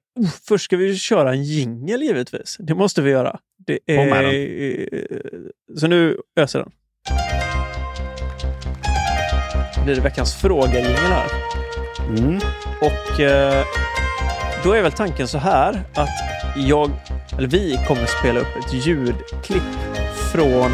först 0.48 0.66
ska 0.66 0.78
vi 0.78 0.98
köra 0.98 1.32
en 1.32 1.44
jingel 1.44 2.02
givetvis. 2.02 2.58
Det 2.60 2.76
måste 2.76 3.02
vi 3.02 3.12
göra. 3.12 3.40
Det 3.58 3.80
är, 3.86 4.34
uh, 4.34 5.50
så 5.78 5.88
nu 5.88 6.18
öser 6.36 6.60
den. 6.60 6.72
blir 9.86 9.96
det 9.96 10.02
veckans 10.02 10.36
fråga-jingel 10.36 10.96
här. 10.96 11.32
Mm. 12.10 12.36
Och 12.82 13.20
uh, 13.20 13.66
då 14.64 14.72
är 14.72 14.82
väl 14.82 14.92
tanken 14.92 15.28
så 15.28 15.38
här 15.38 15.82
att 15.94 16.10
jag, 16.56 16.92
eller 17.38 17.48
vi 17.48 17.80
kommer 17.88 18.06
spela 18.06 18.40
upp 18.40 18.56
ett 18.66 18.86
ljudklipp 18.86 19.64
från, 20.32 20.72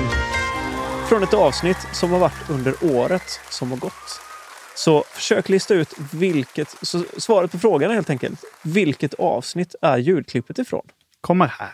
från 1.10 1.24
ett 1.24 1.34
avsnitt 1.34 1.78
som 1.94 2.12
har 2.12 2.20
varit 2.20 2.50
under 2.50 2.74
året 2.82 3.40
som 3.50 3.72
har 3.72 3.78
gått. 3.78 4.31
Så 4.76 5.04
försök 5.08 5.50
lista 5.50 5.74
ut 5.74 5.94
vilket... 6.14 6.76
Så 6.82 7.04
svaret 7.18 7.52
på 7.52 7.60
frågan 7.60 7.92
är 7.92 7.96
helt 7.96 8.10
enkelt, 8.10 8.44
vilket 8.64 9.14
avsnitt 9.14 9.76
är 9.82 9.98
ljudklippet 9.98 10.60
ifrån? 10.60 10.86
Kommer 11.22 11.48
här. 11.48 11.74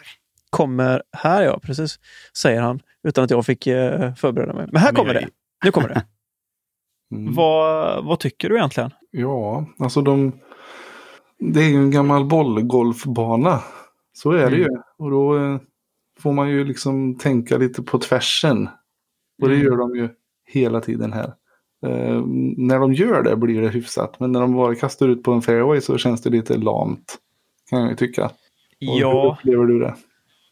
Kommer 0.50 1.04
här, 1.12 1.44
ja. 1.44 1.60
Precis, 1.60 2.00
säger 2.38 2.62
han 2.62 2.82
utan 3.04 3.24
att 3.24 3.32
jag 3.32 3.46
fick 3.46 3.68
eh, 3.68 4.16
förbereda 4.16 4.54
mig. 4.54 4.68
Men 4.72 4.82
här 4.82 4.88
Men 4.88 4.96
kommer 4.96 5.14
jag... 5.14 5.24
det. 5.24 5.30
Nu 5.64 5.72
kommer 5.72 5.90
det. 5.90 6.06
Mm. 7.12 7.34
Vad, 7.34 8.06
vad 8.06 8.20
tycker 8.20 8.50
du 8.50 8.56
egentligen? 8.56 8.92
Ja, 9.12 9.66
alltså 9.80 10.02
de... 10.02 10.32
Det 11.40 11.60
är 11.60 11.70
ju 11.70 11.76
en 11.76 11.92
gammal 11.92 12.26
bollgolfbana. 12.26 13.62
Så 14.14 14.32
är 14.32 14.48
mm. 14.48 14.52
det 14.52 14.58
ju. 14.58 14.68
Och 14.98 15.12
då 15.12 15.38
eh, 15.38 15.60
får 16.20 16.34
man 16.34 16.50
ju 16.50 16.64
liksom 16.64 17.16
tänka 17.18 17.58
lite 17.58 17.84
på 17.84 18.00
tvärsen. 18.00 18.70
Och 19.42 19.50
det 19.50 19.56
mm. 19.56 19.66
gör 19.66 19.78
de 19.78 19.96
ju 19.96 20.10
hela 20.46 20.82
tiden 20.82 21.14
här. 21.14 21.34
Eh, 21.86 22.22
när 22.58 22.80
de 22.80 22.94
gör 22.94 23.24
det 23.24 23.36
blir 23.36 23.62
det 23.62 23.70
hyfsat. 23.70 24.20
Men 24.20 24.32
när 24.32 24.40
de 24.40 24.54
bara 24.54 24.76
kastar 24.76 25.08
ut 25.08 25.24
på 25.24 25.32
en 25.32 25.42
fairway 25.42 25.82
så 25.82 25.98
känns 25.98 26.22
det 26.22 26.30
lite 26.30 26.58
lamt. 26.58 27.18
Kan 27.70 27.82
jag 27.82 27.90
ju 27.90 27.96
tycka. 27.96 28.26
Och 28.26 28.32
ja. 29.00 29.22
Hur 29.22 29.32
upplever 29.32 29.66
du 29.66 29.80
det? 29.80 29.96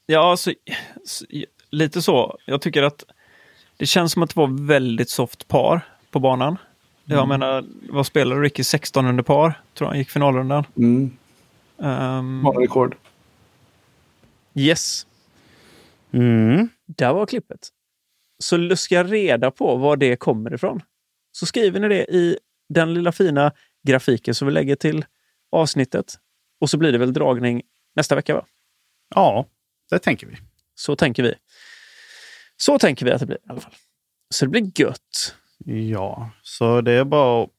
Ja, 0.06 0.32
alltså, 0.32 0.54
lite 1.70 2.02
så. 2.02 2.38
Jag 2.46 2.62
tycker 2.62 2.84
att 2.84 3.04
det 3.78 3.86
känns 3.86 4.12
som 4.12 4.24
att 4.24 4.30
det 4.30 4.40
var 4.40 4.68
väldigt 4.68 5.10
soft 5.10 5.48
par 5.48 5.82
på 6.12 6.20
banan. 6.20 6.58
Mm. 7.06 7.18
Jag 7.18 7.28
menar, 7.28 7.66
vad 7.90 8.06
spelade 8.06 8.42
Ricky? 8.42 8.64
16 8.64 9.06
under 9.06 9.24
par, 9.24 9.54
tror 9.74 9.88
han 9.88 9.98
gick 9.98 10.10
finalrundan. 10.10 10.64
Mm. 10.78 11.12
Um, 11.78 12.48
rekord. 12.48 12.96
Yes. 14.54 15.08
Mm. 16.12 16.70
Där 16.86 17.14
var 17.14 17.26
klippet. 17.26 17.70
Så 18.40 18.58
luska 18.58 19.04
reda 19.04 19.52
på 19.52 19.76
var 19.76 19.98
det 19.98 20.16
kommer 20.16 20.54
ifrån 20.54 20.82
så 21.36 21.46
skriver 21.46 21.80
ni 21.80 21.88
det 21.88 22.06
i 22.06 22.38
den 22.70 22.94
lilla 22.94 23.12
fina 23.12 23.52
grafiken 23.88 24.36
som 24.36 24.48
vi 24.48 24.54
lägger 24.54 24.76
till 24.76 25.06
avsnittet. 25.52 26.20
Och 26.62 26.70
så 26.70 26.78
blir 26.78 26.92
det 26.92 26.98
väl 26.98 27.14
dragning 27.14 27.62
nästa 27.96 28.16
vecka, 28.16 28.34
va? 28.34 28.46
Ja, 29.16 29.46
det 29.90 30.00
tänker 30.00 30.28
vi. 30.28 30.38
Så 30.76 30.96
tänker 30.96 31.24
vi. 31.24 31.36
Så 32.58 32.80
tänker 32.80 33.06
vi 33.06 33.12
att 33.12 33.20
det 33.20 33.26
blir 33.26 33.38
i 33.38 33.50
alla 33.50 33.62
fall. 33.62 33.74
Så 34.34 34.46
det 34.46 34.50
blir 34.50 34.82
gött. 34.82 35.36
Ja, 35.66 36.32
så 36.42 36.82
det 36.82 36.92
är 36.92 37.04
bara 37.04 37.44
att 37.44 37.50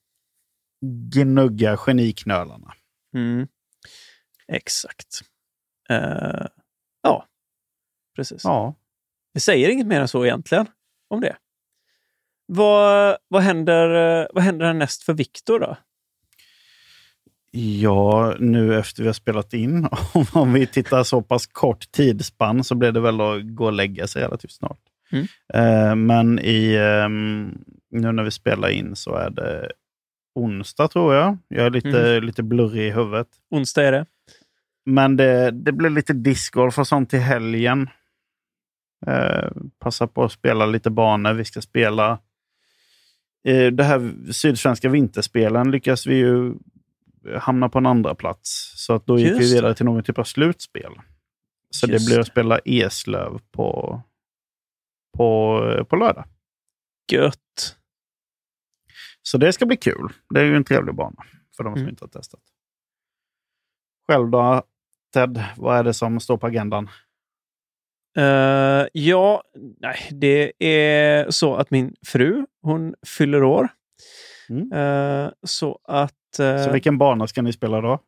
gnugga 1.14 1.76
geniknölarna. 1.76 2.74
Mm. 3.14 3.48
Exakt. 4.48 5.20
Uh, 5.90 6.46
ja, 7.02 7.26
precis. 8.16 8.44
Ja. 8.44 8.74
Vi 9.32 9.40
säger 9.40 9.68
inget 9.68 9.86
mer 9.86 10.00
än 10.00 10.08
så 10.08 10.24
egentligen 10.24 10.66
om 11.08 11.20
det. 11.20 11.36
Vad, 12.46 13.16
vad, 13.28 13.42
händer, 13.42 14.28
vad 14.34 14.44
händer 14.44 14.66
härnäst 14.66 15.02
för 15.02 15.14
Viktor 15.14 15.60
då? 15.60 15.76
Ja, 17.58 18.34
nu 18.38 18.78
efter 18.78 19.02
vi 19.02 19.08
har 19.08 19.12
spelat 19.12 19.54
in, 19.54 19.88
om 20.32 20.52
vi 20.52 20.66
tittar 20.66 21.02
så 21.02 21.22
pass 21.22 21.46
kort 21.46 21.92
tidsspann 21.92 22.64
så 22.64 22.74
blir 22.74 22.92
det 22.92 23.00
väl 23.00 23.20
att 23.20 23.54
gå 23.54 23.64
och 23.64 23.72
lägga 23.72 24.06
sig 24.06 24.22
relativt 24.22 24.52
snart. 24.52 24.80
Mm. 25.12 25.26
Eh, 25.54 25.94
men 25.94 26.38
i, 26.38 26.74
eh, 26.74 27.08
nu 27.90 28.12
när 28.12 28.22
vi 28.22 28.30
spelar 28.30 28.68
in 28.68 28.96
så 28.96 29.14
är 29.14 29.30
det 29.30 29.72
onsdag 30.34 30.88
tror 30.88 31.14
jag. 31.14 31.38
Jag 31.48 31.66
är 31.66 31.70
lite, 31.70 32.10
mm. 32.10 32.24
lite 32.24 32.42
blurrig 32.42 32.88
i 32.88 32.90
huvudet. 32.90 33.28
Onsdag 33.50 33.82
är 33.82 33.92
det. 33.92 34.06
Men 34.86 35.16
det, 35.16 35.50
det 35.50 35.72
blir 35.72 35.90
lite 35.90 36.12
discgolf 36.12 36.78
och 36.78 36.86
sånt 36.86 37.10
till 37.10 37.18
helgen. 37.18 37.88
Eh, 39.06 39.50
passa 39.78 40.06
på 40.06 40.24
att 40.24 40.32
spela 40.32 40.66
lite 40.66 40.90
banor. 40.90 41.32
Vi 41.32 41.44
ska 41.44 41.60
spela 41.60 42.10
eh, 42.12 42.18
det 43.52 43.84
här 43.84 44.32
Sydsvenska 44.32 44.88
vinterspelen 44.88 45.70
lyckas 45.70 46.06
vi 46.06 46.14
ju 46.14 46.54
hamna 47.38 47.68
på 47.68 47.78
en 47.78 47.86
andra 47.86 48.14
plats. 48.14 48.72
Så 48.76 48.92
att 48.94 49.06
då 49.06 49.18
gick 49.18 49.28
Just 49.28 49.40
vi 49.40 49.54
vidare 49.54 49.74
till 49.74 49.84
någon 49.84 50.02
typ 50.02 50.18
av 50.18 50.24
slutspel. 50.24 50.92
Så 51.70 51.86
Just 51.86 52.06
det 52.06 52.10
blir 52.10 52.20
att 52.20 52.26
spela 52.26 52.58
Eslöv 52.64 53.40
på, 53.52 54.00
på, 55.16 55.60
på 55.88 55.96
lördag. 55.96 56.24
Gött. 57.12 57.76
Så 59.22 59.38
det 59.38 59.52
ska 59.52 59.66
bli 59.66 59.76
kul. 59.76 60.12
Det 60.34 60.40
är 60.40 60.44
ju 60.44 60.56
en 60.56 60.64
trevlig 60.64 60.94
bana 60.94 61.24
för 61.56 61.64
de 61.64 61.72
som 61.74 61.80
Mm. 61.80 61.88
inte 61.88 62.04
har 62.04 62.08
testat. 62.08 62.40
Själv 64.08 64.30
då, 64.30 64.62
Ted, 65.12 65.44
vad 65.56 65.78
är 65.78 65.84
det 65.84 65.94
som 65.94 66.20
står 66.20 66.36
på 66.36 66.46
agendan? 66.46 66.88
Eh, 68.16 68.86
ja, 68.92 69.42
nej, 69.80 69.96
det 70.10 70.52
är 70.58 71.30
så 71.30 71.54
att 71.54 71.70
min 71.70 71.94
fru, 72.06 72.46
hon 72.62 72.94
fyller 73.06 73.42
år. 73.44 73.68
Mm. 74.50 74.72
Eh, 74.72 75.30
så 75.42 75.78
att... 75.84 76.38
eh, 76.38 76.64
Så 76.64 76.72
vilken 76.72 76.98
bana 76.98 77.26
ska 77.26 77.42
ni 77.42 77.52
spela 77.52 77.80
då? 77.80 77.98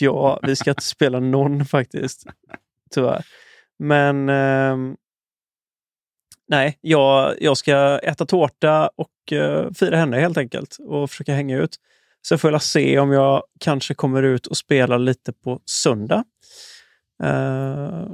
Ja, 0.00 0.40
vi 0.42 0.56
ska 0.56 0.70
inte 0.70 0.82
spela 0.82 1.20
någon 1.20 1.64
faktiskt. 1.64 2.24
Tyvärr. 2.90 3.24
Men 3.78 4.28
ehm, 4.28 4.96
nej, 6.48 6.78
jag, 6.80 7.34
jag 7.40 7.56
ska 7.56 7.98
äta 7.98 8.26
tårta 8.26 8.90
och 8.96 9.32
fira 9.78 9.96
henne 9.96 10.20
helt 10.20 10.38
enkelt 10.38 10.76
och 10.80 11.10
försöka 11.10 11.34
hänga 11.34 11.58
ut. 11.58 11.76
Sen 12.28 12.38
får 12.38 12.52
jag 12.52 12.62
se 12.62 12.98
om 12.98 13.12
jag 13.12 13.42
kanske 13.60 13.94
kommer 13.94 14.22
ut 14.22 14.46
och 14.46 14.56
spelar 14.56 14.98
lite 14.98 15.32
på 15.32 15.60
söndag. 15.64 16.24
Eh, 17.22 18.06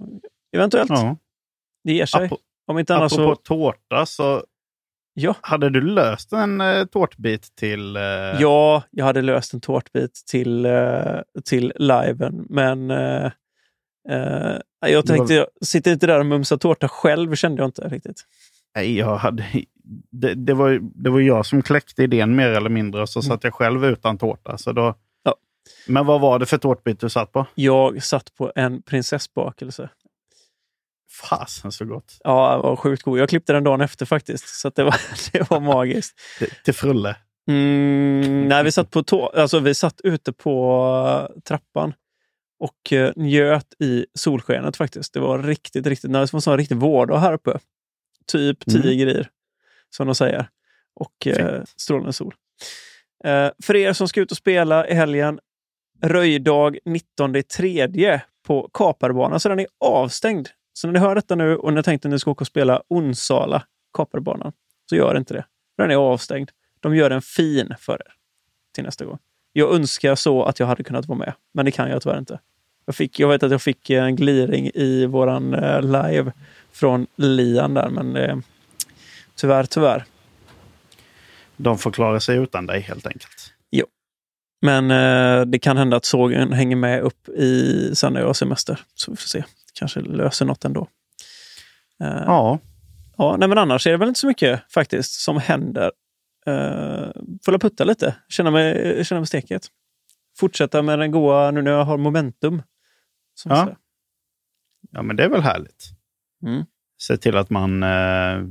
eventuellt. 0.52 0.90
Ja. 0.90 1.16
Det 1.84 1.92
ger 1.92 2.06
sig. 2.06 2.28
Apo- 2.28 2.36
om 2.66 2.78
inte 2.78 2.96
annars 2.96 3.12
Apropå 3.12 3.34
så... 3.34 3.42
tårta, 3.42 4.06
så 4.06 4.44
Ja. 5.14 5.34
hade 5.40 5.70
du 5.70 5.80
löst 5.80 6.32
en 6.32 6.60
eh, 6.60 6.84
tårtbit 6.84 7.56
till... 7.56 7.96
Eh, 7.96 8.02
Ja, 8.40 8.82
jag 8.90 9.04
hade 9.04 9.22
löst 9.22 9.54
en 9.54 9.60
tårtbit 9.60 10.14
till, 10.30 10.64
eh, 10.66 11.20
till 11.44 11.72
liven, 11.76 12.46
men 12.48 12.90
eh, 12.90 13.24
eh, 14.10 14.56
jag 14.86 15.06
tänkte, 15.06 15.34
jag 15.34 15.46
sitter 15.64 15.92
inte 15.92 16.06
där 16.06 16.18
och 16.20 16.26
mumsar 16.26 16.56
tårta 16.56 16.88
själv, 16.88 17.34
kände 17.34 17.62
jag 17.62 17.68
inte 17.68 17.88
riktigt. 17.88 18.22
Nej, 18.74 18.98
jag 18.98 19.16
hade, 19.16 19.44
det, 20.10 20.34
det, 20.34 20.54
var, 20.54 20.78
det 20.82 21.10
var 21.10 21.20
jag 21.20 21.46
som 21.46 21.62
kläckte 21.62 22.02
idén 22.02 22.36
mer 22.36 22.48
eller 22.48 22.70
mindre 22.70 23.02
och 23.02 23.08
så 23.08 23.22
satt 23.22 23.44
jag 23.44 23.54
själv 23.54 23.84
utan 23.84 24.18
tårta. 24.18 24.58
Så 24.58 24.72
då, 24.72 24.82
Mm. 24.82 24.94
Ja. 25.24 25.34
Men 25.86 26.06
vad 26.06 26.20
var 26.20 26.38
det 26.38 26.46
för 26.46 26.58
tårtbit 26.58 27.00
du 27.00 27.08
satt 27.08 27.32
på? 27.32 27.46
Jag 27.54 28.02
satt 28.02 28.34
på 28.34 28.52
en 28.54 28.82
prinsessbakelse. 28.82 29.88
Fasen 31.20 31.72
så 31.72 31.84
gott. 31.84 32.16
Ja, 32.24 32.56
det 32.56 32.62
var 32.62 32.76
sjukt 32.76 33.02
god. 33.02 33.18
Jag 33.18 33.28
klippte 33.28 33.52
den 33.52 33.64
dagen 33.64 33.80
efter 33.80 34.06
faktiskt, 34.06 34.48
så 34.48 34.70
det, 34.70 34.84
var, 34.84 34.96
det 35.32 35.50
var 35.50 35.60
magiskt. 35.60 36.20
Till, 36.64 36.74
frulle. 36.74 37.16
Mm, 37.48 38.48
nej, 38.48 38.64
vi 38.64 38.72
satt, 38.72 38.90
på 38.90 39.02
tå- 39.02 39.28
alltså, 39.36 39.58
vi 39.58 39.74
satt 39.74 40.00
ute 40.04 40.32
på 40.32 40.80
eh, 41.30 41.40
trappan 41.42 41.94
och 42.60 42.92
eh, 42.92 43.12
njöt 43.16 43.74
i 43.82 44.06
solskenet 44.14 44.76
faktiskt. 44.76 45.12
Det 45.14 45.20
var 45.20 45.38
riktigt, 45.42 45.86
riktigt 45.86 46.10
nice. 46.10 46.20
Det 46.20 46.32
var 46.32 46.38
en 46.38 46.42
sån 46.42 46.56
riktig 46.56 46.76
vårdag 46.76 47.18
här 47.18 47.32
uppe. 47.32 47.58
Typ 48.26 48.64
10 48.66 48.80
Mm. 48.82 48.98
grejer, 48.98 49.28
som 49.90 50.06
de 50.06 50.14
säger. 50.14 50.48
Och 50.94 51.26
eh, 51.26 51.62
strålande 51.76 52.12
sol. 52.12 52.34
Eh, 53.24 53.48
för 53.62 53.76
er 53.76 53.92
som 53.92 54.08
ska 54.08 54.20
ut 54.20 54.30
och 54.30 54.36
spela 54.36 54.88
i 54.88 54.94
helgen, 54.94 55.38
röjdag 56.02 56.78
19 56.84 57.42
tredje 57.56 58.22
på 58.46 58.70
Kaparbanan, 58.72 59.40
så 59.40 59.48
den 59.48 59.60
är 59.60 59.66
avstängd. 59.84 60.48
Så 60.72 60.86
när 60.86 60.92
ni 60.92 60.98
hör 60.98 61.14
detta 61.14 61.34
nu 61.34 61.56
och 61.56 61.72
ni 61.72 61.82
tänkte 61.82 62.08
att 62.08 62.12
ni 62.12 62.18
ska 62.18 62.30
åka 62.30 62.42
och 62.42 62.46
spela 62.46 62.82
Onsala, 62.88 63.62
Kaparbanan, 63.94 64.52
så 64.88 64.96
gör 64.96 65.16
inte 65.16 65.34
det. 65.34 65.44
Den 65.76 65.90
är 65.90 65.96
avstängd. 65.96 66.50
De 66.80 66.96
gör 66.96 67.10
en 67.10 67.22
fin 67.22 67.74
för 67.78 67.94
er 67.94 68.12
till 68.74 68.84
nästa 68.84 69.04
gång. 69.04 69.18
Jag 69.52 69.74
önskar 69.74 70.14
så 70.14 70.44
att 70.44 70.60
jag 70.60 70.66
hade 70.66 70.84
kunnat 70.84 71.06
vara 71.06 71.18
med, 71.18 71.32
men 71.54 71.64
det 71.64 71.70
kan 71.70 71.90
jag 71.90 72.02
tyvärr 72.02 72.18
inte. 72.18 72.40
Jag, 72.86 72.94
fick, 72.94 73.20
jag 73.20 73.28
vet 73.28 73.42
att 73.42 73.50
jag 73.50 73.62
fick 73.62 73.90
en 73.90 74.16
gliring 74.16 74.70
i 74.74 75.06
våran 75.06 75.54
eh, 75.54 75.82
live 75.82 76.32
från 76.72 77.06
Lian 77.16 77.74
där, 77.74 77.88
men 77.88 78.16
eh, 78.16 78.36
tyvärr, 79.34 79.64
tyvärr. 79.64 80.04
De 81.56 81.78
får 81.78 81.90
klara 81.90 82.20
sig 82.20 82.36
utan 82.36 82.66
dig 82.66 82.80
helt 82.80 83.06
enkelt. 83.06 83.52
Men 84.62 84.90
eh, 84.90 85.46
det 85.46 85.58
kan 85.58 85.76
hända 85.76 85.96
att 85.96 86.04
sågen 86.04 86.52
hänger 86.52 86.76
med 86.76 87.02
upp 87.02 87.28
i 87.28 87.90
sen 87.94 88.12
när 88.12 88.20
jag 88.20 88.26
har 88.26 88.34
semester. 88.34 88.80
Så 88.94 89.10
vi 89.10 89.16
får 89.16 89.28
se. 89.28 89.44
Kanske 89.78 90.00
löser 90.00 90.46
något 90.46 90.64
ändå. 90.64 90.88
Eh, 92.00 92.22
Ja, 92.26 92.58
Ja, 93.16 93.36
nej, 93.36 93.48
men 93.48 93.58
annars 93.58 93.86
är 93.86 93.90
det 93.90 93.96
väl 93.96 94.08
inte 94.08 94.20
så 94.20 94.26
mycket 94.26 94.72
faktiskt 94.72 95.12
som 95.12 95.38
händer. 95.38 95.90
Uh, 96.48 97.12
får 97.44 97.54
jag 97.54 97.60
putta 97.60 97.84
lite, 97.84 98.16
känna 98.28 98.50
mig, 98.50 99.04
känna 99.04 99.20
mig 99.20 99.26
steket. 99.26 99.66
Fortsätta 100.38 100.82
med 100.82 100.98
den 100.98 101.10
goa, 101.10 101.50
nu 101.50 101.62
när 101.62 101.70
jag 101.70 101.84
har 101.84 101.98
momentum. 101.98 102.62
Ja. 103.44 103.76
ja 104.90 105.02
men 105.02 105.16
det 105.16 105.24
är 105.24 105.28
väl 105.28 105.40
härligt. 105.40 105.90
Mm. 106.46 106.64
Se 107.02 107.16
till 107.16 107.36
att 107.36 107.50
man 107.50 107.82
eh, 107.82 108.44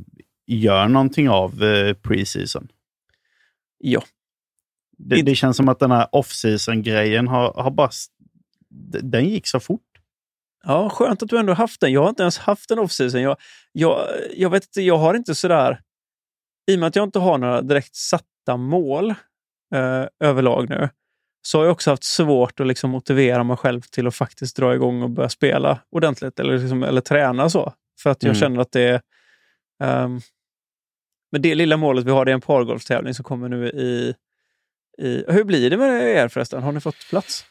gör 0.48 0.88
någonting 0.88 1.30
av 1.30 1.64
eh, 1.64 1.94
pre-season. 1.94 2.68
ja. 3.78 4.04
Det, 4.98 5.22
det 5.22 5.36
känns 5.36 5.58
som 5.58 5.70
att 5.70 5.80
den 5.80 5.92
här 5.92 6.08
off-season-grejen 6.12 7.28
har, 7.28 7.54
har 7.54 7.72
bara... 7.72 7.90
Den 9.02 9.30
gick 9.30 9.48
så 9.48 9.60
fort. 9.60 9.91
Ja, 10.64 10.90
skönt 10.90 11.24
att 11.24 11.30
du 11.30 11.38
ändå 11.40 11.54
haft 11.54 11.82
den. 11.82 11.92
Jag 11.92 12.02
har 12.02 12.10
inte 12.10 12.22
ens 12.24 12.38
haft 12.38 12.72
en 12.72 12.80
off-season. 12.80 13.22
Jag, 13.22 13.38
jag, 13.72 14.08
jag 14.36 14.50
vet 14.50 14.64
inte, 14.64 14.82
jag 14.82 14.98
har 14.98 15.14
inte 15.14 15.36
sådär... 15.36 15.82
I 16.72 16.76
och 16.76 16.80
med 16.80 16.88
att 16.88 16.96
jag 16.96 17.04
inte 17.08 17.20
har 17.20 17.38
några 17.38 17.62
direkt 17.62 17.96
satta 17.96 18.58
mål 18.58 19.10
eh, 19.76 20.06
överlag 20.20 20.70
nu, 20.70 20.90
så 21.42 21.58
har 21.58 21.66
jag 21.66 21.72
också 21.72 21.90
haft 21.90 22.04
svårt 22.04 22.60
att 22.60 22.68
liksom 22.68 22.90
motivera 22.90 23.44
mig 23.44 23.58
själv 23.58 23.82
till 23.82 24.08
att 24.08 24.16
faktiskt 24.16 24.56
dra 24.56 24.76
igång 24.76 25.02
och 25.02 25.10
börja 25.10 25.30
spela 25.30 25.80
ordentligt 25.92 26.40
eller, 26.40 26.58
liksom, 26.58 26.84
eller 26.84 27.02
träna 27.02 27.50
så. 27.50 27.74
För 28.04 28.10
att 28.10 28.24
jag 28.24 28.30
Mm. 28.30 28.40
känner 28.40 28.62
att 28.62 28.72
det 28.72 28.82
är... 28.82 29.02
ehm, 29.84 30.20
men 31.32 31.42
det 31.42 31.56
lilla 31.56 31.78
målet 31.78 32.06
vi 32.06 32.12
har, 32.12 32.26
det 32.26 32.32
är 32.32 32.34
en 32.34 32.42
pargolftävling 32.42 33.14
som 33.14 33.24
kommer 33.24 33.50
nu 33.50 33.68
i, 33.70 34.16
i... 35.02 35.24
Hur 35.28 35.44
blir 35.44 35.70
det 35.70 35.78
med 35.78 36.04
er 36.16 36.28
förresten? 36.28 36.64
Har 36.64 36.72
ni 36.72 36.80
fått 36.82 37.10
plats? 37.10 37.46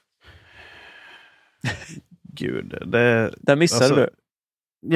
Gud, 2.33 2.75
det... 2.87 3.35
Där 3.37 3.57
missade 3.57 3.85
Alltså, 3.85 3.95
du. 3.95 4.09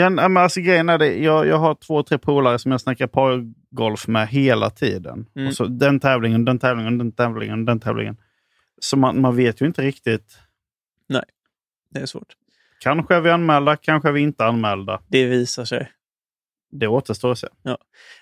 Ja, 0.01 0.09
nej, 0.09 0.29
men 0.29 0.43
alltså, 0.43 0.61
grejen 0.61 0.89
är 0.89 0.99
det, 0.99 1.17
jag, 1.17 1.47
jag 1.47 1.59
har 1.59 1.75
två, 1.75 2.03
tre 2.03 2.19
polare 2.19 2.59
som 2.59 2.71
jag 2.71 2.81
snackar 2.81 3.07
pargolf 3.07 4.09
med 4.09 4.29
hela 4.29 4.71
tiden. 4.71 5.27
Mm. 5.37 5.49
Och 5.49 5.55
så 5.55 5.65
den 5.65 6.01
tävlingen, 6.01 6.45
den 6.45 6.59
tävlingen, 6.59 6.99
den 6.99 7.13
tävlingen, 7.13 7.65
den 7.65 7.81
tävlingen. 7.81 8.17
Så 8.81 8.97
man, 8.97 9.21
man 9.21 9.37
vet 9.37 9.61
ju 9.61 9.67
inte 9.67 9.83
riktigt. 9.83 10.39
Det 11.95 12.01
är 12.01 12.07
svårt. 12.07 12.37
Kanske 12.81 13.15
är 13.15 13.21
vi 13.21 13.31
anmälda, 13.31 13.77
kanske 13.77 14.09
är 14.09 14.13
vi 14.13 14.21
inte 14.21 14.45
anmälda. 14.45 15.01
Det 15.07 15.27
visar 15.27 15.65
sig. 15.65 15.91
Det 16.71 16.87
återstår 16.87 17.33
att 17.33 17.39
se. 17.39 17.49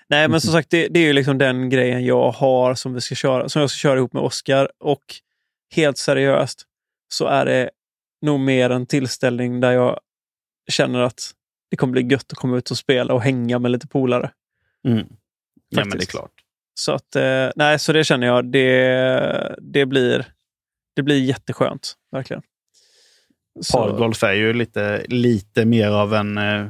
Nej, 0.07 0.27
men 0.27 0.41
som 0.41 0.51
sagt, 0.51 0.69
det, 0.69 0.87
det 0.87 0.99
är 0.99 1.03
ju 1.03 1.13
liksom 1.13 1.37
den 1.37 1.69
grejen 1.69 2.05
jag 2.05 2.31
har 2.31 2.75
som 2.75 2.93
vi 2.93 3.01
ska 3.01 3.15
köra, 3.15 3.49
som 3.49 3.59
jag 3.59 3.69
ska 3.69 3.77
köra 3.77 3.97
ihop 3.97 4.13
med 4.13 4.23
Oskar. 4.23 4.69
Och 4.79 5.03
helt 5.75 5.97
seriöst 5.97 6.63
så 7.07 7.25
är 7.25 7.45
det 7.45 7.69
nog 8.23 8.39
mer 8.39 8.69
en 8.69 8.85
tillställning 8.85 9.59
där 9.59 9.71
jag 9.71 9.99
känner 10.71 10.99
att 10.99 11.31
det 11.71 11.77
kommer 11.77 11.91
bli 11.91 12.01
gött 12.01 12.31
att 12.31 12.37
komma 12.37 12.57
ut 12.57 12.71
och 12.71 12.77
spela 12.77 13.13
och 13.13 13.21
hänga 13.21 13.59
med 13.59 13.71
lite 13.71 13.87
polare. 13.87 14.31
Mm. 14.87 15.07
Ja, 15.69 15.85
men 15.85 15.89
det 15.89 16.03
är 16.03 16.05
klart. 16.05 16.31
Så 16.73 16.91
att, 16.91 17.15
eh, 17.15 17.49
nej, 17.55 17.79
så 17.79 17.93
det 17.93 18.03
känner 18.03 18.27
jag, 18.27 18.51
det, 18.51 19.55
det, 19.61 19.85
blir, 19.85 20.25
det 20.95 21.01
blir 21.01 21.19
jätteskönt. 21.19 21.93
Verkligen. 22.11 22.43
Pargolf 23.73 24.23
är 24.23 24.33
ju 24.33 24.53
lite, 24.53 25.05
lite 25.07 25.65
mer 25.65 25.87
av 25.87 26.13
en, 26.13 26.37
eh, 26.37 26.65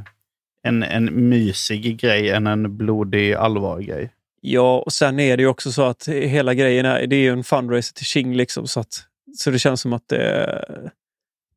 en, 0.64 0.84
en 0.84 1.30
mysig 1.30 1.98
grej 2.00 2.30
än 2.30 2.48
en 2.48 2.78
blodig 2.78 3.34
allvarlig 3.34 3.88
grej. 3.88 4.14
Ja, 4.42 4.84
och 4.86 4.94
sen 4.94 5.20
är 5.20 5.38
det 5.38 5.44
ju 5.44 5.50
också 5.50 5.72
så 5.72 5.84
att 5.84 6.08
hela 6.08 6.54
grejen 6.54 6.86
är, 6.86 7.08
det 7.08 7.16
är 7.16 7.20
ju 7.20 7.32
en 7.32 7.44
fundraiser 7.44 7.94
till 7.94 8.06
King. 8.06 8.36
Liksom, 8.36 8.68
så, 8.68 8.80
att, 8.80 9.06
så 9.38 9.52
det 9.52 9.60
känns 9.60 9.82
som 9.82 9.94
att 9.94 10.08
det, 10.08 10.94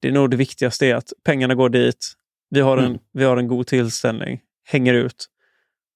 det 0.00 0.08
är 0.08 0.12
nog 0.12 0.30
det 0.30 0.36
viktigaste 0.36 0.86
är 0.86 0.94
att 0.94 1.12
pengarna 1.24 1.54
går 1.54 1.68
dit. 1.68 2.12
Vi 2.50 2.60
har 2.60 2.78
en, 2.78 2.84
Mm. 2.84 2.98
vi 3.12 3.24
har 3.24 3.36
en 3.36 3.48
god 3.48 3.66
tillställning, 3.66 4.40
hänger 4.68 4.94
ut 4.94 5.26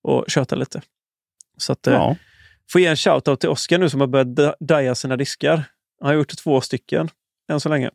och 0.02 0.24
tjötar 0.28 0.56
lite. 0.56 0.82
Så 1.56 1.72
att, 1.72 1.86
eh, 1.86 1.94
Ja. 1.94 2.16
får 2.72 2.80
ge 2.80 2.86
en 2.86 2.96
shoutout 2.96 3.40
till 3.40 3.48
Oskar 3.48 3.78
nu 3.78 3.88
som 3.90 4.00
har 4.00 4.06
börjat 4.08 4.28
da- 4.36 4.54
daja 4.60 4.94
sina 4.94 5.16
diskar. 5.16 5.64
Han 6.00 6.06
har 6.08 6.14
gjort 6.14 6.36
två 6.36 6.60
stycken 6.60 7.08
än 7.52 7.60
så 7.60 7.68
länge. 7.68 7.90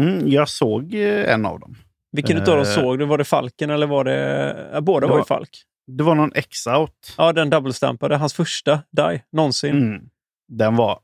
Mm, 0.00 0.28
jag 0.28 0.48
såg 0.48 0.94
eh, 0.94 1.32
en 1.34 1.46
av 1.46 1.60
dem. 1.60 1.76
Vilken 2.12 2.36
utav 2.36 2.56
dem 2.56 2.66
Eh. 2.66 2.74
såg 2.74 2.98
du? 2.98 3.04
Var 3.04 3.18
det 3.18 3.24
Falken 3.24 3.70
eller 3.70 3.86
var 3.86 4.04
det... 4.04 4.70
Ja, 4.72 4.80
båda 4.80 5.06
Det 5.06 5.10
var 5.10 5.16
ju 5.16 5.20
var- 5.20 5.24
Falk. 5.26 5.62
Det 5.86 6.04
var 6.04 6.14
någon 6.14 6.32
X-out. 6.34 7.14
Ja, 7.18 7.32
den 7.32 7.50
doublestampade. 7.50 8.16
Hans 8.16 8.34
första 8.34 8.82
die 8.90 9.22
någonsin. 9.32 9.76
Mm. 9.82 10.02
Den 10.48 10.76
var 10.76 11.00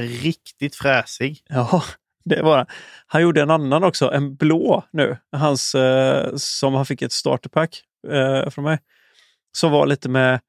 riktigt 0.00 0.76
fräsig. 0.76 1.42
Ja, 1.48 1.82
Det 2.28 2.42
var, 2.42 2.66
han 3.06 3.22
gjorde 3.22 3.42
en 3.42 3.50
annan 3.50 3.84
också, 3.84 4.12
en 4.12 4.36
blå 4.36 4.84
nu. 4.90 5.16
Hans, 5.32 5.74
eh, 5.74 6.32
som 6.36 6.74
han 6.74 6.86
fick 6.86 7.02
ett 7.02 7.12
starterpack 7.12 7.82
eh, 8.08 8.50
från 8.50 8.64
mig. 8.64 8.78
Som 9.56 9.72
var 9.72 9.86
lite 9.86 10.08
med 10.08 10.40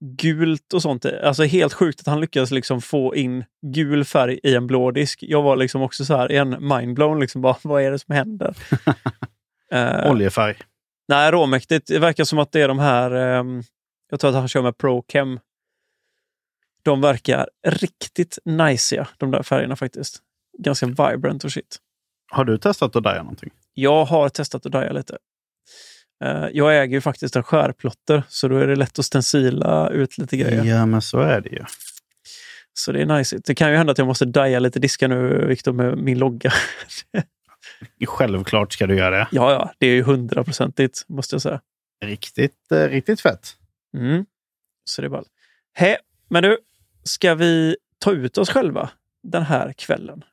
gult 0.00 0.72
och 0.72 0.82
sånt. 0.82 1.06
Alltså 1.06 1.44
helt 1.44 1.72
sjukt 1.72 2.00
att 2.00 2.06
han 2.06 2.20
lyckades 2.20 2.50
liksom 2.50 2.80
få 2.80 3.14
in 3.14 3.44
gul 3.66 4.04
färg 4.04 4.40
i 4.42 4.54
en 4.54 4.66
blå 4.66 4.90
disk. 4.90 5.18
Jag 5.22 5.42
var 5.42 5.56
liksom 5.56 5.82
också 5.82 6.04
så 6.04 6.16
här 6.16 6.32
en 6.32 6.68
mindblown. 6.68 7.20
Liksom 7.20 7.40
bara, 7.42 7.56
vad 7.62 7.82
är 7.82 7.90
det 7.90 7.98
som 7.98 8.14
händer? 8.14 8.56
Eh, 9.72 10.10
Oljefärg. 10.10 10.56
Nej, 11.08 11.30
råmäktigt. 11.30 11.86
Det 11.86 11.98
verkar 11.98 12.24
som 12.24 12.38
att 12.38 12.52
det 12.52 12.60
är 12.60 12.68
de 12.68 12.78
här, 12.78 13.10
eh, 13.10 13.44
jag 14.10 14.20
tror 14.20 14.30
att 14.30 14.36
han 14.36 14.48
kör 14.48 14.62
med 14.62 14.78
ProChem. 14.78 15.40
De 16.82 17.00
verkar 17.00 17.48
riktigt 17.66 18.38
najsiga, 18.44 19.08
de 19.18 19.30
där 19.30 19.42
färgerna 19.42 19.76
faktiskt. 19.76 20.23
Ganska 20.58 20.86
vibrant 20.86 21.44
och 21.44 21.52
shit. 21.52 21.78
Har 22.32 22.44
du 22.44 22.58
testat 22.58 22.96
att 22.96 23.02
dya 23.02 23.22
någonting? 23.22 23.50
Jag 23.74 24.04
har 24.04 24.28
testat 24.28 24.66
att 24.66 24.72
dya 24.72 24.92
lite. 24.92 25.18
Uh, 26.24 26.48
jag 26.52 26.82
äger 26.82 26.94
ju 26.94 27.00
faktiskt 27.00 27.36
en 27.36 27.42
skärplotter, 27.42 28.22
så 28.28 28.48
då 28.48 28.58
är 28.58 28.66
det 28.66 28.76
lätt 28.76 28.98
att 28.98 29.04
stencila 29.04 29.90
ut 29.90 30.18
lite 30.18 30.36
grejer. 30.36 30.64
Ja, 30.64 30.86
men 30.86 31.02
så 31.02 31.20
är 31.20 31.40
det 31.40 31.50
ju. 31.50 31.64
Så 32.72 32.92
det 32.92 33.02
är 33.02 33.06
nice. 33.06 33.38
Det 33.44 33.54
kan 33.54 33.70
ju 33.70 33.76
hända 33.76 33.90
att 33.90 33.98
jag 33.98 34.06
måste 34.06 34.24
dya 34.24 34.58
lite 34.58 34.78
diskar 34.78 35.08
nu, 35.08 35.46
Viktor, 35.46 35.72
med 35.72 35.98
min 35.98 36.18
logga. 36.18 36.52
Självklart 38.06 38.72
ska 38.72 38.86
du 38.86 38.96
göra 38.96 39.18
det. 39.18 39.28
Ja, 39.32 39.52
ja. 39.52 39.72
Det 39.78 39.86
är 39.86 39.94
ju 39.94 40.02
hundraprocentigt, 40.02 41.04
måste 41.08 41.34
jag 41.34 41.42
säga. 41.42 41.60
Riktigt, 42.04 42.72
eh, 42.72 42.88
riktigt 42.88 43.20
fett. 43.20 43.56
Mm. 43.96 44.26
Så 44.84 45.02
det 45.02 45.06
är 45.06 45.10
bara... 45.10 45.24
Hej, 45.72 45.96
men 46.28 46.42
du, 46.42 46.58
ska 47.02 47.34
vi 47.34 47.76
ta 47.98 48.12
ut 48.12 48.38
oss 48.38 48.50
själva 48.50 48.90
den 49.22 49.42
här 49.42 49.72
kvällen? 49.72 50.24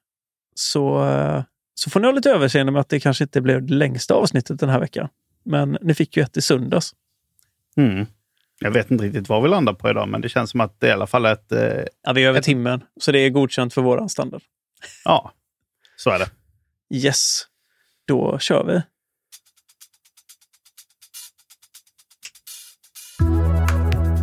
Så, 0.56 1.06
så 1.74 1.90
får 1.90 2.00
ni 2.00 2.08
ha 2.08 2.12
lite 2.12 2.30
överseende 2.30 2.72
med 2.72 2.80
att 2.80 2.90
det 2.90 3.00
kanske 3.00 3.24
inte 3.24 3.42
blev 3.42 3.66
det 3.66 3.74
längsta 3.74 4.14
avsnittet 4.14 4.60
den 4.60 4.70
här 4.70 4.80
veckan. 4.80 5.10
Men 5.44 5.78
ni 5.82 5.94
fick 5.94 6.18
ju 6.18 6.24
ett 6.24 6.38
i 6.38 6.42
söndags. 6.42 6.96
Mm. 7.78 8.06
Jag 8.60 8.72
vet 8.72 8.92
inte 8.92 9.04
riktigt 9.04 9.30
vad 9.30 9.44
vi 9.44 9.50
landar 9.50 9.74
på 9.74 9.90
idag, 9.90 10.08
men 10.08 10.22
det 10.22 10.30
känns 10.30 10.50
som 10.50 10.62
att 10.62 10.80
det 10.80 10.88
är 10.88 10.90
i 10.90 10.94
alla 10.94 11.08
fall 11.08 11.26
ett... 11.26 11.52
Eh, 11.52 11.84
ja, 12.04 12.14
vi 12.14 12.24
är 12.24 12.30
över 12.30 12.40
ett... 12.40 12.46
timmen, 12.46 12.84
så 13.00 13.12
det 13.12 13.20
är 13.20 13.30
godkänt 13.30 13.74
för 13.74 13.82
våran 13.82 14.10
standard. 14.10 14.42
Ja, 15.06 15.32
så 15.96 16.10
är 16.10 16.20
det. 16.20 16.30
Yes, 16.96 17.42
då 18.06 18.40
kör 18.40 18.64
vi. 18.64 18.82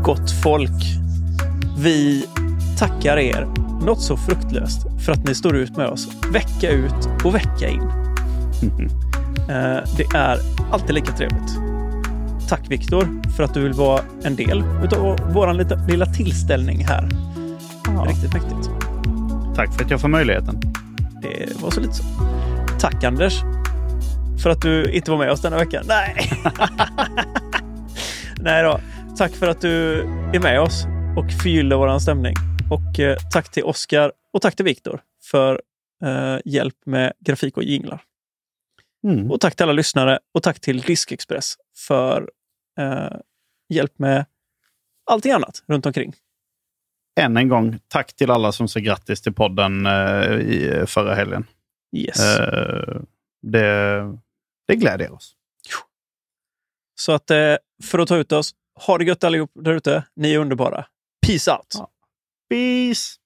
Gott 0.02 0.42
folk. 0.42 0.84
Vi 1.78 2.26
tackar 2.78 3.18
er 3.18 3.67
något 3.82 4.00
så 4.00 4.16
fruktlöst 4.16 4.86
för 5.04 5.12
att 5.12 5.24
ni 5.24 5.34
står 5.34 5.56
ut 5.56 5.76
med 5.76 5.86
oss 5.86 6.08
vecka 6.32 6.70
ut 6.70 7.08
och 7.24 7.34
vecka 7.34 7.68
in. 7.68 7.82
Eh, 9.48 9.78
det 9.96 10.04
är 10.14 10.38
alltid 10.72 10.94
lika 10.94 11.12
trevligt. 11.12 11.58
Tack 12.48 12.70
Viktor 12.70 13.30
för 13.36 13.42
att 13.42 13.54
du 13.54 13.60
vill 13.60 13.72
vara 13.72 14.00
en 14.22 14.36
del 14.36 14.62
av 14.96 15.18
vår 15.32 15.52
lilla, 15.52 15.86
lilla 15.88 16.06
tillställning 16.06 16.84
här. 16.84 17.08
Ja. 17.84 18.06
Riktigt 18.08 18.32
mäktigt. 18.34 18.70
Tack 19.56 19.74
för 19.74 19.84
att 19.84 19.90
jag 19.90 20.00
får 20.00 20.08
möjligheten. 20.08 20.60
Det 21.22 21.62
var 21.62 21.70
så 21.70 21.80
lite 21.80 21.94
så. 21.94 22.04
Tack 22.80 23.04
Anders 23.04 23.42
för 24.42 24.50
att 24.50 24.62
du 24.62 24.92
inte 24.92 25.10
var 25.10 25.18
med 25.18 25.30
oss 25.30 25.42
denna 25.42 25.58
vecka. 25.58 25.82
Nej! 25.86 26.32
Nej 28.40 28.62
då. 28.62 28.80
Tack 29.16 29.32
för 29.32 29.48
att 29.48 29.60
du 29.60 30.00
är 30.32 30.40
med 30.40 30.60
oss 30.60 30.86
och 31.16 31.32
förgyller 31.42 31.76
vår 31.76 31.98
stämning. 31.98 32.34
Och 32.70 33.00
eh, 33.00 33.16
tack 33.32 33.50
till 33.50 33.64
Oskar 33.64 34.12
och 34.32 34.42
tack 34.42 34.56
till 34.56 34.64
Viktor 34.64 35.02
för 35.22 35.62
eh, 36.04 36.38
hjälp 36.44 36.74
med 36.86 37.12
grafik 37.20 37.56
och 37.56 37.62
jinglar. 37.62 38.02
Mm. 39.04 39.30
Och 39.30 39.40
tack 39.40 39.56
till 39.56 39.62
alla 39.62 39.72
lyssnare 39.72 40.18
och 40.34 40.42
tack 40.42 40.60
till 40.60 40.80
Diskexpress 40.80 41.54
för 41.76 42.30
eh, 42.80 43.16
hjälp 43.68 43.98
med 43.98 44.26
allting 45.10 45.32
annat 45.32 45.62
runt 45.66 45.86
omkring. 45.86 46.14
Än 47.20 47.36
en 47.36 47.48
gång, 47.48 47.78
tack 47.88 48.16
till 48.16 48.30
alla 48.30 48.52
som 48.52 48.68
sa 48.68 48.80
grattis 48.80 49.22
till 49.22 49.34
podden 49.34 49.86
i 50.40 50.84
förra 50.86 51.14
helgen. 51.14 51.46
Yes. 51.96 52.18
Det, 53.42 54.18
det 54.66 54.76
gläder 54.76 55.12
oss. 55.12 55.34
Så 57.00 57.12
att 57.12 57.30
för 57.84 57.98
att 57.98 58.08
ta 58.08 58.16
ut 58.16 58.32
oss, 58.32 58.54
ha 58.86 58.98
det 58.98 59.04
gött 59.04 59.24
allihop 59.24 59.50
där 59.54 59.72
ute. 59.72 60.04
Ni 60.16 60.34
är 60.34 60.38
underbara. 60.38 60.86
Peace 61.26 61.52
out! 61.52 61.74
Ja. 61.74 61.90
Peace! 62.51 63.17